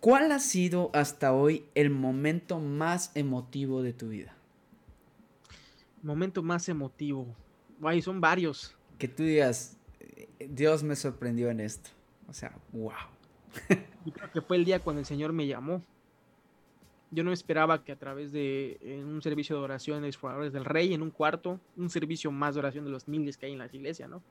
¿cuál 0.00 0.32
ha 0.32 0.38
sido 0.38 0.90
hasta 0.94 1.32
hoy 1.32 1.64
el 1.74 1.90
momento 1.90 2.58
más 2.58 3.10
emotivo 3.14 3.82
de 3.82 3.92
tu 3.92 4.08
vida? 4.08 4.34
Momento 6.02 6.42
más 6.42 6.68
emotivo. 6.68 7.26
Guay, 7.80 8.00
son 8.00 8.20
varios. 8.20 8.74
Que 8.98 9.08
tú 9.08 9.24
digas, 9.24 9.76
Dios 10.38 10.82
me 10.82 10.96
sorprendió 10.96 11.50
en 11.50 11.60
esto. 11.60 11.90
O 12.28 12.32
sea, 12.32 12.52
wow. 12.72 12.92
Yo 14.04 14.12
creo 14.12 14.30
que 14.32 14.40
fue 14.40 14.56
el 14.56 14.64
día 14.64 14.80
cuando 14.80 15.00
el 15.00 15.06
Señor 15.06 15.32
me 15.32 15.46
llamó. 15.46 15.82
Yo 17.10 17.22
no 17.22 17.32
esperaba 17.32 17.84
que 17.84 17.92
a 17.92 17.96
través 17.96 18.32
de 18.32 18.78
un 19.04 19.22
servicio 19.22 19.56
de 19.56 19.62
oración 19.62 20.02
de 20.02 20.08
exploradores 20.08 20.52
del 20.52 20.64
Rey, 20.64 20.92
en 20.92 21.02
un 21.02 21.10
cuarto, 21.10 21.60
un 21.76 21.88
servicio 21.88 22.30
más 22.32 22.54
de 22.54 22.60
oración 22.60 22.84
de 22.84 22.90
los 22.90 23.06
miles 23.06 23.36
que 23.36 23.46
hay 23.46 23.52
en 23.52 23.58
la 23.58 23.66
iglesia, 23.66 24.08
¿no? 24.08 24.22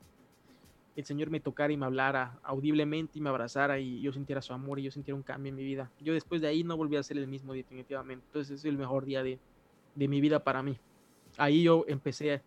El 0.96 1.06
Señor 1.06 1.30
me 1.30 1.40
tocara 1.40 1.74
y 1.74 1.78
me 1.78 1.86
hablara 1.86 2.40
audiblemente 2.44 3.18
y 3.18 3.22
me 3.22 3.30
abrazara 3.30 3.80
y 3.80 4.02
yo 4.02 4.14
sintiera 4.14 4.42
su 4.42 4.54
amor 4.54 4.80
y 4.80 4.84
yo 4.84 4.92
sintiera 4.92 5.16
un 5.16 5.24
cambio 5.24 5.50
en 5.50 5.56
mi 5.56 5.64
vida. 5.64 5.92
Yo 6.00 6.14
después 6.14 6.42
de 6.42 6.48
ahí 6.48 6.64
no 6.64 6.78
volví 6.78 6.96
a 6.96 7.04
ser 7.04 7.18
el 7.18 7.28
mismo 7.28 7.54
definitivamente. 7.54 8.26
Entonces 8.28 8.60
es 8.60 8.66
el 8.66 8.78
mejor 8.78 9.04
día 9.04 9.22
de, 9.22 9.40
de 9.96 10.08
mi 10.08 10.22
vida 10.22 10.42
para 10.42 10.64
mí. 10.64 10.78
Ahí 11.38 11.64
yo 11.64 11.84
empecé 11.88 12.42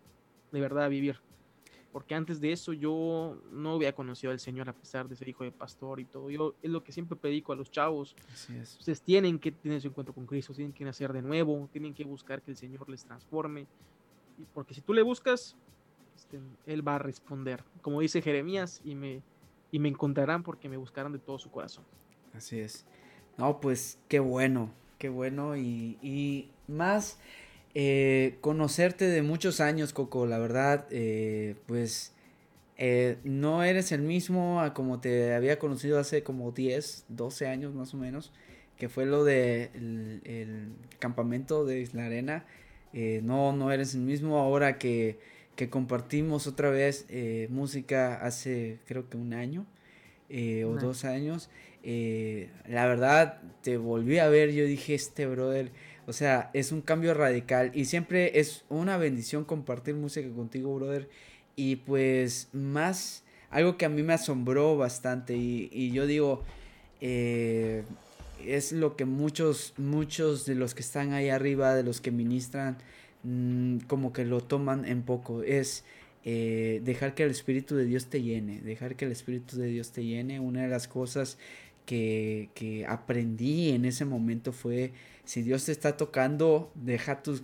de 0.51 0.59
verdad 0.59 0.85
a 0.85 0.87
vivir 0.87 1.19
porque 1.91 2.13
antes 2.13 2.39
de 2.39 2.51
eso 2.51 2.73
yo 2.73 3.41
no 3.51 3.73
había 3.73 3.93
conocido 3.93 4.31
al 4.31 4.39
Señor 4.39 4.69
a 4.69 4.73
pesar 4.73 5.09
de 5.09 5.15
ser 5.15 5.27
hijo 5.27 5.43
de 5.43 5.51
pastor 5.51 5.99
y 5.99 6.05
todo. 6.05 6.29
Yo 6.29 6.53
es 6.61 6.69
lo 6.69 6.83
que 6.83 6.91
siempre 6.91 7.15
predico 7.15 7.51
a 7.51 7.55
los 7.55 7.71
chavos. 7.71 8.15
Ustedes 8.79 9.01
tienen 9.01 9.39
que 9.39 9.51
tener 9.51 9.81
su 9.81 9.87
encuentro 9.87 10.13
con 10.13 10.27
Cristo, 10.27 10.53
tienen 10.53 10.73
que 10.73 10.85
nacer 10.85 11.11
de 11.13 11.21
nuevo, 11.21 11.67
tienen 11.71 11.93
que 11.93 12.03
buscar 12.03 12.41
que 12.41 12.51
el 12.51 12.57
Señor 12.57 12.87
les 12.89 13.03
transforme. 13.03 13.65
Porque 14.53 14.73
si 14.73 14.81
tú 14.81 14.93
le 14.93 15.01
buscas, 15.01 15.55
este, 16.15 16.39
Él 16.67 16.87
va 16.87 16.95
a 16.95 16.99
responder. 16.99 17.63
Como 17.81 18.01
dice 18.01 18.21
Jeremías, 18.21 18.81
y 18.83 18.93
me, 18.93 19.23
y 19.71 19.79
me 19.79 19.89
encontrarán 19.89 20.43
porque 20.43 20.69
me 20.69 20.77
buscarán 20.77 21.11
de 21.11 21.19
todo 21.19 21.39
su 21.39 21.49
corazón. 21.49 21.85
Así 22.33 22.59
es. 22.59 22.85
No, 23.37 23.59
pues 23.59 23.99
qué 24.07 24.19
bueno, 24.19 24.71
qué 24.99 25.09
bueno 25.09 25.57
y, 25.57 25.97
y 26.03 26.51
más 26.67 27.19
eh, 27.75 28.37
conocerte 28.41 29.05
de 29.05 29.21
muchos 29.21 29.59
años, 29.59 29.93
Coco, 29.93 30.25
la 30.25 30.39
verdad, 30.39 30.87
eh, 30.91 31.55
pues 31.67 32.13
eh, 32.81 33.17
no 33.25 33.61
eres 33.61 33.91
el 33.91 34.01
mismo 34.01 34.61
a 34.61 34.73
como 34.73 35.01
te 35.01 35.33
había 35.33 35.59
conocido 35.59 35.99
hace 35.99 36.23
como 36.23 36.53
10, 36.53 37.07
12 37.09 37.45
años 37.45 37.73
más 37.73 37.93
o 37.93 37.97
menos, 37.97 38.31
que 38.77 38.87
fue 38.87 39.05
lo 39.05 39.25
de 39.25 39.69
el, 39.73 40.71
campamento 40.97 41.65
de 41.65 41.81
Isla 41.81 42.05
Arena. 42.05 42.45
Eh, 42.93 43.19
no, 43.21 43.51
no 43.51 43.73
eres 43.73 43.95
el 43.95 44.01
mismo 44.01 44.37
ahora 44.37 44.77
que, 44.77 45.19
que 45.57 45.69
compartimos 45.69 46.47
otra 46.47 46.69
vez 46.69 47.05
eh, 47.09 47.47
música 47.51 48.15
hace 48.25 48.79
creo 48.87 49.09
que 49.09 49.17
un 49.17 49.33
año 49.33 49.65
o 50.31 50.77
dos 50.79 51.03
años. 51.03 51.49
la 51.83 52.85
verdad, 52.85 53.41
te 53.61 53.75
volví 53.75 54.19
a 54.19 54.29
ver, 54.29 54.53
yo 54.53 54.63
dije, 54.63 54.95
este 54.95 55.25
brother, 55.25 55.73
o 56.09 56.13
sea, 56.13 56.49
es 56.53 56.71
un 56.71 56.81
cambio 56.81 57.13
radical 57.13 57.71
y 57.75 57.85
siempre 57.85 58.39
es 58.39 58.65
una 58.67 58.97
bendición 58.97 59.45
compartir 59.45 59.93
música 59.93 60.27
contigo, 60.29 60.73
brother 60.73 61.07
y 61.55 61.75
pues 61.75 62.47
más, 62.51 63.23
algo 63.51 63.77
que 63.77 63.85
a 63.85 63.89
mí 63.89 64.01
me 64.01 64.13
asombró 64.13 64.75
bastante 64.75 65.37
y, 65.37 65.91
yo 65.91 66.07
digo, 66.07 66.43
eh, 66.99 67.83
es 68.43 68.71
lo 68.71 68.95
que 68.95 69.05
muchos, 69.05 69.73
muchos 69.77 70.47
de 70.47 70.55
los 70.55 70.73
que 70.73 70.81
están 70.81 71.13
ahí 71.13 71.29
arriba, 71.29 71.75
de 71.75 71.83
los 71.83 72.01
que 72.01 72.09
ministran, 72.09 72.77
mm, 73.23 73.79
como 73.87 74.11
que 74.11 74.25
lo 74.25 74.41
toman 74.41 74.85
en 74.85 75.03
poco. 75.03 75.43
Es 75.43 75.83
eh, 76.25 76.81
dejar 76.83 77.13
que 77.13 77.23
el 77.23 77.31
Espíritu 77.31 77.75
de 77.75 77.85
Dios 77.85 78.07
te 78.07 78.21
llene, 78.21 78.61
dejar 78.61 78.95
que 78.95 79.05
el 79.05 79.11
Espíritu 79.11 79.57
de 79.57 79.67
Dios 79.67 79.91
te 79.91 80.03
llene. 80.03 80.39
Una 80.39 80.63
de 80.63 80.69
las 80.69 80.87
cosas 80.87 81.37
que, 81.89 82.49
que 82.53 82.85
aprendí 82.85 83.69
en 83.69 83.85
ese 83.85 84.05
momento 84.05 84.53
fue, 84.53 84.91
si 85.25 85.41
Dios 85.41 85.65
te 85.65 85.71
está 85.71 85.97
tocando, 85.97 86.71
deja, 86.75 87.23
tus, 87.23 87.41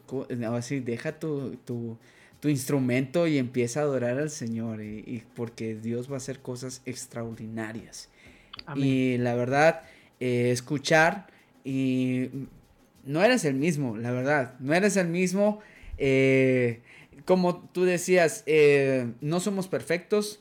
así, 0.54 0.82
deja 0.82 1.20
tu, 1.20 1.56
tu 1.66 1.98
tu 2.46 2.50
instrumento 2.50 3.26
y 3.26 3.40
empieza 3.40 3.80
a 3.80 3.84
adorar 3.84 4.20
al 4.20 4.30
Señor 4.30 4.84
y, 4.84 5.24
porque 5.34 5.74
Dios 5.74 6.12
va 6.12 6.14
a 6.14 6.18
hacer 6.18 6.42
cosas 6.42 6.84
extraordinarias. 6.86 8.10
Y 8.76 9.18
la 9.18 9.34
verdad, 9.34 9.82
eh, 10.20 10.52
escuchar 10.52 11.26
y 11.64 12.30
no 13.04 13.24
eres 13.24 13.46
el 13.46 13.56
mismo, 13.56 13.98
la 13.98 14.12
verdad, 14.12 14.54
no 14.60 14.76
eres 14.76 14.96
el 14.96 15.08
mismo. 15.08 15.60
Eh, 15.98 16.82
como 17.26 17.68
tú 17.70 17.84
decías, 17.84 18.44
eh, 18.46 19.12
no 19.22 19.40
somos 19.40 19.68
perfectos, 19.68 20.40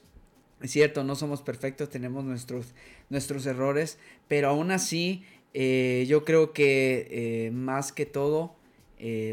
es 0.61 0.73
cierto, 0.73 1.05
no 1.05 1.17
somos 1.17 1.41
perfectos, 1.41 1.89
tenemos 1.89 2.23
nuestros, 2.23 2.75
nuestros 3.11 3.47
errores, 3.47 3.99
pero 4.29 4.49
aún 4.49 4.71
así 4.71 5.25
yo 5.55 6.25
creo 6.25 6.53
que 6.53 7.51
más 7.53 7.93
que 7.93 8.07
todo, 8.07 8.57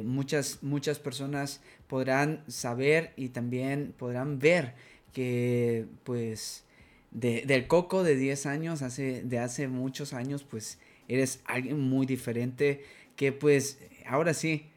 muchas, 0.04 0.60
muchas 0.62 1.00
personas 1.00 1.62
podrán 1.88 2.44
saber 2.48 3.12
y 3.16 3.30
también 3.30 3.94
podrán 3.98 4.40
ver 4.40 4.76
que 5.14 5.86
pues 6.04 6.64
del 7.12 7.68
coco 7.68 8.04
de 8.04 8.16
10 8.16 8.46
años, 8.46 8.82
hace, 8.82 9.24
de 9.24 9.40
hace 9.40 9.68
muchos 9.68 10.14
años, 10.14 10.44
pues 10.44 10.80
eres 11.08 11.42
alguien 11.46 11.80
muy 11.80 12.06
diferente 12.06 12.84
que 13.16 13.34
pues 13.34 13.80
ahora 14.06 14.34
sí, 14.34 14.68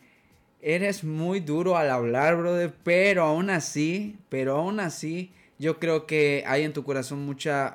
eres 0.60 1.04
muy 1.04 1.40
duro 1.40 1.76
al 1.76 1.90
hablar, 1.90 2.36
brother, 2.36 2.74
pero 2.82 3.22
aún 3.22 3.50
así, 3.50 4.16
pero 4.28 4.56
aún 4.56 4.80
así, 4.80 5.32
yo 5.58 5.78
creo 5.78 6.06
que 6.06 6.42
hay 6.46 6.64
en 6.64 6.72
tu 6.72 6.82
corazón 6.82 7.24
mucha, 7.24 7.74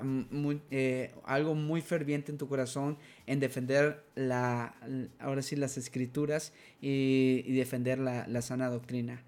eh, 0.71 1.11
algo 1.23 1.55
muy 1.55 1.81
ferviente 1.81 2.31
en 2.31 2.37
tu 2.37 2.47
corazón 2.47 2.97
en 3.25 3.39
defender 3.39 4.03
la, 4.15 4.75
ahora 5.19 5.41
sí, 5.41 5.55
las 5.55 5.77
escrituras 5.77 6.53
y, 6.81 7.51
defender 7.53 7.99
la, 7.99 8.41
sana 8.41 8.69
doctrina 8.69 9.23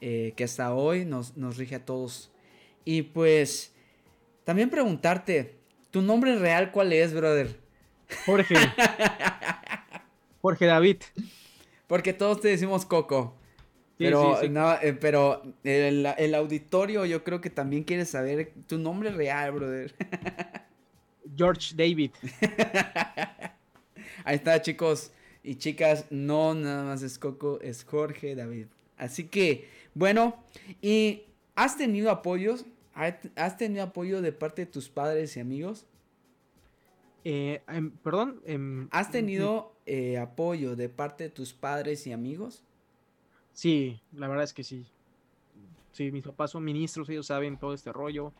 eh, 0.00 0.34
que 0.36 0.44
hasta 0.44 0.74
hoy 0.74 1.04
nos, 1.04 1.36
nos 1.36 1.56
rige 1.56 1.76
a 1.76 1.84
todos. 1.84 2.30
Y 2.84 3.02
pues, 3.02 3.72
también 4.44 4.68
preguntarte, 4.68 5.56
¿tu 5.90 6.02
nombre 6.02 6.36
real 6.36 6.72
cuál 6.72 6.92
es, 6.92 7.14
brother? 7.14 7.58
Jorge. 8.26 8.54
Jorge 10.42 10.66
David. 10.66 10.98
Porque 11.86 12.12
todos 12.12 12.40
te 12.40 12.48
decimos 12.48 12.84
Coco. 12.84 13.34
Pero, 13.98 14.40
No, 14.48 14.74
eh, 14.80 14.92
pero 14.92 15.42
el, 15.62 16.06
el, 16.18 16.34
auditorio 16.34 17.04
yo 17.04 17.22
creo 17.22 17.40
que 17.40 17.50
también 17.50 17.84
quiere 17.84 18.04
saber 18.04 18.52
tu 18.66 18.78
nombre 18.78 19.10
real, 19.10 19.52
brother. 19.52 19.94
George 21.36 21.74
David. 21.76 22.10
Ahí 24.24 24.36
está, 24.36 24.60
chicos 24.62 25.12
y 25.42 25.56
chicas. 25.56 26.06
No, 26.10 26.54
nada 26.54 26.84
más 26.84 27.02
es 27.02 27.18
Coco, 27.18 27.60
es 27.60 27.84
Jorge 27.84 28.34
David. 28.34 28.66
Así 28.96 29.24
que, 29.24 29.68
bueno, 29.94 30.42
¿y 30.80 31.22
has 31.54 31.76
tenido 31.76 32.10
apoyos? 32.10 32.64
¿Has 32.94 33.56
tenido 33.56 33.84
apoyo 33.84 34.22
de 34.22 34.32
parte 34.32 34.62
de 34.62 34.66
tus 34.66 34.88
padres 34.88 35.36
y 35.36 35.40
amigos? 35.40 35.86
Eh, 37.24 37.62
em, 37.68 37.90
perdón. 37.90 38.40
Em, 38.44 38.88
¿Has 38.90 39.10
tenido 39.10 39.74
eh, 39.86 40.18
apoyo 40.18 40.76
de 40.76 40.88
parte 40.88 41.24
de 41.24 41.30
tus 41.30 41.52
padres 41.52 42.06
y 42.06 42.12
amigos? 42.12 42.62
Sí, 43.54 44.00
la 44.12 44.28
verdad 44.28 44.44
es 44.44 44.52
que 44.52 44.64
sí. 44.64 44.84
Sí, 45.92 46.10
mis 46.10 46.24
papás 46.24 46.50
son 46.50 46.64
ministros, 46.64 47.08
ellos 47.08 47.26
saben 47.26 47.56
todo 47.56 47.72
este 47.72 47.92
rollo. 47.92 48.32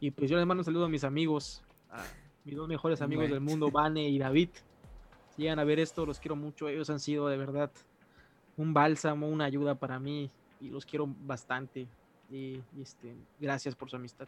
Y 0.00 0.10
pues 0.10 0.28
yo 0.30 0.36
les 0.36 0.46
mando 0.46 0.60
un 0.60 0.64
saludo 0.64 0.84
a 0.84 0.88
mis 0.88 1.04
amigos, 1.04 1.62
a 1.90 2.04
mis 2.44 2.56
dos 2.56 2.68
mejores 2.68 3.00
amigos 3.00 3.30
del 3.30 3.40
mundo, 3.40 3.70
Vane 3.72 4.08
y 4.08 4.18
David. 4.18 4.50
Si 5.34 5.42
llegan 5.42 5.60
a 5.60 5.64
ver 5.64 5.78
esto, 5.78 6.04
los 6.04 6.18
quiero 6.18 6.34
mucho. 6.34 6.68
Ellos 6.68 6.90
han 6.90 6.98
sido 6.98 7.28
de 7.28 7.36
verdad 7.36 7.70
un 8.56 8.74
bálsamo, 8.74 9.28
una 9.28 9.44
ayuda 9.44 9.76
para 9.76 10.00
mí 10.00 10.28
y 10.60 10.70
los 10.70 10.84
quiero 10.84 11.08
bastante. 11.24 11.86
Y, 12.30 12.60
este, 12.80 13.14
gracias 13.38 13.76
por 13.76 13.88
su 13.88 13.96
amistad. 13.96 14.26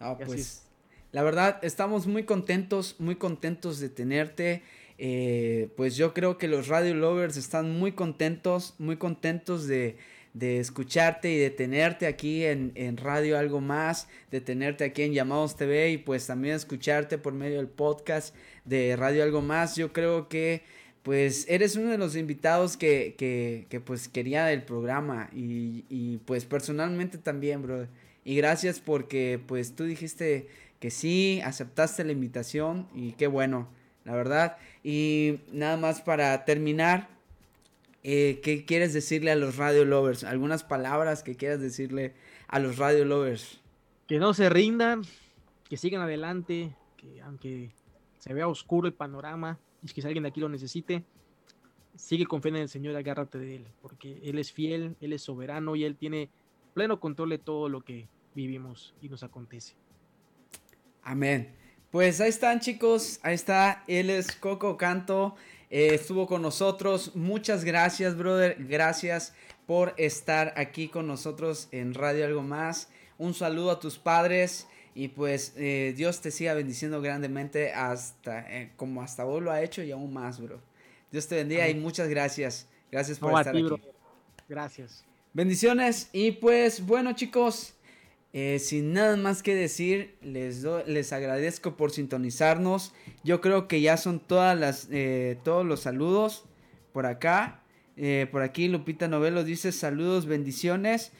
Ah, 0.00 0.16
pues, 0.24 0.66
la 1.12 1.22
verdad, 1.22 1.58
estamos 1.62 2.06
muy 2.06 2.24
contentos, 2.24 2.96
muy 2.98 3.16
contentos 3.16 3.78
de 3.78 3.90
tenerte. 3.90 4.62
Eh, 4.98 5.70
pues 5.76 5.96
yo 5.96 6.14
creo 6.14 6.38
que 6.38 6.48
los 6.48 6.68
Radio 6.68 6.94
Lovers 6.94 7.36
están 7.36 7.76
muy 7.78 7.92
contentos, 7.92 8.74
muy 8.78 8.96
contentos 8.96 9.66
de, 9.66 9.96
de 10.34 10.58
escucharte 10.58 11.32
y 11.32 11.38
de 11.38 11.50
tenerte 11.50 12.06
aquí 12.06 12.44
en, 12.44 12.72
en, 12.74 12.96
Radio 12.96 13.38
Algo 13.38 13.60
Más, 13.60 14.08
de 14.30 14.40
tenerte 14.40 14.84
aquí 14.84 15.02
en 15.02 15.12
Llamados 15.12 15.56
TV 15.56 15.90
y 15.90 15.98
pues 15.98 16.26
también 16.26 16.54
escucharte 16.54 17.18
por 17.18 17.32
medio 17.32 17.56
del 17.56 17.68
podcast 17.68 18.34
de 18.64 18.94
Radio 18.96 19.24
Algo 19.24 19.42
Más. 19.42 19.76
Yo 19.76 19.92
creo 19.92 20.28
que 20.28 20.62
pues 21.04 21.44
eres 21.50 21.76
uno 21.76 21.90
de 21.90 21.98
los 21.98 22.16
invitados 22.16 22.76
que, 22.78 23.14
que, 23.18 23.66
que 23.68 23.78
pues 23.78 24.08
quería 24.08 24.46
del 24.46 24.62
programa 24.62 25.28
y, 25.34 25.84
y, 25.90 26.16
pues 26.24 26.46
personalmente 26.46 27.18
también, 27.18 27.62
bro. 27.62 27.86
Y 28.24 28.36
gracias 28.36 28.80
porque 28.80 29.38
pues 29.46 29.76
tú 29.76 29.84
dijiste 29.84 30.48
que 30.80 30.90
sí, 30.90 31.42
aceptaste 31.44 32.04
la 32.04 32.12
invitación 32.12 32.88
y 32.94 33.12
qué 33.12 33.26
bueno, 33.26 33.68
la 34.04 34.14
verdad. 34.14 34.56
Y 34.82 35.40
nada 35.52 35.76
más 35.76 36.00
para 36.00 36.44
terminar, 36.44 37.08
eh, 38.02 38.40
¿qué 38.42 38.64
quieres 38.64 38.92
decirle 38.92 39.30
a 39.30 39.36
los 39.36 39.56
radio 39.56 39.84
lovers? 39.84 40.24
¿Algunas 40.24 40.62
palabras 40.62 41.22
que 41.22 41.36
quieras 41.36 41.60
decirle 41.60 42.14
a 42.48 42.58
los 42.58 42.78
radio 42.78 43.04
lovers? 43.04 43.60
Que 44.06 44.18
no 44.18 44.34
se 44.34 44.48
rindan, 44.50 45.02
que 45.68 45.76
sigan 45.76 46.02
adelante, 46.02 46.74
que 46.96 47.22
aunque 47.22 47.70
se 48.18 48.34
vea 48.34 48.46
oscuro 48.48 48.86
el 48.86 48.94
panorama, 48.94 49.58
y 49.82 49.88
que 49.88 50.00
si 50.00 50.06
alguien 50.06 50.22
de 50.22 50.30
aquí 50.30 50.40
lo 50.40 50.48
necesite, 50.48 51.04
sigue 51.96 52.26
confiando 52.26 52.58
en 52.58 52.64
el 52.64 52.68
Señor 52.68 52.96
agárrate 52.96 53.38
de 53.38 53.56
Él, 53.56 53.66
porque 53.82 54.20
Él 54.24 54.38
es 54.38 54.52
fiel, 54.52 54.96
Él 55.00 55.12
es 55.12 55.22
soberano 55.22 55.76
y 55.76 55.84
Él 55.84 55.96
tiene 55.96 56.30
pleno 56.72 57.00
control 57.00 57.30
de 57.30 57.38
todo 57.38 57.68
lo 57.68 57.82
que 57.82 58.08
vivimos 58.34 58.94
y 59.00 59.08
nos 59.08 59.22
acontece. 59.22 59.74
Amén. 61.02 61.54
Pues 61.94 62.20
ahí 62.20 62.28
están 62.28 62.58
chicos, 62.58 63.20
ahí 63.22 63.36
está, 63.36 63.84
Él 63.86 64.10
es 64.10 64.32
Coco 64.32 64.76
Canto, 64.76 65.36
eh, 65.70 65.90
estuvo 65.92 66.26
con 66.26 66.42
nosotros, 66.42 67.14
muchas 67.14 67.62
gracias 67.62 68.16
brother, 68.16 68.56
gracias 68.58 69.32
por 69.64 69.94
estar 69.96 70.54
aquí 70.56 70.88
con 70.88 71.06
nosotros 71.06 71.68
en 71.70 71.94
Radio 71.94 72.24
Algo 72.24 72.42
Más, 72.42 72.88
un 73.16 73.32
saludo 73.32 73.70
a 73.70 73.78
tus 73.78 73.96
padres. 73.96 74.66
Y 74.96 75.06
pues 75.06 75.52
eh, 75.56 75.94
Dios 75.96 76.20
te 76.20 76.32
siga 76.32 76.54
bendiciendo 76.54 77.00
grandemente 77.00 77.72
hasta 77.72 78.40
eh, 78.52 78.72
como 78.74 79.00
hasta 79.00 79.22
vos 79.22 79.40
lo 79.40 79.52
ha 79.52 79.62
hecho 79.62 79.80
y 79.80 79.92
aún 79.92 80.12
más, 80.12 80.40
bro. 80.40 80.60
Dios 81.12 81.28
te 81.28 81.36
bendiga 81.36 81.68
y 81.68 81.76
muchas 81.76 82.08
gracias. 82.08 82.66
Gracias 82.90 83.20
por 83.20 83.38
estar 83.38 83.56
aquí. 83.56 83.70
Gracias. 84.48 85.04
Bendiciones. 85.32 86.08
Y 86.12 86.32
pues 86.32 86.84
bueno 86.84 87.12
chicos, 87.12 87.73
eh, 88.34 88.58
sin 88.58 88.92
nada 88.92 89.16
más 89.16 89.42
que 89.42 89.54
decir, 89.54 90.16
les, 90.20 90.62
les 90.86 91.12
agradezco 91.14 91.78
por 91.78 91.90
sintonizarnos. 91.90 92.92
Yo 93.22 93.40
creo 93.40 93.66
que 93.66 93.80
ya 93.80 93.96
son 93.96 94.20
todas 94.20 94.58
las, 94.58 94.88
todos 95.42 95.64
los 95.64 95.80
saludos 95.80 96.44
por 96.92 97.06
acá. 97.06 97.62
por 98.30 98.42
aquí 98.42 98.68
Lupita 98.68 99.08
Novelo 99.08 99.44
dice 99.44 99.72
saludos, 99.72 100.26
bendiciones. 100.26 101.12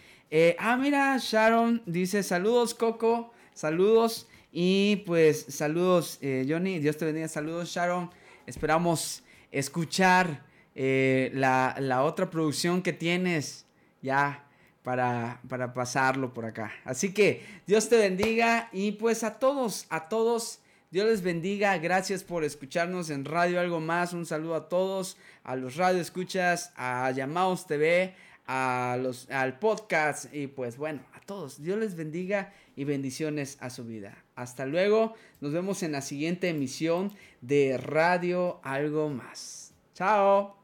ah, 0.59 0.77
mira, 0.77 1.17
Sharon 1.19 1.83
dice 1.87 2.23
saludos, 2.23 2.75
Coco. 2.75 3.33
Saludos 3.55 4.27
y 4.57 5.03
pues 5.07 5.47
saludos 5.49 6.19
eh, 6.21 6.47
Johnny, 6.49 6.79
Dios 6.79 6.97
te 6.97 7.05
bendiga, 7.05 7.29
saludos 7.29 7.71
Sharon. 7.71 8.11
Esperamos 8.47 9.23
escuchar 9.53 10.45
eh, 10.75 11.31
la, 11.35 12.03
otra 12.03 12.31
producción 12.31 12.83
que 12.83 12.93
tienes 12.93 13.67
ya 14.03 14.44
para, 14.85 15.41
para 15.49 15.73
pasarlo 15.75 16.33
por 16.33 16.45
acá. 16.45 16.73
Así 16.85 17.13
que 17.13 17.43
Dios 17.67 17.89
te 17.89 17.97
bendiga 17.97 18.69
y 18.71 18.93
pues 18.93 19.25
a 19.25 19.39
todos, 19.41 19.87
a 19.89 20.09
todos. 20.09 20.61
Dios 20.91 21.09
les 21.09 21.23
bendiga, 21.23 21.77
gracias 21.79 22.23
por 22.23 22.45
escucharnos 22.45 23.11
en 23.11 23.25
Radio 23.25 23.59
Algo 23.59 23.81
Más. 23.81 24.13
Un 24.13 24.27
saludo 24.27 24.55
a 24.55 24.69
todos, 24.69 25.17
a 25.43 25.57
los 25.57 25.75
radio 25.75 26.01
escuchas, 26.01 26.73
a 26.77 27.11
Llamados 27.11 27.67
TV, 27.67 28.15
a 28.47 28.97
los, 29.03 29.29
al 29.31 29.59
podcast 29.59 30.33
y 30.33 30.47
pues 30.47 30.77
bueno, 30.77 31.01
a 31.15 31.21
todos. 31.21 31.61
Dios 31.61 31.79
les 31.79 31.97
bendiga 31.97 32.53
y 32.77 32.85
bendiciones 32.85 33.57
a 33.61 33.71
su 33.71 33.85
vida. 33.85 34.23
Hasta 34.37 34.67
luego, 34.67 35.15
nos 35.41 35.53
vemos 35.53 35.83
en 35.83 35.93
la 35.93 36.03
siguiente 36.03 36.51
emisión 36.51 37.11
de 37.41 37.79
Radio 37.79 38.61
Algo 38.63 39.09
Más. 39.09 39.73
Chao. 39.95 40.64